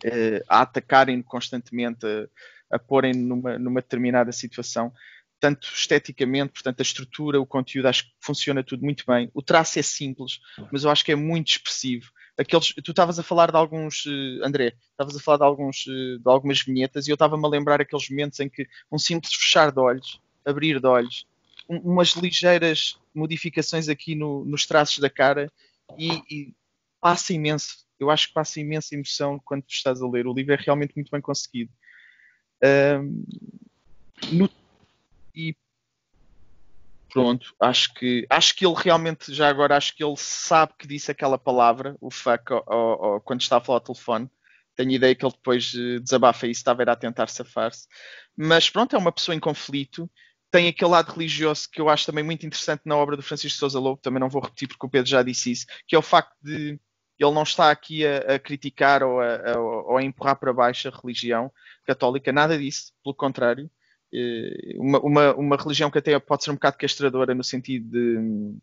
é, 0.03 0.43
a 0.47 0.61
atacarem 0.61 1.21
constantemente, 1.21 2.05
a, 2.05 2.75
a 2.75 2.79
porem 2.79 3.13
numa, 3.13 3.57
numa 3.57 3.81
determinada 3.81 4.31
situação, 4.31 4.93
tanto 5.43 5.67
esteticamente, 5.75 6.53
portanto, 6.53 6.79
a 6.79 6.83
estrutura, 6.83 7.41
o 7.41 7.45
conteúdo, 7.45 7.89
acho 7.89 8.05
que 8.05 8.13
funciona 8.21 8.63
tudo 8.63 8.85
muito 8.85 9.03
bem. 9.05 9.29
O 9.33 9.41
traço 9.41 9.77
é 9.77 9.81
simples, 9.81 10.39
mas 10.71 10.85
eu 10.85 10.89
acho 10.89 11.03
que 11.03 11.11
é 11.11 11.17
muito 11.17 11.49
expressivo. 11.49 12.13
Aqueles, 12.37 12.73
tu 12.81 12.91
estavas 12.91 13.19
a 13.19 13.23
falar 13.23 13.51
de 13.51 13.57
alguns, 13.57 14.05
uh, 14.05 14.41
André, 14.41 14.73
estavas 14.91 15.17
a 15.17 15.19
falar 15.19 15.39
de, 15.39 15.43
alguns, 15.43 15.85
uh, 15.85 16.17
de 16.17 16.29
algumas 16.29 16.61
vinhetas 16.61 17.07
e 17.07 17.11
eu 17.11 17.15
estava-me 17.15 17.45
a 17.45 17.49
lembrar 17.49 17.81
aqueles 17.81 18.09
momentos 18.09 18.39
em 18.39 18.47
que 18.47 18.65
um 18.89 18.97
simples 18.97 19.33
fechar 19.33 19.69
de 19.69 19.81
olhos, 19.81 20.21
abrir 20.45 20.79
de 20.79 20.87
olhos, 20.87 21.27
um, 21.69 21.75
umas 21.91 22.11
ligeiras 22.11 22.97
modificações 23.13 23.89
aqui 23.89 24.15
no, 24.15 24.45
nos 24.45 24.65
traços 24.65 24.99
da 24.99 25.09
cara 25.09 25.51
e, 25.97 26.21
e 26.31 26.53
passa 27.01 27.33
imenso. 27.33 27.85
Eu 27.99 28.09
acho 28.09 28.29
que 28.29 28.33
passa 28.33 28.61
imensa 28.61 28.95
emoção 28.95 29.41
quando 29.43 29.63
tu 29.63 29.73
estás 29.73 30.01
a 30.01 30.07
ler. 30.07 30.25
O 30.25 30.33
livro 30.33 30.53
é 30.53 30.57
realmente 30.57 30.93
muito 30.95 31.11
bem 31.11 31.19
conseguido. 31.19 31.69
Um, 32.63 33.25
no 34.31 34.47
e 35.35 35.55
pronto, 37.11 37.53
acho 37.59 37.93
que 37.93 38.25
acho 38.29 38.55
que 38.55 38.65
ele 38.65 38.75
realmente 38.75 39.33
já 39.33 39.47
agora 39.47 39.77
acho 39.77 39.95
que 39.95 40.03
ele 40.03 40.15
sabe 40.17 40.73
que 40.77 40.87
disse 40.87 41.11
aquela 41.11 41.37
palavra, 41.37 41.95
o 42.01 42.09
fuck, 42.09 42.51
ou, 42.51 42.63
ou, 42.67 43.21
quando 43.21 43.41
está 43.41 43.57
a 43.57 43.61
falar 43.61 43.77
ao 43.77 43.81
telefone. 43.81 44.29
Tenho 44.75 44.91
ideia 44.91 45.13
que 45.13 45.23
ele 45.23 45.33
depois 45.33 45.71
eh, 45.75 45.99
desabafa 45.99 46.47
isso, 46.47 46.59
estava 46.61 46.81
a 46.83 46.95
tentar 46.95 47.27
safar-se. 47.29 47.87
Mas 48.35 48.69
pronto, 48.71 48.95
é 48.95 48.99
uma 48.99 49.11
pessoa 49.11 49.35
em 49.35 49.39
conflito. 49.39 50.09
Tem 50.49 50.67
aquele 50.67 50.89
lado 50.91 51.11
religioso 51.11 51.69
que 51.69 51.79
eu 51.79 51.89
acho 51.89 52.07
também 52.07 52.23
muito 52.23 52.45
interessante 52.45 52.81
na 52.85 52.95
obra 52.95 53.15
do 53.15 53.21
Francisco 53.21 53.59
Sousa 53.59 53.79
Lobo, 53.79 54.01
também 54.01 54.19
não 54.19 54.29
vou 54.29 54.41
repetir 54.41 54.67
porque 54.67 54.85
o 54.85 54.89
Pedro 54.89 55.09
já 55.09 55.21
disse 55.21 55.51
isso, 55.51 55.67
que 55.87 55.95
é 55.95 55.99
o 55.99 56.01
facto 56.01 56.35
de 56.41 56.79
ele 57.19 57.31
não 57.31 57.43
está 57.43 57.71
aqui 57.71 58.05
a, 58.05 58.35
a 58.35 58.39
criticar 58.39 59.03
ou 59.03 59.19
a, 59.19 59.51
a, 59.51 59.59
ou 59.59 59.97
a 59.97 60.03
empurrar 60.03 60.35
para 60.39 60.53
baixo 60.53 60.87
a 60.87 60.91
religião 60.91 61.51
católica, 61.85 62.31
nada 62.31 62.57
disso, 62.57 62.91
pelo 63.03 63.15
contrário 63.15 63.69
uma, 64.77 64.99
uma, 64.99 65.35
uma 65.35 65.57
religião 65.57 65.89
que 65.89 65.97
até 65.97 66.17
pode 66.19 66.43
ser 66.43 66.51
um 66.51 66.55
bocado 66.55 66.77
castradora 66.77 67.33
no 67.33 67.43
sentido 67.43 67.89
de 67.89 68.55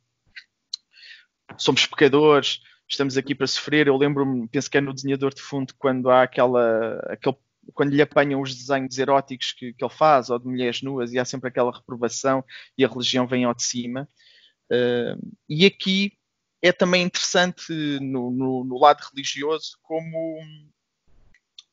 somos 1.59 1.87
pecadores, 1.87 2.61
estamos 2.89 3.17
aqui 3.17 3.35
para 3.35 3.47
sofrer. 3.47 3.87
Eu 3.87 3.97
lembro-me, 3.97 4.49
penso 4.49 4.71
que 4.71 4.79
é 4.79 4.81
no 4.81 4.95
desenhador 4.95 5.35
de 5.35 5.43
fundo, 5.43 5.75
quando 5.79 6.11
há 6.11 6.23
aquela, 6.23 6.99
aquele, 7.09 7.37
quando 7.75 7.95
lhe 7.95 8.03
apanham 8.03 8.41
os 8.41 8.55
desenhos 8.55 8.99
eróticos 8.99 9.53
que, 9.53 9.73
que 9.73 9.85
ele 9.85 9.93
faz, 9.93 10.31
ou 10.31 10.39
de 10.39 10.47
mulheres 10.47 10.83
nuas, 10.83 11.13
e 11.13 11.19
há 11.19 11.25
sempre 11.25 11.49
aquela 11.49 11.73
reprovação 11.73 12.45
e 12.77 12.85
a 12.85 12.89
religião 12.89 13.27
vem 13.27 13.45
ao 13.45 13.55
de 13.55 13.63
cima. 13.63 14.09
Uh, 14.71 15.19
e 15.49 15.67
aqui 15.67 16.13
é 16.63 16.73
também 16.73 17.03
interessante 17.03 17.73
no, 18.01 18.31
no, 18.31 18.65
no 18.65 18.79
lado 18.79 19.01
religioso 19.13 19.77
como 19.83 20.41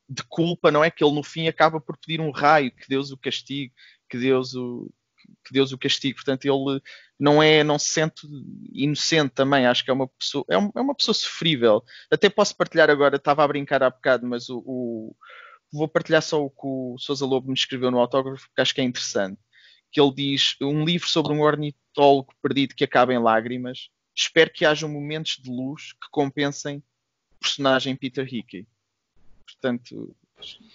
de 0.10 0.24
culpa, 0.24 0.72
não 0.72 0.84
é? 0.84 0.90
Que 0.90 1.04
ele 1.04 1.14
no 1.14 1.24
fim 1.24 1.48
acaba 1.48 1.80
por 1.82 1.98
pedir 1.98 2.22
um 2.22 2.32
raio, 2.32 2.72
que 2.72 2.88
Deus 2.88 3.12
o 3.12 3.18
castigue, 3.18 3.74
que 4.10 4.18
Deus 4.18 4.56
o, 4.56 4.90
que 5.46 5.54
Deus 5.54 5.72
o 5.72 5.78
castigue. 5.78 6.16
Portanto, 6.16 6.46
ele 6.46 6.82
não 7.20 7.42
é, 7.42 7.64
não 7.64 7.78
se 7.78 7.90
sente 7.90 8.28
inocente 8.72 9.32
também. 9.32 9.66
Acho 9.66 9.84
que 9.84 9.92
é 9.92 9.94
uma 9.94 10.08
pessoa, 10.08 10.46
é, 10.50 10.56
é 10.56 10.82
uma 10.82 10.96
pessoa 10.96 11.16
sofrível. 11.16 11.84
Até 12.12 12.30
posso 12.30 12.56
partilhar 12.56 12.90
agora, 12.90 13.18
estava 13.18 13.44
a 13.44 13.48
brincar 13.48 13.84
há 13.84 13.90
bocado, 13.90 14.26
mas 14.28 14.50
o, 14.50 14.64
o 14.66 15.16
vou 15.72 15.88
partilhar 15.88 16.22
só 16.22 16.44
o 16.44 16.50
que 16.50 16.66
o 16.66 16.98
Sousa 16.98 17.26
Lobo 17.26 17.48
me 17.48 17.54
escreveu 17.54 17.92
no 17.92 18.00
autógrafo, 18.00 18.48
porque 18.48 18.62
acho 18.62 18.74
que 18.74 18.82
é 18.82 18.84
interessante. 18.84 19.40
Que 19.92 20.02
ele 20.02 20.14
diz 20.14 20.56
um 20.62 20.84
livro 20.84 21.08
sobre 21.08 21.34
um 21.34 21.42
ornitólogo 21.42 22.34
perdido 22.42 22.76
que 22.76 22.84
acaba 22.84 23.14
em 23.14 23.20
lágrimas. 23.20 23.90
Espero 24.16 24.52
que 24.52 24.66
hajam 24.66 24.90
momentos 24.90 25.38
de 25.38 25.50
luz 25.50 25.94
que 25.94 26.10
compensem 26.12 26.84
o 27.32 27.40
personagem 27.40 27.96
Peter 27.96 28.28
Hickey. 28.32 28.68
Portanto. 29.48 30.16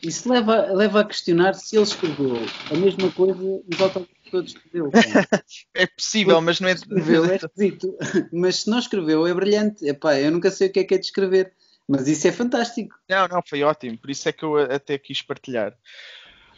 Isso 0.02 0.28
leva, 0.28 0.72
leva 0.72 1.00
a 1.00 1.04
questionar 1.04 1.54
se 1.54 1.76
ele 1.76 1.84
escreveu 1.84 2.34
a 2.68 2.76
mesma 2.76 3.12
coisa 3.12 3.34
nos 3.40 4.06
que 4.24 4.30
todos 4.30 4.54
escreveu. 4.54 4.90
é 5.74 5.86
possível, 5.86 6.40
mas 6.40 6.58
não 6.58 6.68
é. 6.68 6.72
Escreveu, 6.72 7.24
é 7.24 7.36
esquisito. 7.36 7.96
Mas 8.32 8.56
se 8.56 8.70
não 8.70 8.78
escreveu, 8.78 9.26
é 9.26 9.32
brilhante. 9.32 9.86
Epá, 9.86 10.18
eu 10.18 10.32
nunca 10.32 10.50
sei 10.50 10.68
o 10.68 10.72
que 10.72 10.80
é 10.80 10.84
que 10.84 10.94
é 10.94 10.98
de 10.98 11.06
escrever. 11.06 11.52
Mas 11.86 12.08
isso 12.08 12.26
é 12.26 12.32
fantástico. 12.32 12.96
Não, 13.08 13.28
não, 13.28 13.42
foi 13.46 13.62
ótimo. 13.62 13.98
Por 13.98 14.10
isso 14.10 14.28
é 14.28 14.32
que 14.32 14.44
eu 14.44 14.56
até 14.56 14.98
quis 14.98 15.22
partilhar. 15.22 15.76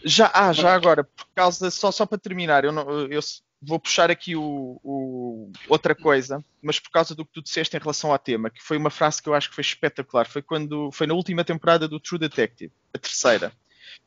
Já, 0.05 0.31
ah, 0.35 0.53
já 0.53 0.75
agora, 0.75 1.05
por 1.05 1.27
causa, 1.35 1.71
só, 1.71 1.91
só 1.91 2.05
para 2.05 2.19
terminar, 2.19 2.65
eu, 2.65 2.73
não, 2.73 3.07
eu 3.07 3.21
vou 3.67 3.79
puxar 3.79 4.11
aqui 4.11 4.37
o, 4.37 4.81
o, 4.83 5.53
outra 5.69 5.95
coisa, 5.95 6.45
mas 6.63 6.79
por 6.79 6.91
causa 6.91 7.15
do 7.15 7.25
que 7.25 7.33
tu 7.33 7.43
disseste 7.43 7.77
em 7.77 7.81
relação 7.81 8.13
ao 8.13 8.19
tema, 8.19 8.51
que 8.51 8.63
foi 8.63 8.77
uma 8.77 8.91
frase 8.91 9.23
que 9.23 9.29
eu 9.29 9.35
acho 9.35 9.49
que 9.49 9.55
foi 9.55 9.63
espetacular. 9.63 10.27
Foi 10.27 10.43
quando 10.43 10.91
foi 10.93 11.07
na 11.07 11.15
última 11.15 11.45
temporada 11.45 11.89
do 11.89 12.01
True 12.01 12.19
Detective, 12.19 12.73
a 12.93 12.99
terceira, 12.99 13.53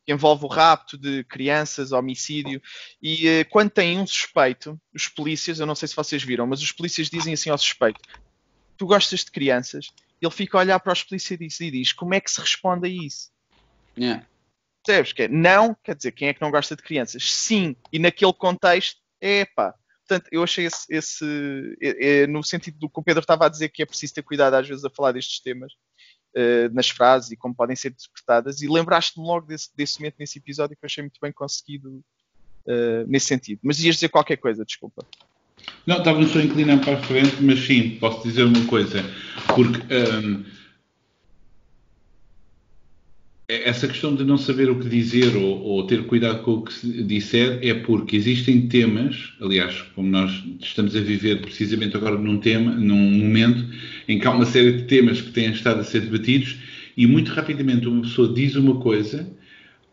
que 0.06 0.12
envolve 0.12 0.46
o 0.46 0.48
rapto 0.48 0.98
de 0.98 1.24
crianças, 1.24 1.91
homicídio, 1.91 2.62
e 3.02 3.28
eh, 3.28 3.43
quando 3.46 3.70
tem 3.72 4.00
um 4.00 4.08
suspeito, 4.08 4.80
os 4.93 5.08
polícias, 5.08 5.60
eu 5.60 5.65
não 5.65 5.76
sei 5.76 5.88
se 5.88 5.96
vocês 5.96 6.24
viram, 6.24 6.48
mas 6.48 6.62
os 6.62 6.72
polícias 6.72 7.10
dizem 7.10 7.34
assim 7.34 7.50
ao 7.50 7.58
suspeito: 7.58 8.00
Tu 8.78 8.86
gostas 8.86 9.26
de 9.26 9.32
crianças? 9.32 9.89
Ele 10.22 10.32
fica 10.32 10.58
a 10.58 10.62
olhar 10.62 10.80
para 10.80 10.93
os 10.93 11.04
polícias 11.04 11.60
e 11.60 11.72
diz: 11.72 11.93
Como 11.93 12.14
é 12.14 12.20
que 12.20 12.32
se 12.32 12.39
responde 12.39 12.88
a 12.88 12.89
isso? 12.89 13.32
Yeah. 13.97 14.26
Percebes? 14.86 15.14
Que 15.14 15.24
é, 15.24 15.28
não, 15.28 15.76
quer 15.84 15.95
dizer, 15.95 16.12
quem 16.12 16.30
é 16.30 16.34
que 16.34 16.41
não 16.41 16.51
gosta 16.51 16.76
de 16.76 16.82
crianças? 16.82 17.30
Sim, 17.32 17.76
e 17.91 17.99
naquele 17.99 18.34
contexto 18.34 19.01
Epá. 19.22 19.74
Portanto, 20.07 20.30
eu 20.32 20.41
achei 20.41 20.65
esse, 20.65 20.86
esse 20.89 21.78
é, 21.82 22.22
é, 22.22 22.28
no 22.28 22.41
sentido 22.41 22.78
do 22.80 22.89
que 22.89 22.99
o 22.99 23.03
Pedro 23.03 23.22
estava 23.22 23.45
a 23.45 23.49
dizer, 23.49 23.70
que 23.70 23.84
é 23.84 23.86
preciso 23.86 24.13
ter 24.13 24.24
cuidado 24.24 24.53
às 24.53 24.68
vezes 24.68 24.86
a 24.86 24.89
falar 24.89 25.11
destes 25.11 25.41
temas, 25.41 25.74
uh, 26.36 26.74
nas 26.74 26.89
frases 26.89 27.32
e 27.32 27.36
como 27.36 27.53
podem 27.53 27.76
ser 27.76 27.89
interpretadas, 27.89 28.61
e 28.61 28.68
lembraste-me 28.68 29.26
logo 29.26 29.47
desse, 29.47 29.70
desse 29.76 29.99
momento 29.99 30.15
nesse 30.18 30.39
episódio 30.39 30.78
que 30.78 30.86
eu 30.86 30.88
achei 30.88 31.03
muito 31.03 31.20
bem 31.22 31.32
conseguido 31.34 31.89
uh, 32.68 33.05
nesse 33.05 33.28
sentido. 33.28 33.59
Mas 33.61 33.84
ias 33.84 33.95
dizer 33.95 34.09
qualquer 34.09 34.38
coisa, 34.38 34.63
desculpa. 34.63 35.05
Não, 35.86 35.97
estava 35.97 36.26
só 36.28 36.39
inclinando 36.39 36.84
para 36.84 36.97
a 36.97 37.03
frente, 37.03 37.41
mas 37.41 37.59
sim, 37.59 37.97
posso 37.99 38.24
dizer 38.26 38.43
uma 38.43 38.65
coisa, 38.68 39.03
porque 39.55 39.82
um, 39.93 40.45
essa 43.50 43.88
questão 43.88 44.14
de 44.14 44.26
não 44.26 44.38
saber 44.38 44.70
o 44.70 44.78
que 44.78 44.89
dizer 44.89 45.38
ou, 45.38 45.62
ou, 45.62 45.88
ter 45.88 46.04
cuidado 46.04 46.43
com 46.43 46.56
o 46.56 46.62
que 46.64 46.74
se 46.74 47.04
disser 47.04 47.60
é 47.62 47.74
porque 47.74 48.18
existem 48.18 48.68
temas, 48.68 49.34
aliás, 49.39 49.84
como 49.95 50.10
nós 50.10 50.43
estamos 50.60 50.93
a 50.93 51.00
viver 51.00 51.39
precisamente 51.39 51.95
agora 51.95 52.18
num 52.18 52.39
tema, 52.39 52.72
num 52.72 53.10
momento 53.10 53.66
em 54.06 54.20
que 54.20 54.28
há 54.28 54.32
uma 54.32 54.45
série 54.45 54.74
de 54.74 54.84
temas 54.84 55.22
que 55.22 55.32
têm 55.32 55.50
estado 55.52 55.80
a 55.80 55.84
ser 55.86 56.02
debatidos 56.02 56.58
e 56.98 57.08
muito 57.08 57.32
rapidamente 57.32 57.88
uma 57.88 58.02
pessoa 58.02 58.34
diz 58.34 58.56
uma 58.58 58.82
coisa, 58.82 59.26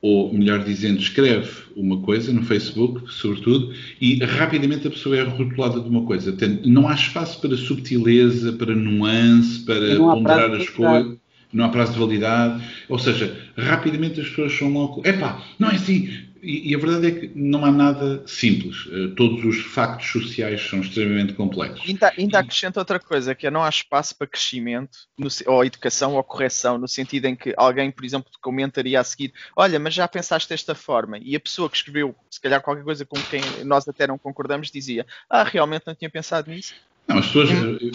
ou 0.03 0.35
melhor 0.35 0.65
dizendo, 0.65 0.99
escreve 0.99 1.49
uma 1.77 2.01
coisa 2.01 2.33
no 2.33 2.43
Facebook, 2.43 3.03
sobretudo, 3.13 3.73
e 4.01 4.17
rapidamente 4.25 4.89
a 4.89 4.91
pessoa 4.91 5.17
é 5.17 5.23
rotulada 5.23 5.81
de 5.81 5.89
uma 5.89 6.03
coisa. 6.03 6.37
Não 6.65 6.89
há 6.89 6.95
espaço 6.95 7.41
para 7.41 7.57
subtileza, 7.57 8.53
para 8.55 8.75
nuance, 8.75 9.61
para 9.65 9.97
ponderar 9.97 10.53
as 10.55 10.69
coisas 10.69 11.24
não 11.55 11.65
há 11.65 11.69
prazo 11.69 11.93
de 11.93 11.99
validade, 11.99 12.63
ou 12.89 12.99
seja, 12.99 13.41
rapidamente 13.57 14.21
as 14.21 14.29
pessoas 14.29 14.53
são 14.53 14.69
logo, 14.73 15.07
epá, 15.07 15.43
não 15.59 15.71
é 15.71 15.77
assim. 15.77 16.11
E, 16.43 16.71
e 16.71 16.75
a 16.75 16.79
verdade 16.79 17.07
é 17.07 17.11
que 17.13 17.33
não 17.35 17.65
há 17.65 17.71
nada 17.73 18.23
simples. 18.27 18.85
Uh, 18.87 19.15
todos 19.15 19.43
os 19.47 19.65
factos 19.65 20.11
sociais 20.11 20.61
são 20.69 20.81
extremamente 20.81 21.33
complexos. 21.33 21.89
Ainda, 21.89 22.13
ainda 22.19 22.39
acrescenta 22.41 22.79
outra 22.81 23.01
coisa, 23.01 23.35
que 23.35 23.47
é 23.47 23.51
não 23.51 23.63
há 23.65 23.69
espaço 23.69 24.15
para 24.15 24.27
crescimento, 24.27 24.99
no, 25.17 25.29
ou 25.47 25.65
educação, 25.65 26.15
ou 26.15 26.23
correção, 26.23 26.77
no 26.77 26.87
sentido 26.87 27.25
em 27.25 27.35
que 27.35 27.55
alguém, 27.57 27.91
por 27.91 28.05
exemplo, 28.05 28.31
comentaria 28.43 29.01
a 29.01 29.05
seguir, 29.05 29.33
olha, 29.57 29.79
mas 29.79 29.95
já 29.95 30.07
pensaste 30.07 30.51
desta 30.51 30.75
forma, 30.75 31.19
e 31.19 31.35
a 31.35 31.41
pessoa 31.41 31.71
que 31.71 31.79
escreveu, 31.79 32.15
se 32.29 32.41
calhar 32.41 32.61
qualquer 32.61 32.85
coisa 32.85 33.07
com 33.07 33.17
quem 33.31 33.41
nós 33.65 33.89
até 33.89 34.07
não 34.07 34.19
concordamos, 34.19 34.71
dizia, 34.71 35.07
ah, 35.31 35.45
realmente 35.45 35.85
não 35.87 35.95
tinha 35.95 36.11
pensado 36.11 36.51
nisso. 36.51 36.75
Não, 37.15 37.21
as 37.21 37.27
pessoas, 37.27 37.51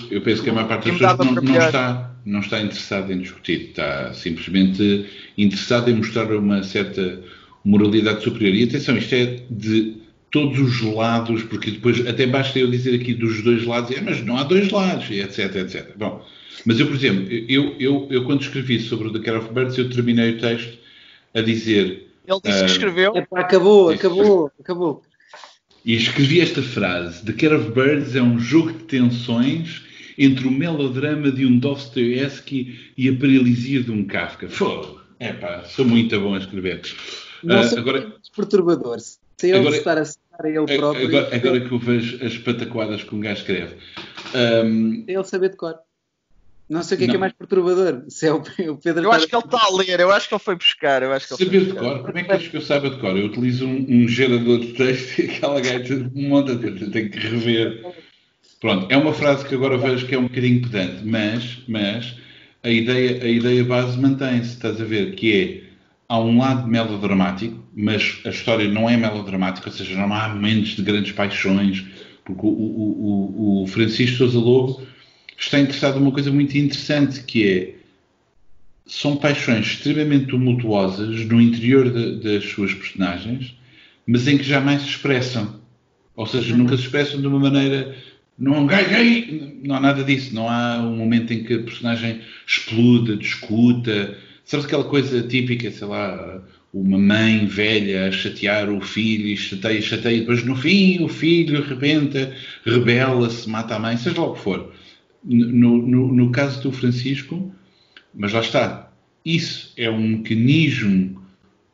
eu 0.09 0.21
penso 0.21 0.41
que 0.41 0.49
a 0.49 0.53
maior 0.53 0.67
parte 0.67 0.89
das 0.89 0.97
pessoas 0.97 1.17
não, 1.17 1.41
não, 1.41 1.57
está, 1.57 2.11
não 2.25 2.39
está 2.39 2.61
interessada 2.61 3.13
em 3.13 3.19
discutir, 3.19 3.69
está 3.69 4.13
simplesmente 4.13 5.05
interessada 5.37 5.91
em 5.91 5.95
mostrar 5.95 6.31
uma 6.31 6.63
certa 6.63 7.21
moralidade 7.65 8.23
superior. 8.23 8.55
E 8.55 8.63
atenção, 8.63 8.97
isto 8.97 9.13
é 9.13 9.39
de 9.49 9.97
todos 10.31 10.57
os 10.59 10.81
lados, 10.81 11.43
porque 11.43 11.71
depois 11.71 12.05
até 12.07 12.25
basta 12.25 12.57
eu 12.57 12.69
dizer 12.69 12.95
aqui 12.95 13.13
dos 13.13 13.41
dois 13.41 13.65
lados, 13.65 13.91
é, 13.91 13.99
mas 13.99 14.23
não 14.23 14.37
há 14.37 14.43
dois 14.43 14.71
lados, 14.71 15.09
etc, 15.11 15.55
etc. 15.55 15.91
Bom, 15.97 16.25
mas 16.65 16.79
eu, 16.79 16.87
por 16.87 16.95
exemplo, 16.95 17.27
eu, 17.29 17.75
eu, 17.77 18.07
eu 18.09 18.23
quando 18.23 18.41
escrevi 18.41 18.79
sobre 18.79 19.09
o 19.09 19.13
The 19.13 19.19
Care 19.19 19.37
of 19.37 19.53
Birds, 19.53 19.77
eu 19.77 19.89
terminei 19.89 20.35
o 20.35 20.37
texto 20.37 20.77
a 21.33 21.41
dizer... 21.41 22.07
Ele 22.25 22.39
disse 22.43 22.57
uh, 22.57 22.59
que 22.59 22.63
ah, 22.63 22.65
escreveu. 22.65 23.15
Epá, 23.15 23.39
acabou, 23.39 23.89
acabou, 23.89 24.51
acabou. 24.59 25.01
E 25.85 25.95
escrevi 25.95 26.41
esta 26.41 26.61
frase: 26.61 27.25
The 27.25 27.33
Care 27.33 27.55
of 27.55 27.71
Birds 27.71 28.15
é 28.15 28.21
um 28.21 28.39
jogo 28.39 28.73
de 28.73 28.83
tensões 28.85 29.81
entre 30.17 30.47
o 30.47 30.51
melodrama 30.51 31.31
de 31.31 31.45
um 31.45 31.57
Dostoevsky 31.57 32.91
e 32.97 33.07
a 33.07 33.13
paralisia 33.13 33.81
de 33.81 33.91
um 33.91 34.05
Kafka. 34.05 34.49
Fogo! 34.49 34.99
É 35.19 35.33
pá, 35.33 35.63
sou 35.65 35.85
muito 35.85 36.19
bom 36.19 36.35
a 36.35 36.37
escrever. 36.37 36.81
Não 37.43 37.61
uh, 37.61 37.79
agora, 37.79 38.13
perturbador. 38.35 38.97
Sem 39.37 39.51
ele 39.51 39.69
estar 39.69 39.97
a 39.97 40.05
citar 40.05 40.45
ele 40.45 40.77
próprio. 40.77 41.07
Agora, 41.07 41.35
agora, 41.35 41.61
que 41.61 41.71
eu 41.71 41.79
vejo 41.79 42.25
as 42.25 42.37
pataquadas 42.37 43.03
que 43.03 43.15
um 43.15 43.19
gajo 43.21 43.41
escreve. 43.41 43.75
Um, 44.35 45.05
ele 45.07 45.23
saber 45.23 45.49
de 45.49 45.57
cor. 45.57 45.75
Não 46.69 46.83
sei 46.83 46.95
o 46.95 46.99
que 46.99 47.05
é, 47.05 47.07
que 47.07 47.15
é 47.15 47.19
mais 47.19 47.33
perturbador. 47.33 48.03
Se 48.07 48.27
é 48.27 48.31
o, 48.31 48.37
o 48.37 48.77
Pedro 48.77 49.05
eu 49.05 49.11
acho 49.11 49.27
que 49.27 49.35
ele 49.35 49.43
está 49.43 49.59
a 49.59 49.75
ler, 49.75 49.99
eu 49.99 50.11
acho 50.11 50.29
que 50.29 50.35
ele 50.35 50.43
foi 50.43 50.55
buscar. 50.55 51.01
Eu 51.01 51.11
acho 51.11 51.27
que 51.27 51.43
Saber 51.43 51.65
de 51.65 51.73
cor? 51.73 52.03
Como 52.03 52.17
é 52.17 52.23
que 52.23 52.31
acho 52.31 52.49
que 52.51 52.57
eu 52.57 52.61
saiba 52.61 52.91
de 52.91 52.97
cor? 52.99 53.17
Eu 53.17 53.25
utilizo 53.25 53.65
um, 53.65 53.85
um 53.89 54.07
gerador 54.07 54.59
de 54.59 54.73
texto 54.73 55.19
e 55.19 55.31
aquela 55.31 55.59
gaita 55.59 56.11
monta 56.13 56.55
de 56.55 56.91
tenho 56.91 57.09
que 57.09 57.17
rever. 57.17 57.83
Pronto, 58.61 58.85
é 58.91 58.97
uma 58.97 59.13
frase 59.13 59.45
que 59.45 59.55
agora 59.55 59.77
vejo 59.77 60.05
que 60.05 60.13
é 60.13 60.19
um 60.19 60.23
bocadinho 60.23 60.61
pedante, 60.61 61.03
mas, 61.05 61.63
mas 61.67 62.15
a, 62.61 62.69
ideia, 62.69 63.23
a 63.23 63.27
ideia 63.27 63.63
base 63.63 63.97
mantém-se, 63.97 64.49
estás 64.49 64.79
a 64.79 64.83
ver, 64.83 65.15
que 65.15 65.33
é 65.33 65.69
há 66.07 66.19
um 66.19 66.37
lado 66.37 66.67
melodramático, 66.67 67.63
mas 67.73 68.19
a 68.25 68.29
história 68.29 68.67
não 68.67 68.89
é 68.89 68.97
melodramática, 68.97 69.69
ou 69.69 69.75
seja, 69.75 69.95
não 69.95 70.13
há 70.13 70.29
momentos 70.29 70.75
de 70.75 70.81
grandes 70.83 71.13
paixões, 71.13 71.85
porque 72.25 72.45
o, 72.45 72.49
o, 72.49 73.61
o, 73.61 73.63
o 73.63 73.67
Francisco 73.67 74.17
Sousa 74.17 74.37
Lobo 74.37 74.88
está 75.39 75.59
interessado 75.59 75.99
numa 75.99 76.11
coisa 76.11 76.31
muito 76.31 76.57
interessante, 76.57 77.23
que 77.23 77.47
é 77.47 77.75
são 78.85 79.15
paixões 79.15 79.67
extremamente 79.67 80.25
tumultuosas 80.25 81.23
no 81.25 81.39
interior 81.39 81.91
de, 81.91 82.15
das 82.17 82.43
suas 82.45 82.73
personagens, 82.73 83.55
mas 84.05 84.27
em 84.27 84.37
que 84.37 84.43
jamais 84.43 84.81
se 84.81 84.89
expressam. 84.89 85.59
Ou 86.15 86.25
seja, 86.25 86.57
nunca 86.57 86.75
se 86.75 86.83
expressam 86.83 87.21
de 87.21 87.27
uma 87.27 87.39
maneira. 87.39 87.95
Não 88.37 88.67
não 89.63 89.75
há 89.75 89.79
nada 89.79 90.03
disso. 90.03 90.33
Não 90.33 90.49
há 90.49 90.79
um 90.79 90.97
momento 90.97 91.31
em 91.31 91.43
que 91.43 91.53
a 91.53 91.63
personagem 91.63 92.19
exploda, 92.47 93.15
discuta. 93.15 94.17
Sabe 94.43 94.65
aquela 94.65 94.83
coisa 94.83 95.21
típica, 95.21 95.69
sei 95.69 95.87
lá, 95.87 96.41
uma 96.73 96.97
mãe 96.97 97.45
velha 97.45 98.07
a 98.07 98.11
chatear 98.11 98.69
o 98.69 98.81
filho 98.81 99.27
e 99.27 99.37
chateia, 99.37 99.81
chateia, 99.81 100.19
depois 100.19 100.43
no 100.43 100.55
fim 100.55 101.03
o 101.03 101.07
filho 101.07 101.63
arrebenta, 101.63 102.33
rebela-se, 102.65 103.47
mata 103.47 103.75
a 103.75 103.79
mãe, 103.79 103.95
seja 103.97 104.19
lá 104.19 104.27
o 104.27 104.33
que 104.33 104.41
for 104.41 104.73
no, 105.23 105.77
no, 105.77 106.13
no 106.13 106.31
caso 106.31 106.61
do 106.61 106.71
Francisco, 106.71 107.53
mas 108.13 108.33
lá 108.33 108.39
está, 108.39 108.91
isso 109.23 109.73
é 109.77 109.89
um 109.89 109.99
mecanismo 109.99 111.21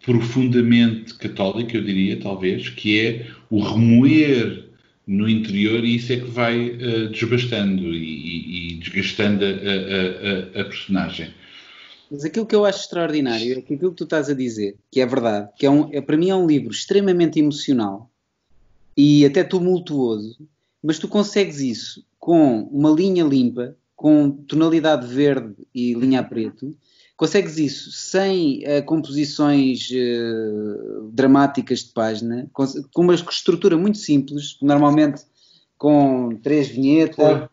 profundamente 0.04 1.16
católico, 1.16 1.76
eu 1.76 1.84
diria, 1.84 2.20
talvez, 2.20 2.70
que 2.70 3.00
é 3.00 3.28
o 3.50 3.60
remoer 3.60 4.66
no 5.08 5.30
interior 5.30 5.84
e 5.84 5.96
isso 5.96 6.14
é 6.14 6.18
que 6.18 6.30
vai 6.30 6.70
uh, 6.70 7.10
desbastando 7.10 7.94
e, 7.94 8.74
e 8.74 8.76
desgastando 8.76 9.46
a, 9.46 9.48
a, 9.48 10.60
a, 10.60 10.62
a, 10.62 10.66
personagem. 10.66 11.34
Mas 12.10 12.24
aquilo 12.24 12.46
que 12.46 12.56
eu 12.56 12.66
acho 12.66 12.82
extraordinário 12.82 13.58
é 13.58 13.62
que 13.62 13.74
aquilo 13.76 13.92
que 13.92 13.98
tu 13.98 14.04
estás 14.04 14.30
a 14.30 14.34
dizer, 14.34 14.76
que 14.92 15.02
é 15.02 15.06
verdade, 15.06 15.50
que 15.58 15.66
é 15.66 15.70
um, 15.70 15.92
é, 15.92 16.02
para 16.02 16.18
mim 16.18 16.30
é 16.30 16.36
um 16.36 16.48
livro 16.48 16.72
extremamente 16.72 17.40
emocional 17.40 18.10
e 18.96 19.26
até 19.26 19.44
tumultuoso, 19.44 20.38
mas 20.82 21.00
tu 21.00 21.08
consegues 21.08 21.60
isso 21.60 22.06
com 22.26 22.62
uma 22.72 22.90
linha 22.90 23.24
limpa, 23.24 23.78
com 23.96 24.32
tonalidade 24.32 25.06
verde 25.06 25.54
e 25.76 25.94
linha 25.94 26.22
a 26.22 26.24
preto, 26.24 26.76
consegues 27.16 27.60
isso 27.60 27.92
sem 27.92 28.64
uh, 28.64 28.84
composições 28.84 29.88
uh, 29.92 31.12
dramáticas 31.14 31.82
de 31.82 31.94
página, 31.94 32.50
com, 32.52 32.66
com, 32.92 33.04
uma 33.04 33.14
estrutura 33.14 33.78
muito 33.78 34.00
simples, 34.00 34.58
normalmente 34.60 35.22
com 35.78 36.36
três 36.42 36.68
vinhetas, 36.68 37.48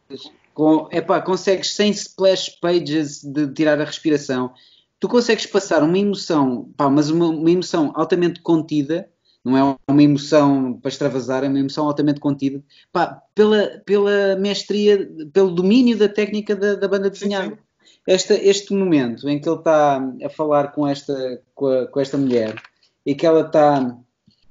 com, 0.55 0.89
epá, 0.91 1.21
consegues 1.21 1.75
sem 1.75 1.91
splash 1.91 2.59
pages 2.59 3.23
de 3.23 3.53
tirar 3.53 3.79
a 3.79 3.85
respiração, 3.85 4.55
tu 4.99 5.07
consegues 5.07 5.45
passar 5.45 5.83
uma 5.83 5.99
emoção, 5.99 6.73
pá, 6.79 6.89
mas 6.89 7.11
uma, 7.11 7.29
uma 7.29 7.51
emoção 7.51 7.93
altamente 7.95 8.41
contida, 8.41 9.07
não 9.45 9.57
é 9.57 9.77
uma 9.89 10.03
emoção 10.03 10.75
para 10.75 10.89
extravasar, 10.89 11.45
é 11.45 11.49
uma 11.49 11.59
emoção 11.59 11.87
altamente 11.87 12.21
contida, 12.21 12.63
pá, 12.93 13.21
pela, 13.35 13.83
pela 13.85 14.37
mestria, 14.37 15.11
pelo 15.33 15.51
domínio 15.51 15.99
da 15.99 16.09
técnica 16.09 16.55
da, 16.55 16.77
da 16.77 16.87
banda 16.87 17.11
desenhada. 17.11 17.59
Esta, 18.07 18.35
este 18.35 18.73
momento 18.73 19.29
em 19.29 19.41
que 19.41 19.49
ele 19.49 19.59
está 19.59 20.01
a 20.25 20.29
falar 20.29 20.73
com 20.73 20.87
esta, 20.87 21.43
com, 21.55 21.67
a, 21.67 21.87
com 21.87 22.01
esta 22.01 22.17
mulher 22.17 22.61
e 23.05 23.15
que 23.15 23.27
ela 23.27 23.43
está, 23.43 23.81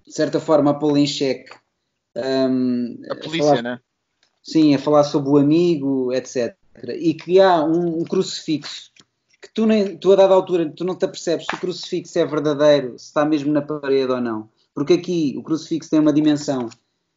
de 0.05 0.13
certa 0.13 0.39
forma, 0.39 0.71
a 0.71 0.73
pô-la 0.73 0.99
em 0.99 1.07
xeque. 1.07 1.51
Um, 2.15 3.01
a 3.09 3.15
polícia, 3.15 3.43
a 3.43 3.55
falar, 3.55 3.61
né? 3.61 3.79
Sim, 4.43 4.75
a 4.75 4.79
falar 4.79 5.03
sobre 5.05 5.29
o 5.29 5.37
amigo, 5.37 6.11
etc. 6.13 6.55
E 6.95 7.13
que 7.13 7.39
há 7.39 7.63
um, 7.63 8.01
um 8.01 8.03
crucifixo 8.03 8.91
que 9.41 9.51
tu, 9.53 9.65
nem, 9.65 9.97
tu 9.97 10.11
a 10.11 10.15
dada 10.15 10.33
altura 10.33 10.69
tu 10.69 10.83
não 10.83 10.95
te 10.95 11.03
apercebes 11.03 11.47
se 11.49 11.55
o 11.55 11.59
crucifixo 11.59 12.19
é 12.19 12.25
verdadeiro, 12.25 12.97
se 12.99 13.05
está 13.05 13.25
mesmo 13.25 13.51
na 13.51 13.61
parede 13.61 14.11
ou 14.11 14.21
não 14.21 14.49
porque 14.73 14.93
aqui 14.93 15.35
o 15.37 15.43
crucifixo 15.43 15.89
tem 15.89 15.99
uma 15.99 16.13
dimensão 16.13 16.69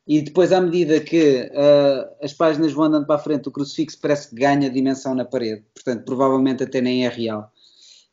e 0.07 0.21
depois, 0.21 0.53
à 0.53 0.61
medida 0.61 1.01
que 1.01 1.51
uh, 1.51 2.15
as 2.23 2.35
páginas 2.35 2.73
vão 2.73 2.85
andando 2.85 3.07
para 3.07 3.17
a 3.17 3.19
frente, 3.19 3.49
o 3.49 3.53
crucifixo 3.53 3.99
parece 4.01 4.29
que 4.29 4.37
ganha 4.37 4.69
dimensão 4.69 5.15
na 5.15 5.25
parede, 5.25 5.65
portanto, 5.75 6.05
provavelmente 6.05 6.63
até 6.63 6.81
nem 6.81 7.07
é 7.07 7.09
real. 7.09 7.51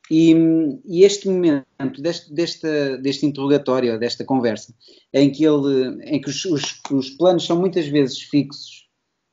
E, 0.10 0.34
e 0.86 1.04
este 1.04 1.28
momento 1.30 2.02
deste, 2.02 2.34
deste, 2.34 2.98
deste 2.98 3.26
interrogatório, 3.26 4.00
desta 4.00 4.24
conversa, 4.24 4.74
em 5.14 5.32
que, 5.32 5.44
ele, 5.44 6.02
em 6.04 6.20
que 6.20 6.30
os, 6.30 6.44
os, 6.46 6.82
os 6.92 7.10
planos 7.12 7.46
são 7.46 7.60
muitas 7.60 7.88
vezes 7.88 8.22
fixos 8.22 8.88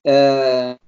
uh, 0.04 0.78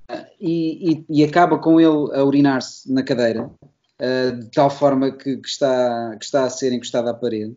e, 0.41 0.93
e, 0.93 1.05
e, 1.09 1.25
acaba 1.25 1.59
com 1.59 1.81
ele 1.81 2.17
a 2.17 2.25
urinar-se 2.25 2.93
na 2.93 3.03
cadeira, 3.03 3.47
uh, 3.47 4.41
de 4.41 4.51
tal 4.51 4.71
forma 4.71 5.13
que, 5.13 5.37
que, 5.37 5.49
está, 5.49 6.17
que 6.19 6.25
está 6.25 6.45
a 6.45 6.51
ser 6.51 6.73
encostado 6.73 7.09
à 7.09 7.15
parede, 7.15 7.57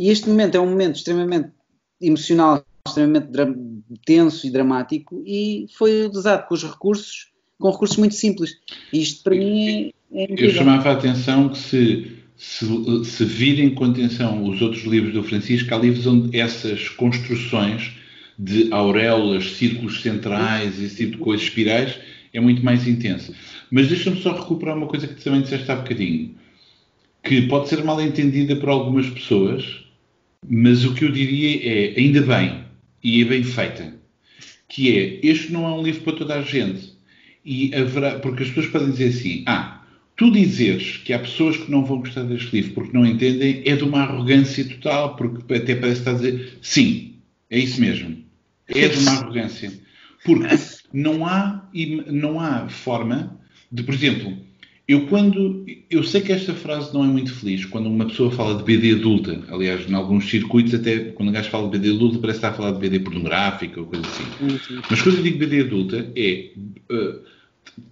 e 0.00 0.08
este 0.08 0.30
momento 0.30 0.54
é 0.54 0.60
um 0.60 0.70
momento 0.70 0.96
extremamente 0.96 1.50
emocional, 2.00 2.64
extremamente 2.88 3.28
tenso 4.06 4.46
e 4.46 4.50
dramático 4.50 5.22
e 5.26 5.66
foi 5.76 6.06
usado 6.06 6.48
com 6.48 6.54
os 6.54 6.64
recursos, 6.64 7.28
com 7.58 7.70
recursos 7.70 7.98
muito 7.98 8.14
simples. 8.14 8.52
E 8.90 9.02
isto 9.02 9.22
para 9.22 9.36
mim 9.36 9.92
é, 10.10 10.22
é. 10.22 10.26
Eu 10.38 10.50
chamava 10.52 10.88
a 10.88 10.92
atenção 10.94 11.50
que 11.50 11.58
se, 11.58 12.16
se, 12.34 13.04
se 13.04 13.24
virem 13.26 13.74
com 13.74 13.84
atenção 13.84 14.42
os 14.48 14.62
outros 14.62 14.84
livros 14.84 15.12
do 15.12 15.22
Francisco, 15.22 15.74
há 15.74 15.76
livros 15.76 16.06
onde 16.06 16.34
essas 16.34 16.88
construções 16.88 17.92
de 18.38 18.72
auréolas, 18.72 19.52
círculos 19.52 20.00
centrais 20.00 20.80
e 20.80 20.86
esse 20.86 20.96
tipo 20.96 21.12
de 21.12 21.18
coisas, 21.18 21.44
espirais, 21.44 21.94
é 22.32 22.40
muito 22.40 22.64
mais 22.64 22.88
intensa. 22.88 23.34
Mas 23.70 23.88
deixa-me 23.88 24.18
só 24.22 24.32
recuperar 24.32 24.78
uma 24.78 24.86
coisa 24.86 25.06
que 25.06 25.22
também 25.22 25.42
disseste 25.42 25.70
há 25.70 25.76
bocadinho 25.76 26.40
que 27.22 27.42
pode 27.42 27.68
ser 27.68 27.84
mal 27.84 28.00
entendida 28.00 28.56
por 28.56 28.68
algumas 28.68 29.08
pessoas, 29.08 29.79
mas 30.48 30.84
o 30.84 30.94
que 30.94 31.04
eu 31.04 31.12
diria 31.12 31.60
é, 31.68 31.98
ainda 31.98 32.22
bem, 32.22 32.64
e 33.02 33.22
é 33.22 33.24
bem 33.24 33.44
feita, 33.44 33.94
que 34.68 34.96
é, 34.96 35.20
este 35.22 35.52
não 35.52 35.66
é 35.66 35.74
um 35.74 35.82
livro 35.82 36.02
para 36.02 36.16
toda 36.16 36.34
a 36.34 36.42
gente. 36.42 36.98
E 37.44 37.74
haverá, 37.74 38.18
porque 38.18 38.42
as 38.42 38.48
pessoas 38.50 38.66
podem 38.66 38.90
dizer 38.90 39.08
assim, 39.08 39.44
ah, 39.46 39.82
tu 40.16 40.30
dizeres 40.30 40.98
que 40.98 41.12
há 41.12 41.18
pessoas 41.18 41.56
que 41.56 41.70
não 41.70 41.84
vão 41.84 42.00
gostar 42.00 42.22
deste 42.24 42.54
livro 42.54 42.74
porque 42.74 42.96
não 42.96 43.06
entendem 43.06 43.62
é 43.64 43.74
de 43.74 43.82
uma 43.82 44.02
arrogância 44.02 44.64
total, 44.64 45.16
porque 45.16 45.54
até 45.54 45.74
parece 45.74 46.00
estar 46.00 46.12
a 46.12 46.14
dizer, 46.14 46.58
sim, 46.60 47.14
é 47.48 47.58
isso 47.58 47.80
mesmo. 47.80 48.18
É 48.68 48.88
de 48.88 48.98
uma 48.98 49.12
arrogância. 49.18 49.72
Porque 50.24 50.46
não 50.92 51.26
há, 51.26 51.68
não 52.06 52.38
há 52.38 52.68
forma 52.68 53.40
de, 53.72 53.82
por 53.82 53.94
exemplo, 53.94 54.36
eu 54.90 55.06
quando. 55.06 55.64
Eu 55.88 56.02
sei 56.02 56.20
que 56.20 56.32
esta 56.32 56.52
frase 56.52 56.92
não 56.92 57.04
é 57.04 57.06
muito 57.06 57.32
feliz 57.32 57.64
quando 57.64 57.88
uma 57.88 58.06
pessoa 58.06 58.30
fala 58.30 58.56
de 58.56 58.64
BD 58.64 58.94
adulta. 58.94 59.40
Aliás, 59.48 59.88
em 59.88 59.94
alguns 59.94 60.28
circuitos, 60.28 60.74
até 60.74 60.98
quando 61.10 61.28
um 61.28 61.32
gajo 61.32 61.48
fala 61.48 61.70
de 61.70 61.78
BD 61.78 61.94
adulta, 61.94 62.18
parece 62.18 62.38
estar 62.38 62.48
a 62.48 62.54
falar 62.54 62.72
de 62.72 62.78
BD 62.80 63.00
pornográfica 63.00 63.80
ou 63.80 63.86
coisa 63.86 64.04
assim. 64.06 64.24
Uhum. 64.40 64.82
Mas 64.90 65.00
quando 65.00 65.16
eu 65.18 65.22
digo 65.22 65.38
BD 65.38 65.60
adulta, 65.60 66.10
é 66.16 66.50
uh, 66.90 67.20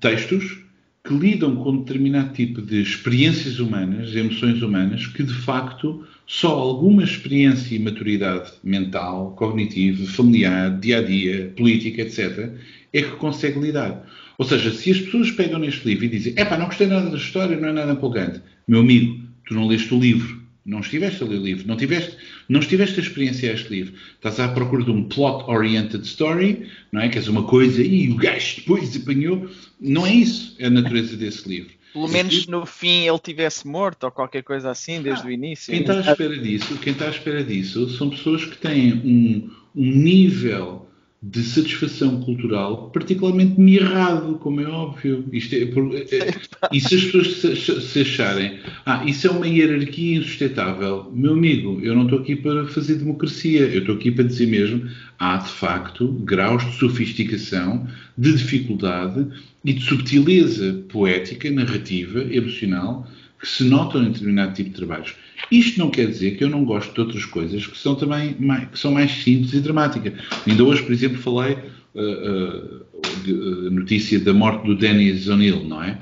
textos 0.00 0.58
que 1.04 1.14
lidam 1.14 1.56
com 1.56 1.78
determinado 1.78 2.32
tipo 2.32 2.60
de 2.60 2.82
experiências 2.82 3.60
humanas, 3.60 4.14
emoções 4.14 4.60
humanas, 4.60 5.06
que 5.06 5.22
de 5.22 5.34
facto 5.34 6.04
só 6.28 6.50
alguma 6.50 7.02
experiência 7.02 7.74
e 7.74 7.78
maturidade 7.78 8.52
mental, 8.62 9.34
cognitiva, 9.34 10.06
familiar, 10.12 10.78
dia 10.78 10.98
a 10.98 11.02
dia, 11.02 11.54
política, 11.56 12.02
etc., 12.02 12.50
é 12.92 13.02
que 13.02 13.16
consegue 13.16 13.58
lidar. 13.58 14.06
Ou 14.36 14.44
seja, 14.44 14.70
se 14.70 14.90
as 14.90 15.00
pessoas 15.00 15.30
pegam 15.30 15.58
neste 15.58 15.88
livro 15.88 16.04
e 16.04 16.08
dizem, 16.08 16.34
epá, 16.36 16.58
não 16.58 16.66
gostei 16.66 16.86
nada 16.86 17.08
da 17.08 17.16
história, 17.16 17.56
não 17.56 17.68
é 17.68 17.72
nada 17.72 17.92
empolgante. 17.92 18.42
Meu 18.68 18.80
amigo, 18.80 19.18
tu 19.46 19.54
não 19.54 19.66
leste 19.66 19.92
o 19.92 19.98
livro. 19.98 20.38
Não 20.66 20.80
estiveste 20.80 21.22
a 21.22 21.26
ler 21.26 21.38
o 21.38 21.42
livro. 21.42 21.66
Não 21.66 21.78
tiveste, 21.78 22.14
não 22.46 22.60
estiveste 22.60 23.00
a 23.00 23.02
experienciar 23.02 23.54
este 23.54 23.70
livro. 23.70 23.94
Estás 24.16 24.38
à 24.38 24.48
procura 24.48 24.84
de 24.84 24.90
um 24.90 25.04
plot-oriented 25.04 26.04
story, 26.06 26.66
não 26.92 27.00
é? 27.00 27.08
Que 27.08 27.16
és 27.16 27.26
uma 27.26 27.44
coisa 27.44 27.82
e 27.82 28.10
o 28.10 28.16
gajo 28.16 28.56
depois 28.56 28.94
apanhou. 28.94 29.48
Não 29.80 30.06
é 30.06 30.12
isso 30.12 30.54
é 30.58 30.66
a 30.66 30.70
natureza 30.70 31.16
desse 31.16 31.48
livro. 31.48 31.77
Pelo 31.92 32.08
menos 32.08 32.46
no 32.46 32.66
fim 32.66 33.06
ele 33.06 33.18
tivesse 33.18 33.66
morto 33.66 34.04
ou 34.04 34.10
qualquer 34.10 34.42
coisa 34.42 34.70
assim 34.70 35.00
desde 35.00 35.24
ah, 35.24 35.28
o 35.28 35.30
início. 35.30 35.72
Quem 35.72 35.80
está 35.80 35.94
à 35.94 36.00
espera 36.00 36.38
disso, 36.38 36.78
quem 36.78 36.92
está 36.92 37.06
à 37.06 37.10
espera 37.10 37.44
disso 37.44 37.88
são 37.90 38.10
pessoas 38.10 38.44
que 38.44 38.56
têm 38.56 38.94
um, 38.94 39.50
um 39.74 39.90
nível 39.90 40.87
de 41.20 41.42
satisfação 41.42 42.20
cultural 42.20 42.90
particularmente 42.90 43.60
mirrado, 43.60 44.38
como 44.38 44.60
é 44.60 44.68
óbvio. 44.68 45.24
Isto 45.32 45.56
é, 45.56 45.62
é, 45.62 46.34
e 46.72 46.80
se 46.80 46.94
as 46.94 47.04
pessoas 47.04 47.36
se, 47.38 47.80
se, 47.80 48.00
acharem, 48.00 48.60
ah, 48.86 49.04
isso 49.04 49.26
é 49.26 49.30
uma 49.30 49.46
hierarquia 49.46 50.18
insustentável, 50.18 51.10
meu 51.12 51.32
amigo, 51.32 51.80
eu 51.82 51.94
não 51.94 52.04
estou 52.04 52.20
aqui 52.20 52.36
para 52.36 52.66
fazer 52.68 52.96
democracia, 52.96 53.62
eu 53.62 53.80
estou 53.80 53.96
aqui 53.96 54.12
para 54.12 54.24
dizer 54.24 54.46
mesmo, 54.46 54.88
há 55.18 55.38
de 55.38 55.50
facto 55.50 56.06
graus 56.24 56.64
de 56.64 56.78
sofisticação, 56.78 57.88
de 58.16 58.32
dificuldade 58.34 59.26
e 59.64 59.72
de 59.72 59.82
subtileza 59.82 60.84
poética, 60.88 61.50
narrativa, 61.50 62.20
emocional, 62.32 63.08
que 63.38 63.46
se 63.46 63.64
notam 63.64 64.02
em 64.02 64.10
determinado 64.10 64.54
tipo 64.54 64.70
de 64.70 64.76
trabalhos. 64.76 65.14
Isto 65.50 65.78
não 65.78 65.90
quer 65.90 66.06
dizer 66.06 66.36
que 66.36 66.44
eu 66.44 66.50
não 66.50 66.64
gosto 66.64 66.92
de 66.92 67.00
outras 67.00 67.24
coisas 67.24 67.66
que 67.66 67.78
são 67.78 67.94
também 67.94 68.36
mais, 68.38 68.68
que 68.68 68.78
são 68.78 68.92
mais 68.92 69.10
simples 69.22 69.52
e 69.54 69.60
dramáticas. 69.60 70.12
Ainda 70.46 70.64
hoje, 70.64 70.82
por 70.82 70.92
exemplo, 70.92 71.18
falei 71.18 71.56
uh, 71.94 72.00
uh, 72.00 73.22
de, 73.24 73.32
uh, 73.32 73.70
notícia 73.70 74.18
da 74.18 74.34
morte 74.34 74.66
do 74.66 74.74
Dennis 74.74 75.28
O'Neill, 75.28 75.64
não 75.64 75.82
é? 75.82 75.98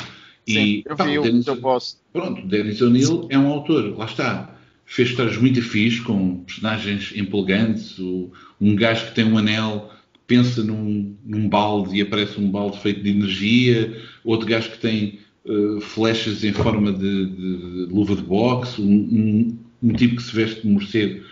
Sim, 0.49 0.83
eu 0.87 0.97
vi 0.97 1.19
o 1.19 1.23
Dennis, 1.23 1.47
eu 1.47 1.57
posso. 1.57 1.99
Pronto, 2.13 2.47
Dennis 2.47 2.81
O'Neill 2.81 3.27
é 3.31 3.39
um 3.39 3.49
autor, 3.49 3.97
lá 3.99 4.07
está. 4.07 4.55
Fez 4.87 5.11
histórias 5.11 5.37
muito 5.37 5.61
fixe, 5.61 6.01
com 6.01 6.39
personagens 6.45 7.13
empolgantes, 7.17 7.99
o, 7.99 8.31
um 8.61 8.75
gajo 8.77 9.07
que 9.07 9.15
tem 9.15 9.25
um 9.25 9.37
anel 9.37 9.91
pensa 10.27 10.63
num, 10.63 11.17
num 11.25 11.49
balde 11.49 11.97
e 11.97 12.03
aparece 12.03 12.41
um 12.41 12.51
balde 12.51 12.81
feito 12.81 13.03
de 13.03 13.11
energia, 13.11 13.97
outro 14.25 14.47
gajo 14.47 14.71
que 14.71 14.79
tem 14.79 15.21
uh, 15.49 15.81
flechas 15.81 16.45
em 16.45 16.53
forma 16.53 16.93
de, 16.93 17.27
de, 17.27 17.87
de, 17.87 17.93
luva 17.93 18.15
de 18.15 18.23
boxe, 18.23 18.81
um, 18.81 18.85
um, 18.85 19.59
um, 19.83 19.93
tipo 19.93 20.17
que 20.17 20.23
se 20.23 20.35
veste 20.35 20.63
de 20.63 20.69
morcego 20.69 21.25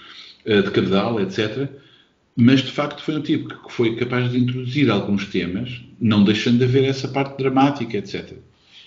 uh, 0.46 0.62
de 0.62 0.70
cabedal, 0.70 1.20
etc. 1.20 1.68
Mas 2.36 2.62
de 2.62 2.72
facto 2.72 3.02
foi 3.02 3.16
um 3.16 3.22
tipo 3.22 3.48
que 3.48 3.72
foi 3.72 3.96
capaz 3.96 4.30
de 4.30 4.38
introduzir 4.38 4.90
alguns 4.90 5.26
temas, 5.26 5.82
não 6.00 6.24
deixando 6.24 6.58
de 6.58 6.64
haver 6.64 6.84
essa 6.84 7.08
parte 7.08 7.38
dramática, 7.38 7.96
etc. 7.96 8.32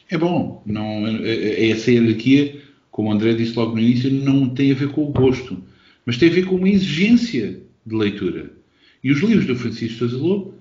É 0.10 0.18
bom, 0.18 0.62
não, 0.66 1.08
é, 1.08 1.34
é 1.34 1.70
essa 1.70 1.92
hierarquia, 1.92 2.62
como 2.92 3.10
o 3.10 3.12
André 3.12 3.34
disse 3.34 3.56
logo 3.56 3.74
no 3.74 3.82
início, 3.82 4.12
não 4.12 4.50
tem 4.50 4.72
a 4.72 4.76
ver 4.76 4.90
com 4.90 5.04
o 5.04 5.12
gosto, 5.12 5.62
mas 6.06 6.18
tem 6.18 6.30
a 6.30 6.34
ver 6.34 6.46
com 6.46 6.56
uma 6.56 6.70
exigência 6.70 7.60
de 7.86 7.96
leitura. 7.96 8.52
E 9.04 9.12
os 9.12 9.20
livros 9.20 9.46
do 9.46 9.56
Francisco 9.56 10.10
Sousa 10.10 10.52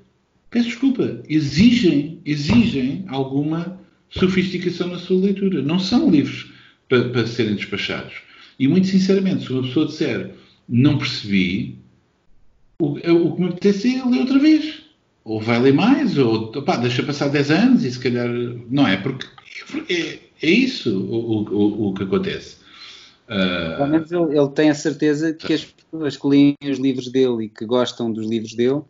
peço 0.50 0.68
desculpa, 0.68 1.22
exigem, 1.28 2.20
exigem 2.24 3.04
alguma 3.08 3.80
sofisticação 4.10 4.88
na 4.88 4.98
sua 4.98 5.20
leitura. 5.20 5.62
Não 5.62 5.78
são 5.78 6.10
livros 6.10 6.52
para, 6.88 7.08
para 7.08 7.26
serem 7.26 7.54
despachados. 7.54 8.14
E 8.58 8.66
muito 8.68 8.86
sinceramente, 8.86 9.44
se 9.44 9.52
uma 9.52 9.62
pessoa 9.62 9.86
disser 9.86 10.30
não 10.68 10.98
percebi, 10.98 11.78
o, 12.80 12.98
é, 13.02 13.12
o 13.12 13.34
que 13.34 13.40
me 13.40 13.48
apetece 13.48 13.96
é 13.96 14.04
ler 14.04 14.20
outra 14.20 14.38
vez. 14.38 14.82
Ou 15.24 15.40
vai 15.40 15.58
ler 15.60 15.74
mais, 15.74 16.16
ou 16.16 16.52
pá, 16.62 16.76
deixa 16.76 17.02
passar 17.02 17.28
10 17.28 17.50
anos 17.50 17.84
e 17.84 17.90
se 17.90 17.98
calhar. 17.98 18.28
Não 18.70 18.86
é? 18.86 18.96
Porque 18.96 19.26
é, 19.92 20.18
é 20.42 20.50
isso 20.50 20.96
o, 20.98 21.42
o, 21.52 21.88
o 21.88 21.94
que 21.94 22.04
acontece. 22.04 22.56
Uh... 23.28 23.76
Pelo 23.76 23.88
menos 23.88 24.12
ele, 24.12 24.38
ele, 24.38 24.48
tem 24.50 24.70
a 24.70 24.74
certeza 24.74 25.32
que 25.32 25.52
as 25.52 25.64
pessoas 25.64 26.16
que 26.16 26.26
leem 26.28 26.56
os 26.62 26.78
livros 26.78 27.10
dele 27.10 27.46
e 27.46 27.48
que 27.48 27.66
gostam 27.66 28.12
dos 28.12 28.26
livros 28.26 28.54
dele 28.54 28.82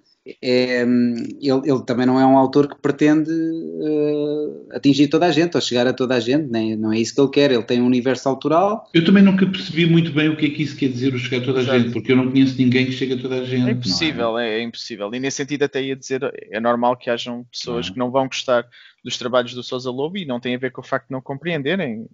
é, 0.43 0.81
ele, 0.83 1.61
ele, 1.65 1.83
também 1.87 2.05
não 2.05 2.19
é 2.19 2.27
um 2.27 2.37
autor 2.37 2.69
que 2.69 2.81
pretende 2.81 3.31
uh, 3.31 4.67
atingir 4.73 5.07
toda 5.07 5.27
a 5.27 5.31
gente 5.31 5.55
ou 5.55 5.61
chegar 5.61 5.87
a 5.87 5.93
toda 5.93 6.17
a 6.17 6.21
gente, 6.21 6.51
nem, 6.51 6.75
não 6.75 6.93
é 6.93 6.99
isso 6.99 7.15
que 7.15 7.21
ele 7.21 7.31
quer. 7.31 7.53
Ele 7.53 7.63
tem 7.63 7.81
um 7.81 7.87
universo 7.87 8.29
autoral. 8.29 8.89
Eu 8.93 9.05
também 9.05 9.23
nunca 9.23 9.47
percebi 9.47 9.87
muito 9.87 10.11
bem 10.13 10.29
o 10.29 10.37
que 10.37 10.47
é 10.47 10.51
que 10.51 10.63
isso 10.63 10.77
quer 10.77 10.89
dizer, 10.89 11.15
o 11.15 11.19
chegar 11.19 11.43
a 11.43 11.45
toda 11.45 11.61
a 11.61 11.63
Exato. 11.63 11.79
gente, 11.79 11.93
porque 11.93 12.11
eu 12.11 12.17
não 12.17 12.31
conheço 12.31 12.59
ninguém 12.59 12.87
que 12.87 12.93
chegue 12.93 13.15
a 13.15 13.19
toda 13.19 13.37
a 13.37 13.45
gente. 13.45 13.69
É 13.69 13.73
impossível, 13.73 14.39
é? 14.39 14.49
É, 14.49 14.59
é? 14.59 14.63
impossível. 14.63 15.15
E 15.15 15.21
nesse 15.21 15.37
sentido, 15.37 15.63
até 15.63 15.81
ia 15.81 15.95
dizer, 15.95 16.23
é 16.51 16.59
normal 16.59 16.97
que 16.97 17.09
hajam 17.09 17.45
pessoas 17.45 17.89
que 17.89 17.99
não 17.99 18.11
vão 18.11 18.27
gostar 18.27 18.67
dos 19.05 19.17
trabalhos 19.17 19.55
do 19.55 19.63
Sousa 19.63 19.91
Lobo 19.91 20.19
e 20.19 20.27
não 20.27 20.41
tem 20.41 20.57
a 20.57 20.59
ver 20.59 20.73
com 20.73 20.81
o 20.81 20.85
facto 20.85 21.07
de 21.07 21.13
não 21.13 21.21
compreenderem. 21.21 22.07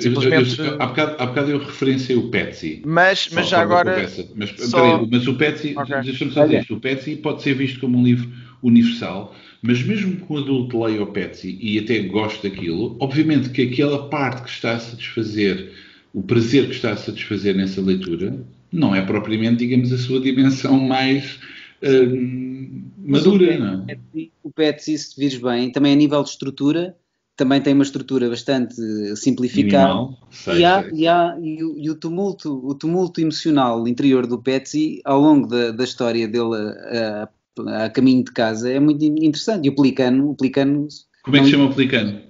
Simplesmente... 0.00 0.58
eu, 0.58 0.64
eu, 0.64 0.82
há, 0.82 0.86
bocado, 0.86 1.16
há 1.18 1.26
bocado 1.26 1.50
eu 1.50 1.58
referenciei 1.58 2.16
o 2.16 2.28
Petsy. 2.28 2.82
Mas, 2.86 3.28
mas 3.32 3.48
já 3.48 3.60
agora. 3.60 4.08
Mas, 4.34 4.50
só... 4.58 4.80
peraí, 4.80 5.08
mas 5.10 5.26
o 5.26 5.34
Petsy, 5.34 5.74
okay. 5.76 6.00
deixa-me 6.02 6.30
só 6.30 6.44
dizer 6.44 6.60
isto: 6.60 6.74
o 6.74 6.80
Petsy 6.80 7.16
pode 7.16 7.42
ser 7.42 7.54
visto 7.54 7.80
como 7.80 7.98
um 7.98 8.04
livro 8.04 8.30
universal, 8.62 9.34
mas 9.60 9.82
mesmo 9.82 10.16
que 10.16 10.32
um 10.32 10.38
adulto 10.38 10.84
leia 10.84 11.02
o 11.02 11.06
Petsy 11.08 11.58
e 11.60 11.80
até 11.80 11.98
goste 12.00 12.48
daquilo, 12.48 12.96
obviamente 13.00 13.50
que 13.50 13.62
aquela 13.62 14.08
parte 14.08 14.44
que 14.44 14.50
está 14.50 14.74
a 14.74 14.78
satisfazer, 14.78 15.72
o 16.14 16.22
prazer 16.22 16.66
que 16.66 16.74
está 16.74 16.92
a 16.92 16.96
satisfazer 16.96 17.56
nessa 17.56 17.80
leitura, 17.80 18.38
não 18.72 18.94
é 18.94 19.02
propriamente, 19.02 19.58
digamos, 19.58 19.92
a 19.92 19.98
sua 19.98 20.20
dimensão 20.20 20.78
mais. 20.78 21.40
Uh, 21.82 22.82
madura, 23.04 23.58
não 23.58 23.84
é? 23.88 23.96
O 24.44 24.50
Petsy, 24.52 24.96
se 24.96 25.18
vires 25.18 25.38
bem, 25.38 25.70
também 25.70 25.92
a 25.92 25.96
nível 25.96 26.22
de 26.22 26.30
estrutura, 26.30 26.96
também 27.36 27.60
tem 27.60 27.72
uma 27.74 27.82
estrutura 27.82 28.28
bastante 28.28 28.74
simplificada 29.16 30.08
e, 30.54 30.64
há, 30.64 30.88
e, 30.92 31.08
há, 31.08 31.36
e, 31.40 31.64
o, 31.64 31.78
e, 31.78 31.90
o, 31.90 31.94
tumulto, 31.94 32.60
o 32.64 32.74
tumulto 32.74 33.20
emocional 33.20 33.88
interior 33.88 34.26
do 34.26 34.40
Petsy 34.40 35.00
ao 35.04 35.20
longo 35.20 35.46
da, 35.46 35.70
da 35.70 35.84
história 35.84 36.28
dele 36.28 36.54
a, 36.54 37.28
a, 37.58 37.84
a, 37.84 37.90
caminho 37.90 38.24
de 38.24 38.32
casa 38.32 38.70
é 38.70 38.78
muito 38.78 39.04
interessante. 39.04 39.66
E 39.66 39.70
o 39.70 39.74
Pelicano, 39.74 40.30
o 40.30 40.34
Pelicano 40.36 40.88
como 41.22 41.36
é 41.36 41.40
que 41.40 41.46
se 41.46 41.52
chama 41.52 41.66
o 41.66 41.74
Pelicano? 41.74 42.20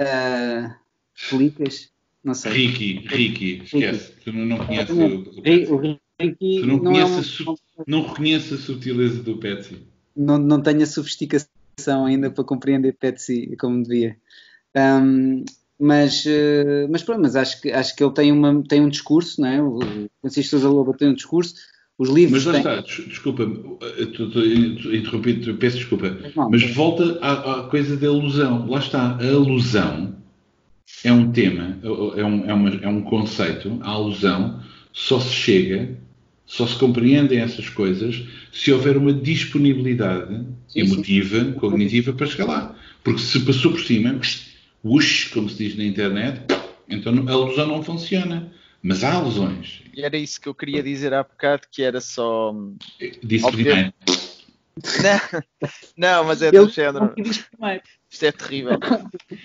Uh, 0.00 0.74
Pelicas? 1.30 1.90
Não 2.24 2.32
sei. 2.32 2.52
Ricky, 2.52 3.06
Ricky, 3.06 3.62
esquece. 3.64 4.12
Tu 4.24 4.32
não, 4.32 4.46
não 4.46 4.66
conheces 4.66 4.90
o, 4.90 5.02
o, 5.02 5.74
o 5.74 5.98
Ricky. 6.18 6.60
Tu 6.60 6.66
não, 6.66 6.76
não, 6.76 6.92
conheces 6.92 7.40
é 7.40 7.50
um, 7.50 7.56
não 7.86 8.02
reconheces 8.08 8.52
a 8.52 8.56
subtileza 8.56 9.22
do 9.22 9.36
Petsy. 9.36 9.86
Não, 10.16 10.38
não 10.38 10.62
tenho 10.62 10.82
a 10.82 10.86
sofisticação 10.86 11.48
ainda 12.04 12.30
para 12.30 12.44
compreender 12.44 12.96
Petsy 12.98 13.56
como 13.58 13.82
devia. 13.82 14.16
Um, 14.76 15.44
mas, 15.78 16.24
uh, 16.24 16.88
mas 16.90 17.02
pronto, 17.02 17.20
mas 17.20 17.36
acho 17.36 17.60
que, 17.60 17.70
acho 17.70 17.94
que 17.94 18.02
ele 18.02 18.12
tem, 18.12 18.32
uma, 18.32 18.62
tem 18.62 18.80
um 18.80 18.88
discurso, 18.88 19.40
não 19.40 19.48
é? 19.48 19.62
O 19.62 19.80
Francisco 20.20 20.58
Sousa 20.58 20.98
tem 20.98 21.08
um 21.08 21.14
discurso. 21.14 21.54
Os 21.96 22.08
livros. 22.08 22.44
Mas 22.44 22.54
lá 22.54 22.60
têm... 22.60 22.80
está, 22.80 23.04
desculpa, 23.04 23.44
estou 23.98 24.44
interrompido, 24.92 25.54
peço 25.54 25.76
desculpa. 25.76 26.16
Mas, 26.20 26.34
não, 26.34 26.50
mas 26.50 26.74
volta 26.74 27.18
à, 27.20 27.60
à, 27.60 27.62
coisa 27.68 27.96
da 27.96 28.08
alusão. 28.08 28.68
Lá 28.68 28.80
está, 28.80 29.16
a 29.16 29.28
alusão 29.28 30.16
é 31.04 31.12
um 31.12 31.30
tema, 31.30 31.78
é 31.82 32.24
um, 32.24 32.50
é, 32.50 32.52
uma, 32.54 32.70
é 32.70 32.88
um 32.88 33.00
conceito. 33.02 33.78
A 33.82 33.90
alusão 33.90 34.60
só 34.92 35.20
se 35.20 35.30
chega 35.30 35.96
só 36.46 36.66
se 36.66 36.76
compreendem 36.76 37.40
essas 37.40 37.68
coisas 37.68 38.22
se 38.52 38.72
houver 38.72 38.96
uma 38.96 39.12
disponibilidade 39.12 40.44
sim, 40.68 40.80
emotiva, 40.80 41.40
sim. 41.40 41.52
cognitiva 41.52 42.12
para 42.12 42.26
chegar 42.26 42.46
lá. 42.46 42.76
Porque 43.02 43.20
se 43.20 43.40
passou 43.40 43.72
por 43.72 43.80
cima, 43.80 44.18
whoosh, 44.84 45.30
como 45.32 45.48
se 45.48 45.56
diz 45.56 45.76
na 45.76 45.84
internet, 45.84 46.40
então 46.88 47.12
a 47.26 47.32
alusão 47.32 47.66
não 47.66 47.82
funciona. 47.82 48.52
Mas 48.82 49.02
há 49.02 49.14
alusões. 49.14 49.82
E 49.94 50.02
era 50.02 50.16
isso 50.16 50.38
que 50.38 50.46
eu 50.46 50.54
queria 50.54 50.82
dizer 50.82 51.14
há 51.14 51.22
bocado, 51.22 51.62
que 51.70 51.82
era 51.82 52.02
só. 52.02 52.54
Disse 53.22 53.50
primeiro. 53.50 53.94
Não, 55.02 55.42
não, 55.96 56.24
mas 56.24 56.42
é 56.42 56.50
do 56.50 56.64
Ele 56.64 56.70
género. 56.70 57.14
Isto 57.16 58.26
é 58.26 58.32
terrível. 58.32 58.78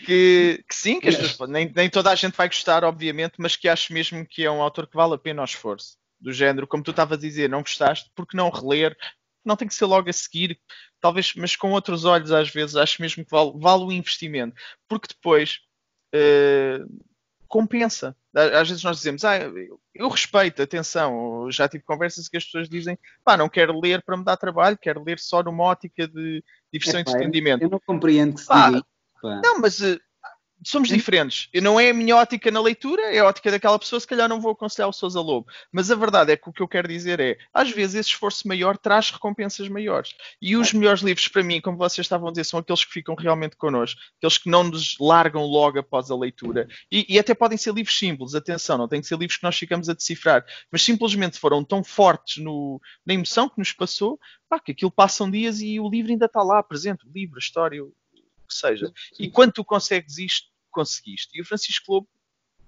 Que, 0.05 0.63
que 0.67 0.75
sim, 0.75 0.99
que 0.99 1.07
as 1.07 1.15
pessoas, 1.15 1.49
nem, 1.49 1.71
nem 1.73 1.89
toda 1.89 2.09
a 2.11 2.15
gente 2.15 2.35
vai 2.35 2.47
gostar, 2.47 2.83
obviamente, 2.83 3.33
mas 3.37 3.55
que 3.55 3.67
acho 3.69 3.93
mesmo 3.93 4.25
que 4.25 4.43
é 4.43 4.51
um 4.51 4.61
autor 4.61 4.87
que 4.87 4.95
vale 4.95 5.13
a 5.13 5.17
pena 5.17 5.41
o 5.41 5.45
esforço. 5.45 5.98
Do 6.19 6.33
género, 6.33 6.67
como 6.67 6.83
tu 6.83 6.91
estavas 6.91 7.17
a 7.17 7.21
dizer, 7.21 7.49
não 7.49 7.61
gostaste, 7.61 8.11
porque 8.15 8.35
não 8.35 8.49
reler? 8.49 8.95
Não 9.43 9.55
tem 9.55 9.67
que 9.67 9.73
ser 9.73 9.85
logo 9.85 10.09
a 10.09 10.13
seguir, 10.13 10.59
talvez, 10.99 11.33
mas 11.35 11.55
com 11.55 11.71
outros 11.71 12.03
olhos, 12.03 12.31
às 12.31 12.49
vezes, 12.49 12.75
acho 12.75 13.01
mesmo 13.01 13.23
que 13.23 13.31
vale, 13.31 13.53
vale 13.55 13.83
o 13.83 13.91
investimento. 13.91 14.55
Porque 14.87 15.07
depois 15.07 15.61
eh, 16.13 16.79
compensa. 17.49 18.15
Às 18.33 18.69
vezes 18.69 18.83
nós 18.83 18.97
dizemos, 18.97 19.25
ah, 19.25 19.37
eu 19.95 20.07
respeito, 20.07 20.61
atenção, 20.61 21.49
já 21.51 21.67
tive 21.67 21.83
conversas 21.83 22.29
que 22.29 22.37
as 22.37 22.45
pessoas 22.45 22.69
dizem, 22.69 22.97
pá, 23.25 23.35
não 23.35 23.49
quero 23.49 23.77
ler 23.79 24.03
para 24.03 24.15
me 24.15 24.23
dar 24.23 24.37
trabalho, 24.37 24.77
quero 24.77 25.03
ler 25.03 25.17
só 25.17 25.41
numa 25.41 25.63
ótica 25.63 26.07
de 26.07 26.43
diversão 26.71 26.99
e 26.99 27.01
Epá, 27.01 27.11
entretenimento. 27.11 27.63
Eu 27.63 27.69
não 27.69 27.79
compreendo 27.79 28.35
que 28.35 28.41
se 28.41 28.47
Pá, 28.47 28.69
diga 28.69 28.85
pá. 29.19 29.41
Não, 29.43 29.59
mas 29.59 29.81
eh, 29.81 29.99
somos 30.63 30.89
diferentes. 30.89 31.49
Não 31.61 31.79
é 31.79 31.89
a 31.89 31.93
minha 31.93 32.15
ótica 32.15 32.51
na 32.51 32.61
leitura, 32.61 33.01
é 33.13 33.19
a 33.19 33.25
ótica 33.25 33.51
daquela 33.51 33.79
pessoa, 33.79 33.99
se 33.99 34.07
calhar 34.07 34.27
não 34.27 34.41
vou 34.41 34.51
aconselhar 34.51 34.89
o 34.89 34.93
Sousa 34.93 35.21
Lobo. 35.21 35.47
Mas 35.71 35.89
a 35.89 35.95
verdade 35.95 36.31
é 36.31 36.37
que 36.37 36.49
o 36.49 36.53
que 36.53 36.61
eu 36.61 36.67
quero 36.67 36.87
dizer 36.87 37.19
é, 37.19 37.37
às 37.53 37.69
vezes 37.71 37.95
esse 37.95 38.09
esforço 38.09 38.47
maior 38.47 38.77
traz 38.77 39.11
recompensas 39.11 39.67
maiores. 39.69 40.13
E 40.41 40.55
os 40.55 40.73
melhores 40.73 41.01
livros 41.01 41.27
para 41.27 41.43
mim, 41.43 41.61
como 41.61 41.77
vocês 41.77 42.05
estavam 42.05 42.27
a 42.27 42.31
dizer, 42.31 42.43
são 42.43 42.59
aqueles 42.59 42.83
que 42.83 42.91
ficam 42.91 43.15
realmente 43.15 43.55
connosco, 43.55 43.99
aqueles 44.17 44.37
que 44.37 44.49
não 44.49 44.63
nos 44.63 44.95
largam 44.99 45.43
logo 45.45 45.79
após 45.79 46.11
a 46.11 46.15
leitura. 46.15 46.67
E, 46.91 47.05
e 47.07 47.19
até 47.19 47.33
podem 47.33 47.57
ser 47.57 47.73
livros 47.73 47.97
simples, 47.97 48.35
atenção, 48.35 48.77
não 48.77 48.87
tem 48.87 49.01
que 49.01 49.07
ser 49.07 49.17
livros 49.17 49.37
que 49.37 49.43
nós 49.43 49.57
ficamos 49.57 49.89
a 49.89 49.93
decifrar, 49.93 50.45
mas 50.71 50.81
simplesmente 50.81 51.39
foram 51.39 51.63
tão 51.63 51.83
fortes 51.83 52.43
no- 52.43 52.81
na 53.05 53.13
emoção 53.13 53.47
que 53.49 53.57
nos 53.59 53.71
passou, 53.71 54.19
pá, 54.47 54.59
que 54.59 54.71
aquilo 54.71 54.91
passam 54.91 55.29
dias 55.29 55.61
e 55.61 55.79
o 55.79 55.89
livro 55.89 56.11
ainda 56.11 56.25
está 56.25 56.41
lá 56.41 56.61
presente, 56.63 57.05
o 57.05 57.11
livro, 57.11 57.37
a 57.37 57.39
história, 57.39 57.83
o 57.83 57.93
que 58.49 58.55
seja. 58.55 58.91
E 59.19 59.29
quando 59.29 59.53
tu 59.53 59.63
consegues 59.63 60.17
isto, 60.17 60.47
conseguiste. 60.71 61.29
E 61.37 61.41
o 61.41 61.45
Francisco 61.45 61.91
Lobo 61.93 62.07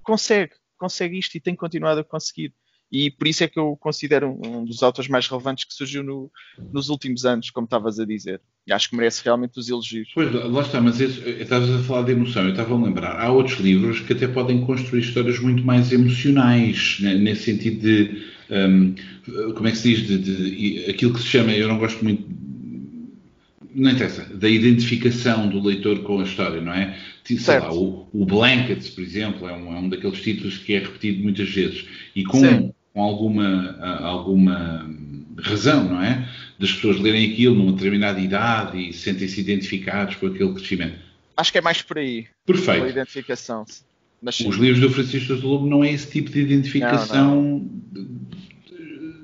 consegue, 0.04 0.54
consegue 0.78 1.18
isto 1.18 1.36
e 1.36 1.40
tem 1.42 1.56
continuado 1.56 2.00
a 2.00 2.04
conseguir. 2.04 2.54
E 2.92 3.10
por 3.10 3.26
isso 3.26 3.42
é 3.42 3.48
que 3.48 3.58
eu 3.58 3.78
considero 3.78 4.28
um 4.46 4.58
um 4.62 4.66
dos 4.66 4.84
autores 4.84 5.10
mais 5.10 5.26
relevantes 5.26 5.64
que 5.64 5.74
surgiu 5.74 6.04
no- 6.04 6.30
nos 6.74 6.90
últimos 6.90 7.24
anos, 7.26 7.50
como 7.50 7.64
estavas 7.64 8.00
a 8.00 8.06
dizer. 8.06 8.42
E 8.68 8.74
acho 8.74 8.90
que 8.90 8.98
merece 8.98 9.24
realmente 9.24 9.58
os 9.58 9.70
elogios. 9.70 10.10
Pois, 10.14 10.30
lá 10.34 10.62
está, 10.62 10.82
mas 10.82 11.00
estavas 11.00 11.70
a 11.70 11.80
falar 11.84 12.04
de 12.04 12.12
emoção, 12.12 12.44
eu 12.44 12.50
estava 12.52 12.74
a 12.76 12.78
lembrar, 12.78 13.18
há 13.20 13.32
outros 13.32 13.60
livros 13.60 14.02
que 14.02 14.12
até 14.12 14.28
podem 14.28 14.66
construir 14.66 15.00
histórias 15.02 15.40
muito 15.40 15.64
mais 15.64 15.90
emocionais, 15.92 16.98
né, 17.00 17.14
nesse 17.16 17.46
sentido 17.46 17.80
de, 17.82 18.28
hum, 18.52 18.96
como 19.56 19.68
é 19.70 19.72
que 19.72 19.78
se 19.78 19.96
diz, 19.96 20.06
de, 20.08 20.18
de- 20.18 20.90
aquilo 20.92 21.14
que 21.14 21.22
se 21.22 21.28
chama, 21.28 21.54
eu 21.54 21.70
não 21.70 21.78
gosto 21.80 22.04
muito, 22.04 22.24
não 23.74 23.92
interessa, 23.92 24.24
da 24.36 24.50
identificação 24.50 25.48
do 25.48 25.62
leitor 25.62 26.00
com 26.04 26.20
a 26.20 26.24
história, 26.24 26.62
não 26.62 26.74
é? 26.74 26.98
Sei 27.24 27.38
Certo. 27.38 27.66
lá, 27.66 27.74
o, 27.74 28.08
o 28.14 28.26
Blankets, 28.26 28.90
por 28.90 29.04
exemplo, 29.04 29.48
é 29.48 29.54
um, 29.54 29.76
é 29.76 29.80
um 29.80 29.90
daqueles 29.90 30.22
títulos 30.22 30.58
que 30.58 30.74
é 30.74 30.80
repetido 30.80 31.24
muitas 31.24 31.50
vezes, 31.50 31.86
e 32.16 32.24
com, 32.24 32.40
Sim. 32.40 32.74
com 32.94 33.02
alguma, 33.02 33.78
alguma 34.00 34.90
razão, 35.40 35.86
não 35.86 36.04
é? 36.04 36.28
Das 36.60 36.74
pessoas 36.74 37.00
lerem 37.00 37.32
aquilo 37.32 37.56
numa 37.56 37.72
determinada 37.72 38.20
idade 38.20 38.78
e 38.78 38.94
sentem-se 38.94 39.40
identificados 39.40 40.16
com 40.16 40.28
aquele 40.28 40.54
crescimento. 40.54 41.00
Acho 41.38 41.52
que 41.52 41.58
é 41.58 41.62
mais 41.62 41.82
por 41.82 41.98
aí, 41.98 42.28
Perfeito. 42.46 42.88
identificação. 42.88 43.66
Mas 44.22 44.40
Os 44.40 44.58
livros 44.58 44.80
do 44.80 44.90
Francisco 44.92 45.28
Sousa 45.28 45.48
Lobo 45.48 45.68
não 45.68 45.84
é 45.84 45.92
esse 45.92 46.12
tipo 46.12 46.30
de 46.30 46.42
identificação 46.42 47.68
De, 47.92 48.06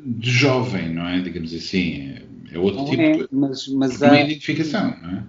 de 0.06 0.32
jovem, 0.32 0.90
não 0.90 1.08
é? 1.08 1.20
Digamos 1.22 1.54
assim. 1.54 2.16
É, 2.58 2.60
outro 2.60 2.80
Não 2.80 2.90
tipo 2.90 3.02
é, 3.02 3.18
de 3.18 3.28
mas, 3.32 3.68
mas, 3.68 4.02
é 4.02 4.08
há, 4.08 4.22
identificação, 4.22 4.96
não 5.02 5.10
é? 5.10 5.24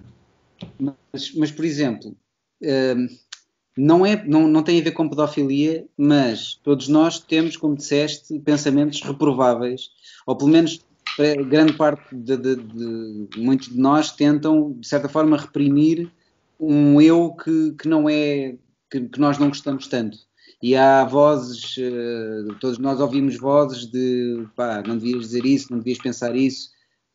mas, 1.13 1.33
mas, 1.35 1.51
por 1.51 1.65
exemplo, 1.65 2.15
hum, 2.61 3.07
não, 3.77 4.05
é, 4.05 4.23
não, 4.25 4.47
não 4.47 4.63
tem 4.63 4.79
a 4.79 4.83
ver 4.83 4.91
com 4.91 5.07
pedofilia, 5.09 5.85
mas 5.97 6.55
todos 6.55 6.87
nós 6.87 7.19
temos, 7.19 7.55
como 7.55 7.75
disseste, 7.75 8.37
pensamentos 8.39 9.01
reprováveis, 9.01 9.89
ou 10.25 10.35
pelo 10.35 10.49
menos 10.49 10.79
eh, 11.17 11.35
grande 11.43 11.73
parte 11.73 12.15
de, 12.15 12.37
de- 12.37 12.55
de- 12.55 13.39
muitos 13.39 13.69
de 13.69 13.79
nós 13.79 14.11
tentam, 14.11 14.73
de 14.73 14.87
certa 14.87 15.07
forma, 15.09 15.37
reprimir 15.37 16.11
um 16.59 16.99
eu 17.01 17.31
que, 17.33 17.71
que 17.73 17.87
não 17.87 18.09
é, 18.09 18.55
que, 18.91 19.01
que 19.07 19.19
nós 19.19 19.37
não 19.37 19.47
gostamos 19.47 19.87
tanto. 19.87 20.17
E 20.61 20.75
há 20.75 21.05
vozes, 21.05 21.75
eh, 21.77 22.53
todos 22.59 22.77
nós 22.79 22.99
ouvimos 22.99 23.37
vozes 23.37 23.85
de 23.85 24.45
pá, 24.55 24.83
não 24.85 24.97
devias 24.97 25.21
dizer 25.21 25.45
isso, 25.45 25.71
não 25.71 25.79
devias 25.79 25.99
pensar 25.99 26.35
isso. 26.35 26.71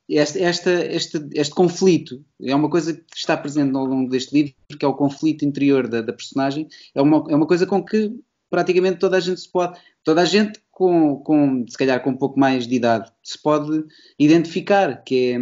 Este, 0.08 0.38
este, 0.40 1.28
este 1.32 1.54
conflito 1.54 2.22
é 2.42 2.54
uma 2.54 2.68
coisa 2.68 2.92
que 2.92 3.16
está 3.16 3.36
presente 3.36 3.74
ao 3.74 3.86
longo 3.86 4.10
deste 4.10 4.34
livro, 4.34 4.54
que 4.78 4.84
é 4.84 4.88
o 4.88 4.94
conflito 4.94 5.44
interior 5.44 5.88
da, 5.88 6.02
da 6.02 6.12
personagem. 6.12 6.68
É 6.94 7.00
uma, 7.00 7.24
é 7.28 7.34
uma 7.34 7.46
coisa 7.46 7.66
com 7.66 7.82
que 7.82 8.12
praticamente 8.50 8.98
toda 8.98 9.16
a 9.16 9.20
gente 9.20 9.40
se 9.40 9.50
pode, 9.50 9.78
toda 10.04 10.20
a 10.20 10.24
gente 10.24 10.60
com, 10.70 11.16
com 11.16 11.64
se 11.66 11.76
calhar 11.78 12.02
com 12.02 12.10
um 12.10 12.16
pouco 12.16 12.38
mais 12.38 12.66
de 12.66 12.74
idade, 12.74 13.10
se 13.22 13.40
pode 13.40 13.84
identificar, 14.18 15.02
que 15.02 15.32
é 15.32 15.38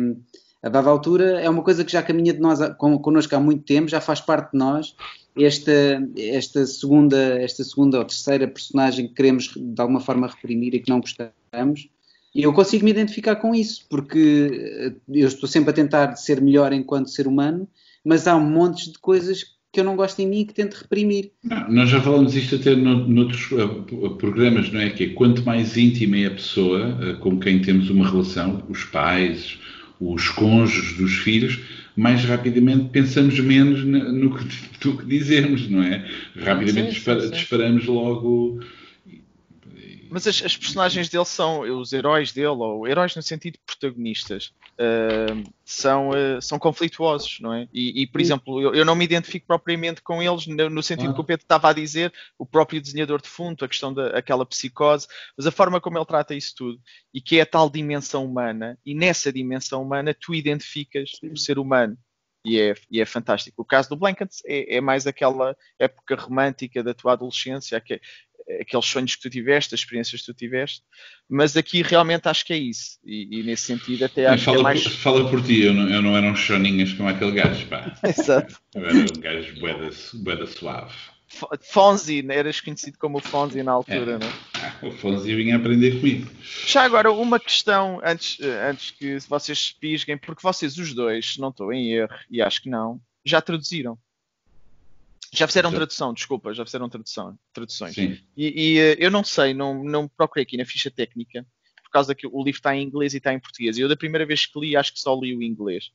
a 0.62 0.68
dada 0.68 0.88
altura 0.88 1.40
é 1.40 1.50
uma 1.50 1.62
coisa 1.62 1.84
que 1.84 1.90
já 1.90 2.02
caminha 2.02 2.32
de 2.32 2.38
nós 2.38 2.60
connosco 2.76 3.34
há 3.34 3.40
muito 3.40 3.64
tempo, 3.64 3.88
já 3.88 4.00
faz 4.00 4.20
parte 4.20 4.52
de 4.52 4.58
nós. 4.58 4.94
Esta, 5.36 5.72
esta 6.16 6.64
segunda, 6.66 7.42
esta 7.42 7.64
segunda 7.64 7.98
ou 7.98 8.04
terceira 8.04 8.46
personagem 8.46 9.08
que 9.08 9.14
queremos 9.14 9.52
de 9.56 9.80
alguma 9.80 9.98
forma 9.98 10.28
reprimir 10.28 10.74
e 10.74 10.80
que 10.80 10.90
não 10.90 11.00
gostamos, 11.00 11.88
e 12.34 12.42
eu 12.42 12.52
consigo 12.52 12.84
me 12.84 12.90
identificar 12.90 13.36
com 13.36 13.54
isso, 13.54 13.84
porque 13.88 14.48
eh, 14.52 14.92
eu 15.08 15.28
estou 15.28 15.48
sempre 15.48 15.70
a 15.70 15.74
tentar 15.74 16.16
ser 16.16 16.40
melhor 16.40 16.72
enquanto 16.72 17.10
ser 17.10 17.26
humano, 17.26 17.68
mas 18.04 18.26
há 18.26 18.36
um 18.36 18.48
monte 18.48 18.90
de 18.90 18.98
coisas 18.98 19.44
que 19.72 19.80
eu 19.80 19.84
não 19.84 19.96
gosto 19.96 20.20
em 20.20 20.26
mim 20.26 20.40
e 20.40 20.44
que 20.44 20.52
tento 20.52 20.74
reprimir. 20.74 21.32
Não, 21.42 21.70
nós 21.70 21.88
já 21.88 22.00
falamos 22.00 22.34
isto 22.36 22.56
até 22.56 22.74
no, 22.74 23.08
noutros 23.08 23.50
uh, 23.52 24.10
programas, 24.16 24.70
não 24.70 24.80
é? 24.80 24.90
Que 24.90 25.04
é 25.04 25.08
quanto 25.08 25.44
mais 25.44 25.76
íntima 25.76 26.18
é 26.18 26.26
a 26.26 26.30
pessoa 26.30 27.16
com 27.20 27.38
quem 27.38 27.60
temos 27.60 27.88
uma 27.88 28.08
relação, 28.08 28.62
os 28.68 28.84
pais, 28.84 29.58
os 29.98 30.28
cônjuges 30.30 30.96
dos 30.98 31.12
filhos, 31.12 31.58
mais 31.96 32.24
rapidamente 32.24 32.88
pensamos 32.90 33.38
menos 33.38 33.84
no 33.84 34.36
que, 34.36 34.44
do 34.80 34.98
que 34.98 35.06
dizemos, 35.06 35.68
não 35.68 35.82
é? 35.82 36.06
Rapidamente 36.36 36.94
Sim, 37.00 37.14
sim, 37.14 37.20
sim. 37.20 37.30
disparamos 37.30 37.86
logo. 37.86 38.60
Mas 40.12 40.26
as, 40.26 40.42
as 40.44 40.54
personagens 40.54 41.08
dele 41.08 41.24
são 41.24 41.60
os 41.60 41.90
heróis 41.90 42.32
dele, 42.32 42.48
ou 42.48 42.86
heróis 42.86 43.16
no 43.16 43.22
sentido 43.22 43.54
de 43.54 43.60
protagonistas, 43.64 44.52
ah, 44.78 45.42
são, 45.64 46.10
ah, 46.12 46.38
são 46.38 46.58
conflituosos, 46.58 47.40
não 47.40 47.54
é? 47.54 47.66
E, 47.72 48.02
e, 48.02 48.06
por 48.06 48.20
Sim. 48.20 48.24
exemplo, 48.26 48.60
eu, 48.60 48.74
eu 48.74 48.84
não 48.84 48.94
me 48.94 49.06
identifico 49.06 49.46
propriamente 49.46 50.02
com 50.02 50.22
eles 50.22 50.46
no, 50.46 50.68
no 50.68 50.82
sentido 50.82 51.04
Claro. 51.04 51.14
que 51.14 51.20
o 51.22 51.24
Pedro 51.24 51.44
estava 51.44 51.70
a 51.70 51.72
dizer, 51.72 52.12
o 52.38 52.44
próprio 52.44 52.78
desenhador 52.78 53.22
de 53.22 53.28
fundo, 53.28 53.64
a 53.64 53.68
questão 53.68 53.94
daquela 53.94 54.44
psicose, 54.44 55.06
mas 55.34 55.46
a 55.46 55.50
forma 55.50 55.80
como 55.80 55.96
ele 55.96 56.04
trata 56.04 56.34
isso 56.34 56.54
tudo, 56.54 56.78
e 57.14 57.18
que 57.18 57.38
é 57.38 57.42
a 57.42 57.46
tal 57.46 57.70
dimensão 57.70 58.26
humana, 58.26 58.78
e 58.84 58.94
nessa 58.94 59.32
dimensão 59.32 59.82
humana 59.82 60.14
tu 60.14 60.34
identificas 60.34 61.12
o 61.22 61.38
ser 61.38 61.58
humano. 61.58 61.96
E 62.44 62.60
é, 62.60 62.74
e 62.90 63.00
é 63.00 63.06
fantástico. 63.06 63.62
O 63.62 63.64
caso 63.64 63.88
do 63.88 63.96
Blankets 63.96 64.42
é, 64.44 64.76
é 64.76 64.80
mais 64.80 65.06
aquela 65.06 65.56
época 65.78 66.16
romântica 66.16 66.82
da 66.82 66.92
tua 66.92 67.12
adolescência, 67.12 67.80
que, 67.80 68.00
aqueles 68.60 68.86
sonhos 68.86 69.14
que 69.16 69.22
tu 69.22 69.30
tiveste, 69.30 69.74
as 69.74 69.80
experiências 69.80 70.20
que 70.20 70.26
tu 70.26 70.34
tiveste, 70.34 70.82
mas 71.28 71.56
aqui 71.56 71.82
realmente 71.82 72.28
acho 72.28 72.44
que 72.44 72.52
é 72.52 72.58
isso. 72.58 72.98
E, 73.04 73.40
e 73.40 73.42
nesse 73.42 73.64
sentido 73.64 74.04
até 74.04 74.26
acho 74.26 74.44
fala, 74.44 74.56
que 74.56 74.60
é 74.60 74.64
mais. 74.64 74.82
por, 74.82 74.90
fala 74.92 75.30
por 75.30 75.42
ti, 75.42 75.62
eu 75.62 75.72
não, 75.74 75.88
eu 75.88 76.02
não 76.02 76.16
era 76.16 76.26
um 76.26 76.34
choninhas 76.36 76.92
como 76.92 77.08
aquele 77.08 77.32
gajo, 77.32 77.66
pá. 77.68 77.94
Exato. 78.04 78.58
Eu 78.74 78.84
era 78.86 78.98
um 78.98 79.20
gajo 79.20 79.60
bué 79.60 79.74
da- 79.74 79.90
bué 80.14 80.36
da 80.36 80.46
suave. 80.46 80.92
F- 81.28 81.46
Fonzie, 81.72 82.22
né? 82.22 82.36
eras 82.36 82.60
conhecido 82.60 82.98
como 82.98 83.16
o 83.16 83.20
Fonzie 83.22 83.62
na 83.62 83.72
altura, 83.72 84.12
É. 84.12 84.18
não 84.18 84.26
é? 84.26 84.32
Ah, 84.54 84.74
o 84.86 84.90
Fonzi 84.92 85.34
vinha 85.34 85.56
aprender 85.56 85.98
comigo. 85.98 86.30
Já 86.66 86.82
agora, 86.82 87.10
uma 87.10 87.40
questão 87.40 88.00
antes, 88.04 88.38
eh, 88.38 88.68
antes 88.70 88.90
que 88.90 89.16
vocês 89.28 89.70
pisguem, 89.80 90.18
porque 90.18 90.42
vocês, 90.42 90.76
os 90.76 90.92
dois, 90.94 91.32
se 91.32 91.40
não 91.40 91.48
estou 91.48 91.72
em 91.72 91.90
erro, 91.94 92.10
e 92.30 92.42
acho 92.42 92.60
que 92.62 92.68
não, 92.68 93.00
já 93.24 93.40
traduziram. 93.40 93.96
Já 95.32 95.46
fizeram 95.46 95.70
Já. 95.70 95.76
tradução, 95.76 96.12
desculpa, 96.12 96.52
já 96.52 96.64
fizeram 96.64 96.88
tradução, 96.88 97.38
traduções. 97.54 97.94
Sim. 97.94 98.18
E, 98.36 98.74
e, 98.74 98.78
eh, 98.78 98.96
eu 98.98 99.10
não 99.10 99.24
sei, 99.24 99.54
não, 99.54 99.82
não 99.82 100.06
procurei 100.06 100.42
aqui 100.42 100.58
na 100.58 100.66
ficha 100.66 100.90
técnica, 100.90 101.46
por 101.82 101.90
causa 101.90 102.14
que 102.14 102.26
o 102.26 102.44
livro 102.44 102.58
está 102.58 102.76
em 102.76 102.82
inglês 102.82 103.14
e 103.14 103.16
está 103.16 103.32
em 103.32 103.40
português. 103.40 103.78
E 103.78 103.80
eu, 103.80 103.88
da 103.88 103.96
primeira 103.96 104.26
vez 104.26 104.44
que 104.44 104.60
li, 104.60 104.76
acho 104.76 104.92
que 104.92 105.00
só 105.00 105.18
li 105.18 105.34
o 105.34 105.42
inglês. 105.42 105.90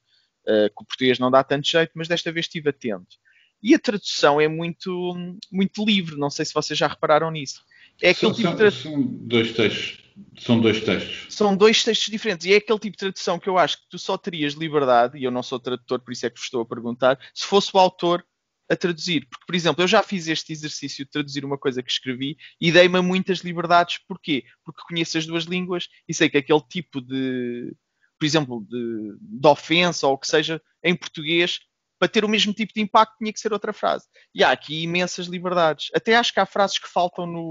Eh, 0.47 0.69
que 0.69 0.81
o 0.81 0.85
português 0.85 1.19
não 1.19 1.29
dá 1.29 1.43
tanto 1.43 1.67
jeito, 1.67 1.91
mas 1.93 2.07
desta 2.07 2.31
vez 2.31 2.45
estive 2.45 2.69
atento. 2.69 3.17
E 3.61 3.75
a 3.75 3.79
tradução 3.79 4.41
é 4.41 4.47
muito, 4.47 5.13
muito 5.51 5.85
livre, 5.85 6.15
não 6.15 6.29
sei 6.29 6.45
se 6.45 6.53
vocês 6.53 6.77
já 6.77 6.88
repararam 6.88 7.29
nisso. 7.29 7.63
É 8.01 8.09
aquele 8.09 8.33
São, 8.33 8.41
tipo 8.41 8.49
de 8.51 8.57
tradução. 8.57 8.91
são 8.91 9.03
dois 9.03 9.53
textos. 9.53 10.03
São 10.39 10.59
dois 10.59 10.81
textos. 10.81 11.35
São 11.35 11.55
dois 11.55 11.83
textos 11.83 12.09
diferentes 12.09 12.45
e 12.47 12.53
é 12.53 12.57
aquele 12.57 12.79
tipo 12.79 12.93
de 12.93 12.99
tradução 12.99 13.38
que 13.38 13.49
eu 13.49 13.57
acho 13.57 13.77
que 13.77 13.89
tu 13.89 13.99
só 13.99 14.17
terias 14.17 14.53
liberdade, 14.53 15.17
e 15.17 15.23
eu 15.23 15.31
não 15.31 15.43
sou 15.43 15.59
tradutor, 15.59 15.99
por 15.99 16.11
isso 16.11 16.25
é 16.25 16.29
que 16.29 16.38
vos 16.38 16.45
estou 16.45 16.61
a 16.61 16.65
perguntar, 16.65 17.19
se 17.33 17.45
fosse 17.45 17.69
o 17.73 17.77
autor 17.77 18.25
a 18.70 18.76
traduzir. 18.76 19.28
Porque, 19.30 19.45
por 19.45 19.55
exemplo, 19.55 19.84
eu 19.84 19.88
já 19.88 20.03
fiz 20.03 20.28
este 20.28 20.51
exercício 20.51 21.05
de 21.05 21.11
traduzir 21.11 21.45
uma 21.45 21.57
coisa 21.57 21.82
que 21.82 21.91
escrevi 21.91 22.38
e 22.59 22.72
dei-me 22.72 23.01
muitas 23.01 23.39
liberdades. 23.39 23.99
Porquê? 24.07 24.43
Porque 24.63 24.82
conheço 24.88 25.18
as 25.18 25.26
duas 25.26 25.45
línguas 25.45 25.88
e 26.07 26.13
sei 26.13 26.30
que 26.30 26.38
aquele 26.38 26.61
tipo 26.61 27.01
de, 27.01 27.74
por 28.20 28.26
exemplo, 28.26 28.65
de, 28.70 29.18
de 29.20 29.47
ofensa 29.47 30.07
ou 30.07 30.13
o 30.13 30.18
que 30.18 30.28
seja, 30.28 30.61
em 30.84 30.95
português, 30.95 31.59
para 31.99 32.07
ter 32.07 32.24
o 32.24 32.30
mesmo 32.30 32.53
tipo 32.53 32.74
de 32.74 32.82
impacto 32.82 33.18
tinha 33.18 33.34
que 33.34 33.39
ser 33.39 33.53
outra 33.53 33.74
frase. 33.74 34.05
E 34.34 34.43
há 34.43 34.51
aqui 34.51 34.84
imensas 34.84 35.28
liberdades. 35.28 35.89
Até 35.95 36.15
acho 36.15 36.34
que 36.34 36.39
há 36.39 36.45
frases 36.45 36.78
que 36.78 36.88
faltam 36.88 37.26
no, 37.26 37.49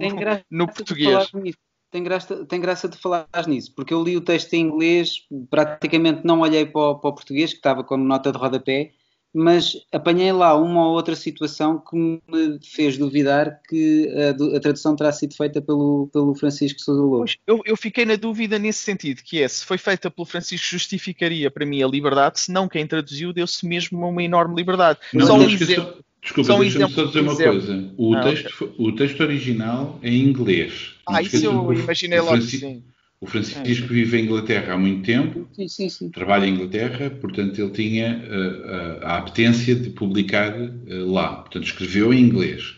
no 0.50 0.66
português. 0.66 1.30
Tem 1.90 2.02
graça, 2.02 2.44
tem 2.44 2.60
graça 2.60 2.88
de 2.88 2.98
falar 2.98 3.26
nisso, 3.46 3.72
porque 3.74 3.94
eu 3.94 4.02
li 4.02 4.16
o 4.16 4.20
texto 4.20 4.52
em 4.54 4.60
inglês, 4.60 5.20
praticamente 5.48 6.26
não 6.26 6.40
olhei 6.40 6.66
para 6.66 6.80
o, 6.80 6.98
para 6.98 7.10
o 7.10 7.14
português, 7.14 7.52
que 7.52 7.58
estava 7.58 7.84
como 7.84 8.04
nota 8.04 8.32
de 8.32 8.36
rodapé, 8.36 8.92
mas 9.36 9.76
apanhei 9.92 10.32
lá 10.32 10.56
uma 10.56 10.88
ou 10.88 10.94
outra 10.94 11.14
situação 11.14 11.78
que 11.78 11.94
me 11.94 12.58
fez 12.64 12.96
duvidar 12.96 13.60
que 13.68 14.10
a, 14.16 14.56
a 14.56 14.60
tradução 14.60 14.96
terá 14.96 15.12
sido 15.12 15.34
feita 15.34 15.60
pelo, 15.60 16.08
pelo 16.10 16.34
Francisco 16.34 16.80
Sousa 16.80 17.02
Lobo. 17.02 17.24
Eu, 17.46 17.60
eu, 17.66 17.76
fiquei 17.76 18.06
na 18.06 18.16
dúvida 18.16 18.58
nesse 18.58 18.78
sentido, 18.78 19.20
que 19.22 19.42
é, 19.42 19.46
se 19.46 19.62
foi 19.62 19.76
feita 19.76 20.10
pelo 20.10 20.24
Francisco, 20.24 20.66
justificaria 20.66 21.50
para 21.50 21.66
mim 21.66 21.82
a 21.82 21.86
liberdade, 21.86 22.40
se 22.40 22.50
não 22.50 22.66
quem 22.66 22.86
traduziu 22.86 23.30
deu-se 23.30 23.66
mesmo 23.66 24.08
uma 24.08 24.22
enorme 24.22 24.56
liberdade. 24.56 25.00
Não, 25.12 25.26
só 25.26 25.36
um 25.36 25.42
exemplo. 25.42 26.02
Desculpa, 26.22 26.58
deixa-me 26.58 26.92
só 26.92 27.04
dizer 27.04 27.20
uma 27.20 27.32
exemplo. 27.32 27.52
coisa. 27.52 27.94
O, 27.98 28.14
ah, 28.14 28.22
texto, 28.22 28.64
okay. 28.64 28.86
o 28.86 28.96
texto 28.96 29.20
original 29.20 30.00
é 30.02 30.08
em 30.08 30.22
inglês. 30.22 30.94
Ah, 31.06 31.20
isso 31.20 31.44
eu 31.44 31.72
imaginei 31.74 32.20
logo, 32.20 32.40
sim. 32.40 32.82
O 33.20 33.26
Francisco 33.26 33.88
vive 33.88 34.18
em 34.18 34.24
Inglaterra 34.24 34.74
há 34.74 34.78
muito 34.78 35.02
tempo, 35.02 35.48
sim, 35.54 35.66
sim, 35.68 35.88
sim. 35.88 36.10
trabalha 36.10 36.44
em 36.46 36.52
Inglaterra, 36.52 37.08
portanto 37.10 37.58
ele 37.58 37.70
tinha 37.70 38.18
uh, 38.18 39.04
a 39.06 39.16
apetência 39.16 39.74
de 39.74 39.88
publicar 39.88 40.54
uh, 40.54 41.10
lá, 41.10 41.36
portanto 41.36 41.64
escreveu 41.64 42.12
em 42.12 42.20
inglês. 42.20 42.74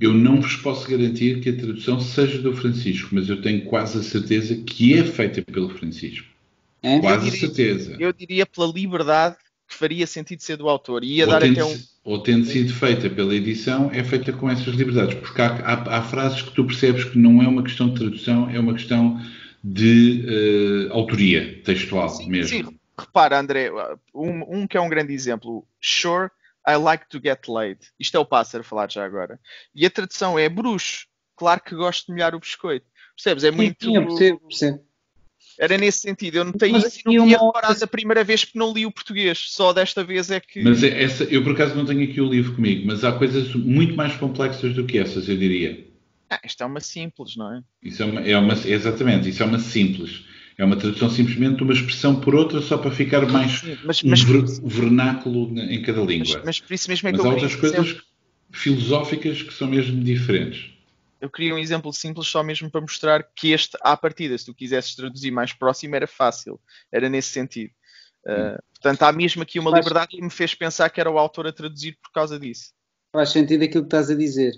Eu 0.00 0.12
não 0.12 0.40
vos 0.40 0.56
posso 0.56 0.88
garantir 0.88 1.40
que 1.40 1.50
a 1.50 1.56
tradução 1.56 2.00
seja 2.00 2.38
do 2.38 2.54
Francisco, 2.54 3.08
mas 3.12 3.28
eu 3.28 3.40
tenho 3.40 3.64
quase 3.64 3.98
a 3.98 4.02
certeza 4.02 4.56
que 4.56 4.94
é 4.94 5.04
feita 5.04 5.42
pelo 5.42 5.68
Francisco. 5.68 6.26
É? 6.82 6.98
Quase 7.00 7.28
a 7.28 7.32
certeza. 7.32 7.96
Eu 7.98 8.12
diria 8.12 8.46
pela 8.46 8.66
liberdade 8.72 9.36
que 9.68 9.74
faria 9.74 10.06
sentido 10.06 10.42
ser 10.42 10.56
do 10.56 10.68
autor. 10.68 11.04
E 11.04 11.16
ia 11.16 11.24
ou 11.24 11.30
dar 11.30 11.44
até 11.44 11.64
um. 11.64 11.78
Ou 12.04 12.22
tendo 12.22 12.46
sido 12.46 12.72
feita 12.72 13.10
pela 13.10 13.34
edição, 13.34 13.90
é 13.92 14.02
feita 14.02 14.32
com 14.32 14.48
essas 14.48 14.74
liberdades. 14.74 15.14
Porque 15.16 15.40
há, 15.40 15.48
há, 15.56 15.98
há 15.98 16.02
frases 16.02 16.42
que 16.42 16.52
tu 16.52 16.64
percebes 16.64 17.04
que 17.04 17.18
não 17.18 17.42
é 17.42 17.48
uma 17.48 17.62
questão 17.62 17.88
de 17.88 17.96
tradução, 17.96 18.48
é 18.48 18.58
uma 18.58 18.74
questão 18.74 19.20
de 19.62 20.88
uh, 20.88 20.92
autoria 20.92 21.60
textual 21.62 22.08
sim, 22.08 22.28
mesmo. 22.28 22.48
Sim, 22.48 22.78
repara, 22.98 23.38
André, 23.38 23.70
um, 24.14 24.60
um, 24.60 24.66
que 24.66 24.76
é 24.76 24.80
um 24.80 24.88
grande 24.88 25.12
exemplo. 25.12 25.66
Sure, 25.80 26.30
I 26.66 26.76
like 26.76 27.08
to 27.08 27.20
get 27.22 27.48
laid. 27.48 27.78
Isto 27.98 28.16
é 28.16 28.20
o 28.20 28.24
pássaro 28.24 28.62
a 28.62 28.64
falar 28.64 28.90
já 28.90 29.04
agora. 29.04 29.38
E 29.74 29.84
a 29.84 29.90
tradução 29.90 30.38
é 30.38 30.48
bruxo. 30.48 31.06
Claro 31.36 31.62
que 31.62 31.74
gosto 31.74 32.06
de 32.06 32.12
molhar 32.12 32.34
o 32.34 32.40
biscoito. 32.40 32.86
Percebes? 33.16 33.44
É 33.44 33.50
muito. 33.50 33.84
Sim, 33.84 33.96
eu 33.96 34.06
percebo, 34.06 34.40
percebo. 34.40 34.80
Era 35.58 35.76
nesse 35.76 36.00
sentido. 36.00 36.36
Eu 36.36 36.44
não 36.44 36.52
tenho 36.52 36.72
mas, 36.72 36.86
isso, 36.86 37.00
não 37.04 37.12
tinha 37.12 37.38
uma... 37.38 37.46
reparado 37.46 37.84
a 37.84 37.86
primeira 37.86 38.24
vez 38.24 38.44
porque 38.44 38.58
não 38.58 38.72
li 38.72 38.86
o 38.86 38.90
português. 38.90 39.46
Só 39.48 39.72
desta 39.72 40.04
vez 40.04 40.30
é 40.30 40.40
que. 40.40 40.62
Mas 40.62 40.82
é 40.82 41.02
essa, 41.02 41.24
eu 41.24 41.42
por 41.42 41.52
acaso 41.52 41.74
não 41.74 41.84
tenho 41.84 42.04
aqui 42.04 42.20
o 42.20 42.28
livro 42.28 42.54
comigo, 42.54 42.86
mas 42.86 43.04
há 43.04 43.12
coisas 43.12 43.54
muito 43.54 43.94
mais 43.94 44.16
complexas 44.16 44.74
do 44.74 44.86
que 44.86 44.98
essas, 44.98 45.28
eu 45.28 45.36
diria. 45.36 45.89
Ah, 46.30 46.40
isto 46.44 46.62
é 46.62 46.66
uma 46.66 46.80
simples, 46.80 47.36
não 47.36 47.52
é? 47.52 47.62
Isso 47.82 48.02
é 48.02 48.06
uma, 48.06 48.20
é 48.20 48.36
uma, 48.36 48.54
exatamente, 48.54 49.28
isso 49.28 49.42
é 49.42 49.46
uma 49.46 49.58
simples. 49.58 50.24
É 50.56 50.64
uma 50.64 50.76
tradução 50.76 51.10
simplesmente 51.10 51.56
de 51.56 51.62
uma 51.62 51.72
expressão 51.72 52.20
por 52.20 52.34
outra 52.34 52.60
só 52.60 52.76
para 52.78 52.90
ficar 52.90 53.26
mais 53.26 53.62
mas, 53.82 54.02
mas, 54.02 54.22
um 54.22 54.68
vernáculo 54.68 55.58
em 55.58 55.82
cada 55.82 56.02
língua. 56.02 56.34
Mas, 56.34 56.44
mas 56.44 56.60
por 56.60 56.74
isso 56.74 56.88
mesmo 56.90 57.08
é 57.08 57.12
mas 57.12 57.20
que 57.20 57.26
há 57.26 57.30
outras 57.30 57.56
coisas 57.56 57.86
exemplo. 57.86 58.02
filosóficas 58.52 59.42
que 59.42 59.52
são 59.52 59.66
mesmo 59.66 60.04
diferentes. 60.04 60.70
Eu 61.20 61.28
queria 61.30 61.54
um 61.54 61.58
exemplo 61.58 61.92
simples 61.92 62.28
só 62.28 62.42
mesmo 62.42 62.70
para 62.70 62.80
mostrar 62.80 63.22
que 63.34 63.52
este, 63.52 63.76
à 63.80 63.96
partida, 63.96 64.36
se 64.36 64.44
tu 64.44 64.54
quisesses 64.54 64.94
traduzir 64.94 65.30
mais 65.30 65.52
próximo, 65.52 65.96
era 65.96 66.06
fácil. 66.06 66.60
Era 66.92 67.08
nesse 67.08 67.30
sentido. 67.30 67.72
Uh, 68.26 68.62
portanto, 68.74 69.02
há 69.02 69.12
mesmo 69.12 69.42
aqui 69.42 69.58
uma 69.58 69.70
liberdade 69.70 70.08
que 70.08 70.22
me 70.22 70.30
fez 70.30 70.54
pensar 70.54 70.90
que 70.90 71.00
era 71.00 71.10
o 71.10 71.18
autor 71.18 71.46
a 71.46 71.52
traduzir 71.52 71.98
por 72.02 72.12
causa 72.12 72.38
disso. 72.38 72.72
Faz 73.12 73.30
sentido 73.30 73.64
aquilo 73.64 73.82
que 73.82 73.88
estás 73.88 74.10
a 74.10 74.14
dizer 74.14 74.52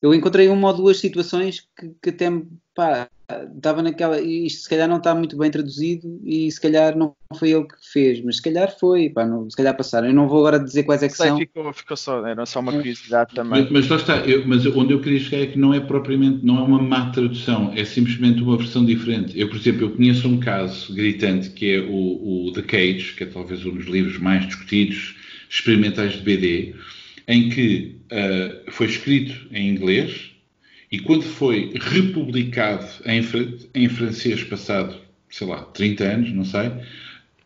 eu 0.00 0.14
encontrei 0.14 0.48
uma 0.48 0.68
ou 0.68 0.74
duas 0.74 0.98
situações 0.98 1.66
que, 1.76 1.90
que 2.00 2.10
até 2.10 2.30
pá, 2.74 3.08
estava 3.56 3.82
naquela. 3.82 4.20
Isto 4.20 4.62
se 4.62 4.68
calhar 4.68 4.88
não 4.88 4.98
está 4.98 5.12
muito 5.12 5.36
bem 5.36 5.50
traduzido 5.50 6.20
e 6.24 6.50
se 6.50 6.60
calhar 6.60 6.96
não 6.96 7.16
foi 7.36 7.50
ele 7.50 7.64
que 7.64 7.74
fez, 7.92 8.22
mas 8.22 8.36
se 8.36 8.42
calhar 8.42 8.72
foi, 8.78 9.10
pá, 9.10 9.26
não, 9.26 9.50
se 9.50 9.56
calhar 9.56 9.76
passaram. 9.76 10.06
Eu 10.06 10.14
não 10.14 10.28
vou 10.28 10.38
agora 10.38 10.58
dizer 10.58 10.84
quais 10.84 11.02
é 11.02 11.08
que 11.08 11.16
Sei, 11.16 11.28
são. 11.28 11.38
Ficou, 11.38 11.72
ficou 11.72 11.96
só, 11.96 12.24
era 12.24 12.46
só 12.46 12.60
uma 12.60 12.72
curiosidade 12.72 13.34
também. 13.34 13.62
Mas, 13.62 13.70
mas 13.70 13.88
lá 13.88 13.96
está, 13.96 14.16
eu, 14.18 14.46
mas 14.46 14.64
onde 14.66 14.92
eu 14.92 15.00
queria 15.00 15.18
chegar 15.18 15.42
é 15.42 15.46
que 15.46 15.58
não 15.58 15.74
é 15.74 15.80
propriamente, 15.80 16.46
não 16.46 16.58
é 16.58 16.62
uma 16.62 16.80
má 16.80 17.10
tradução, 17.10 17.72
é 17.74 17.84
simplesmente 17.84 18.40
uma 18.40 18.56
versão 18.56 18.84
diferente. 18.84 19.38
Eu, 19.38 19.48
por 19.48 19.56
exemplo, 19.56 19.82
eu 19.82 19.90
conheço 19.90 20.28
um 20.28 20.38
caso 20.38 20.94
gritante 20.94 21.50
que 21.50 21.74
é 21.74 21.80
o, 21.80 22.46
o 22.46 22.52
The 22.52 22.62
Cage, 22.62 23.14
que 23.16 23.24
é 23.24 23.26
talvez 23.26 23.66
um 23.66 23.74
dos 23.74 23.86
livros 23.86 24.18
mais 24.18 24.46
discutidos 24.46 25.16
experimentais 25.50 26.12
de 26.12 26.20
BD 26.20 26.74
em 27.28 27.50
que 27.50 27.96
uh, 28.10 28.72
foi 28.72 28.86
escrito 28.86 29.46
em 29.52 29.68
inglês 29.68 30.30
e 30.90 30.98
quando 30.98 31.22
foi 31.22 31.70
republicado 31.74 32.86
em, 33.04 33.22
em 33.74 33.88
francês 33.88 34.42
passado, 34.42 34.96
sei 35.28 35.46
lá, 35.46 35.62
30 35.62 36.04
anos, 36.04 36.32
não 36.32 36.44
sei, 36.44 36.72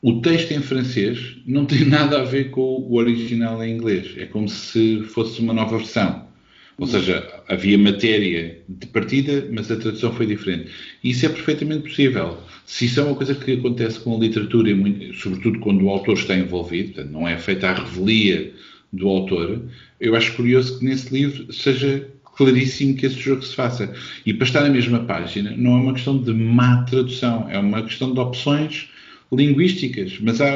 o 0.01 0.21
texto 0.21 0.53
em 0.53 0.63
francês 0.63 1.37
não 1.45 1.67
tem 1.67 1.85
nada 1.87 2.21
a 2.21 2.25
ver 2.25 2.51
com 2.51 2.61
o 2.61 2.95
original 2.95 3.63
em 3.65 3.75
inglês. 3.75 4.15
É 4.17 4.27
como 4.27 4.49
se 4.49 5.03
fosse 5.03 5.41
uma 5.41 5.53
nova 5.53 5.77
versão. 5.77 6.31
Ou 6.79 6.87
seja, 6.87 7.43
havia 7.49 7.77
matéria 7.77 8.59
de 8.69 8.87
partida, 8.87 9.47
mas 9.53 9.71
a 9.71 9.77
tradução 9.77 10.13
foi 10.13 10.27
diferente. 10.27 10.71
E 11.05 11.11
isso 11.11 11.27
é 11.27 11.29
perfeitamente 11.29 11.89
possível. 11.89 12.39
Se 12.65 12.87
isso 12.87 12.99
é 13.01 13.03
uma 13.03 13.15
coisa 13.15 13.35
que 13.35 13.53
acontece 13.53 14.01
com 14.01 14.17
a 14.17 14.19
literatura, 14.19 14.71
sobretudo 15.15 15.59
quando 15.61 15.85
o 15.85 15.91
autor 15.91 16.15
está 16.15 16.35
envolvido, 16.35 17.05
não 17.05 17.29
é 17.29 17.37
feita 17.39 17.69
a 17.69 17.75
revelia 17.75 18.53
do 18.93 19.09
autor, 19.09 19.63
eu 19.99 20.15
acho 20.15 20.37
curioso 20.37 20.79
que 20.79 20.85
nesse 20.85 21.13
livro 21.13 21.53
seja 21.53 22.11
claríssimo 22.37 22.97
que 22.97 23.07
esse 23.07 23.17
jogo 23.17 23.43
se 23.43 23.55
faça. 23.55 23.95
E 24.27 24.35
para 24.35 24.47
estar 24.47 24.63
na 24.63 24.71
mesma 24.71 25.05
página, 25.05 25.55
não 25.57 25.77
é 25.77 25.81
uma 25.81 25.95
questão 25.95 26.19
de 26.19 26.33
má 26.33 26.85
tradução, 26.85 27.49
é 27.49 27.59
uma 27.59 27.83
questão 27.83 28.13
de 28.13 28.21
opções 28.21 28.91
linguísticas, 29.31 30.19
mas, 30.21 30.41
há, 30.41 30.51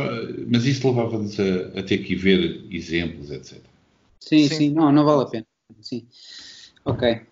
mas 0.46 0.66
isso 0.66 0.86
levava-nos 0.86 1.38
a, 1.40 1.78
a, 1.78 1.82
ter 1.82 1.98
que 1.98 2.14
ver 2.14 2.64
exemplos, 2.70 3.30
etc. 3.30 3.58
Sim, 4.20 4.48
sim, 4.48 4.54
sim, 4.54 4.70
não, 4.70 4.92
não 4.92 5.04
vale 5.04 5.22
a 5.22 5.26
pena. 5.26 5.46
Sim. 5.80 6.06
Ok. 6.84 7.22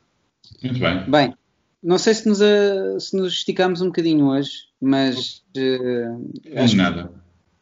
Muito 0.62 0.80
bem. 0.80 1.10
Bem, 1.10 1.34
não 1.82 1.98
sei 1.98 2.14
se 2.14 2.26
nos, 2.26 2.40
a, 2.40 2.98
se 2.98 3.14
nos 3.14 3.34
esticamos 3.34 3.82
um 3.82 3.86
bocadinho 3.86 4.26
hoje, 4.28 4.52
mas. 4.80 5.42
Uh, 5.56 6.32
acho 6.56 6.76
nada. 6.76 7.12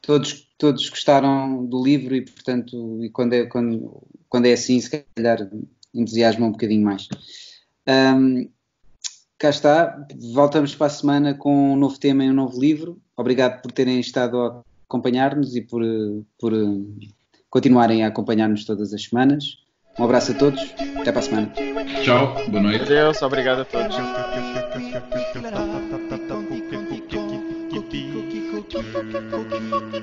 Todos 0.01 0.47
todos 0.63 0.89
gostaram 0.89 1.67
do 1.67 1.83
livro 1.83 2.15
e, 2.15 2.23
portanto, 2.23 3.03
e 3.03 3.11
quando, 3.11 3.33
é, 3.33 3.47
quando, 3.47 4.01
quando 4.29 4.47
é 4.47 4.53
assim, 4.53 4.81
se 4.81 5.05
calhar 5.17 5.51
entusiasma 5.93 6.47
um 6.47 6.53
bocadinho 6.53 6.85
mais. 6.85 7.09
Um, 7.85 8.49
cá 9.37 9.51
está, 9.51 10.07
voltamos 10.33 10.73
para 10.77 10.87
a 10.87 10.91
semana 10.91 11.35
com 11.35 11.73
um 11.73 11.77
novo 11.77 11.99
tema 11.99 12.25
e 12.25 12.31
um 12.31 12.33
novo 12.33 12.61
livro. 12.61 13.03
Obrigado 13.17 13.61
por 13.61 13.73
terem 13.73 13.99
estado 13.99 14.41
a 14.41 14.63
acompanhar-nos 14.89 15.57
e 15.57 15.63
por, 15.63 15.83
por 16.39 16.53
continuarem 17.51 18.05
a 18.05 18.07
acompanhar-nos 18.07 18.65
todas 18.65 18.95
as 18.95 19.03
semanas. 19.03 19.57
Um 19.99 20.05
abraço 20.05 20.31
a 20.31 20.35
todos, 20.37 20.63
até 21.01 21.11
para 21.11 21.19
a 21.19 21.23
semana. 21.23 21.53
Tchau, 22.05 22.37
boa 22.49 22.63
noite. 22.63 22.85
Adeus, 22.85 23.21
obrigado 23.21 23.63
a 23.63 23.65
todos. 23.65 23.97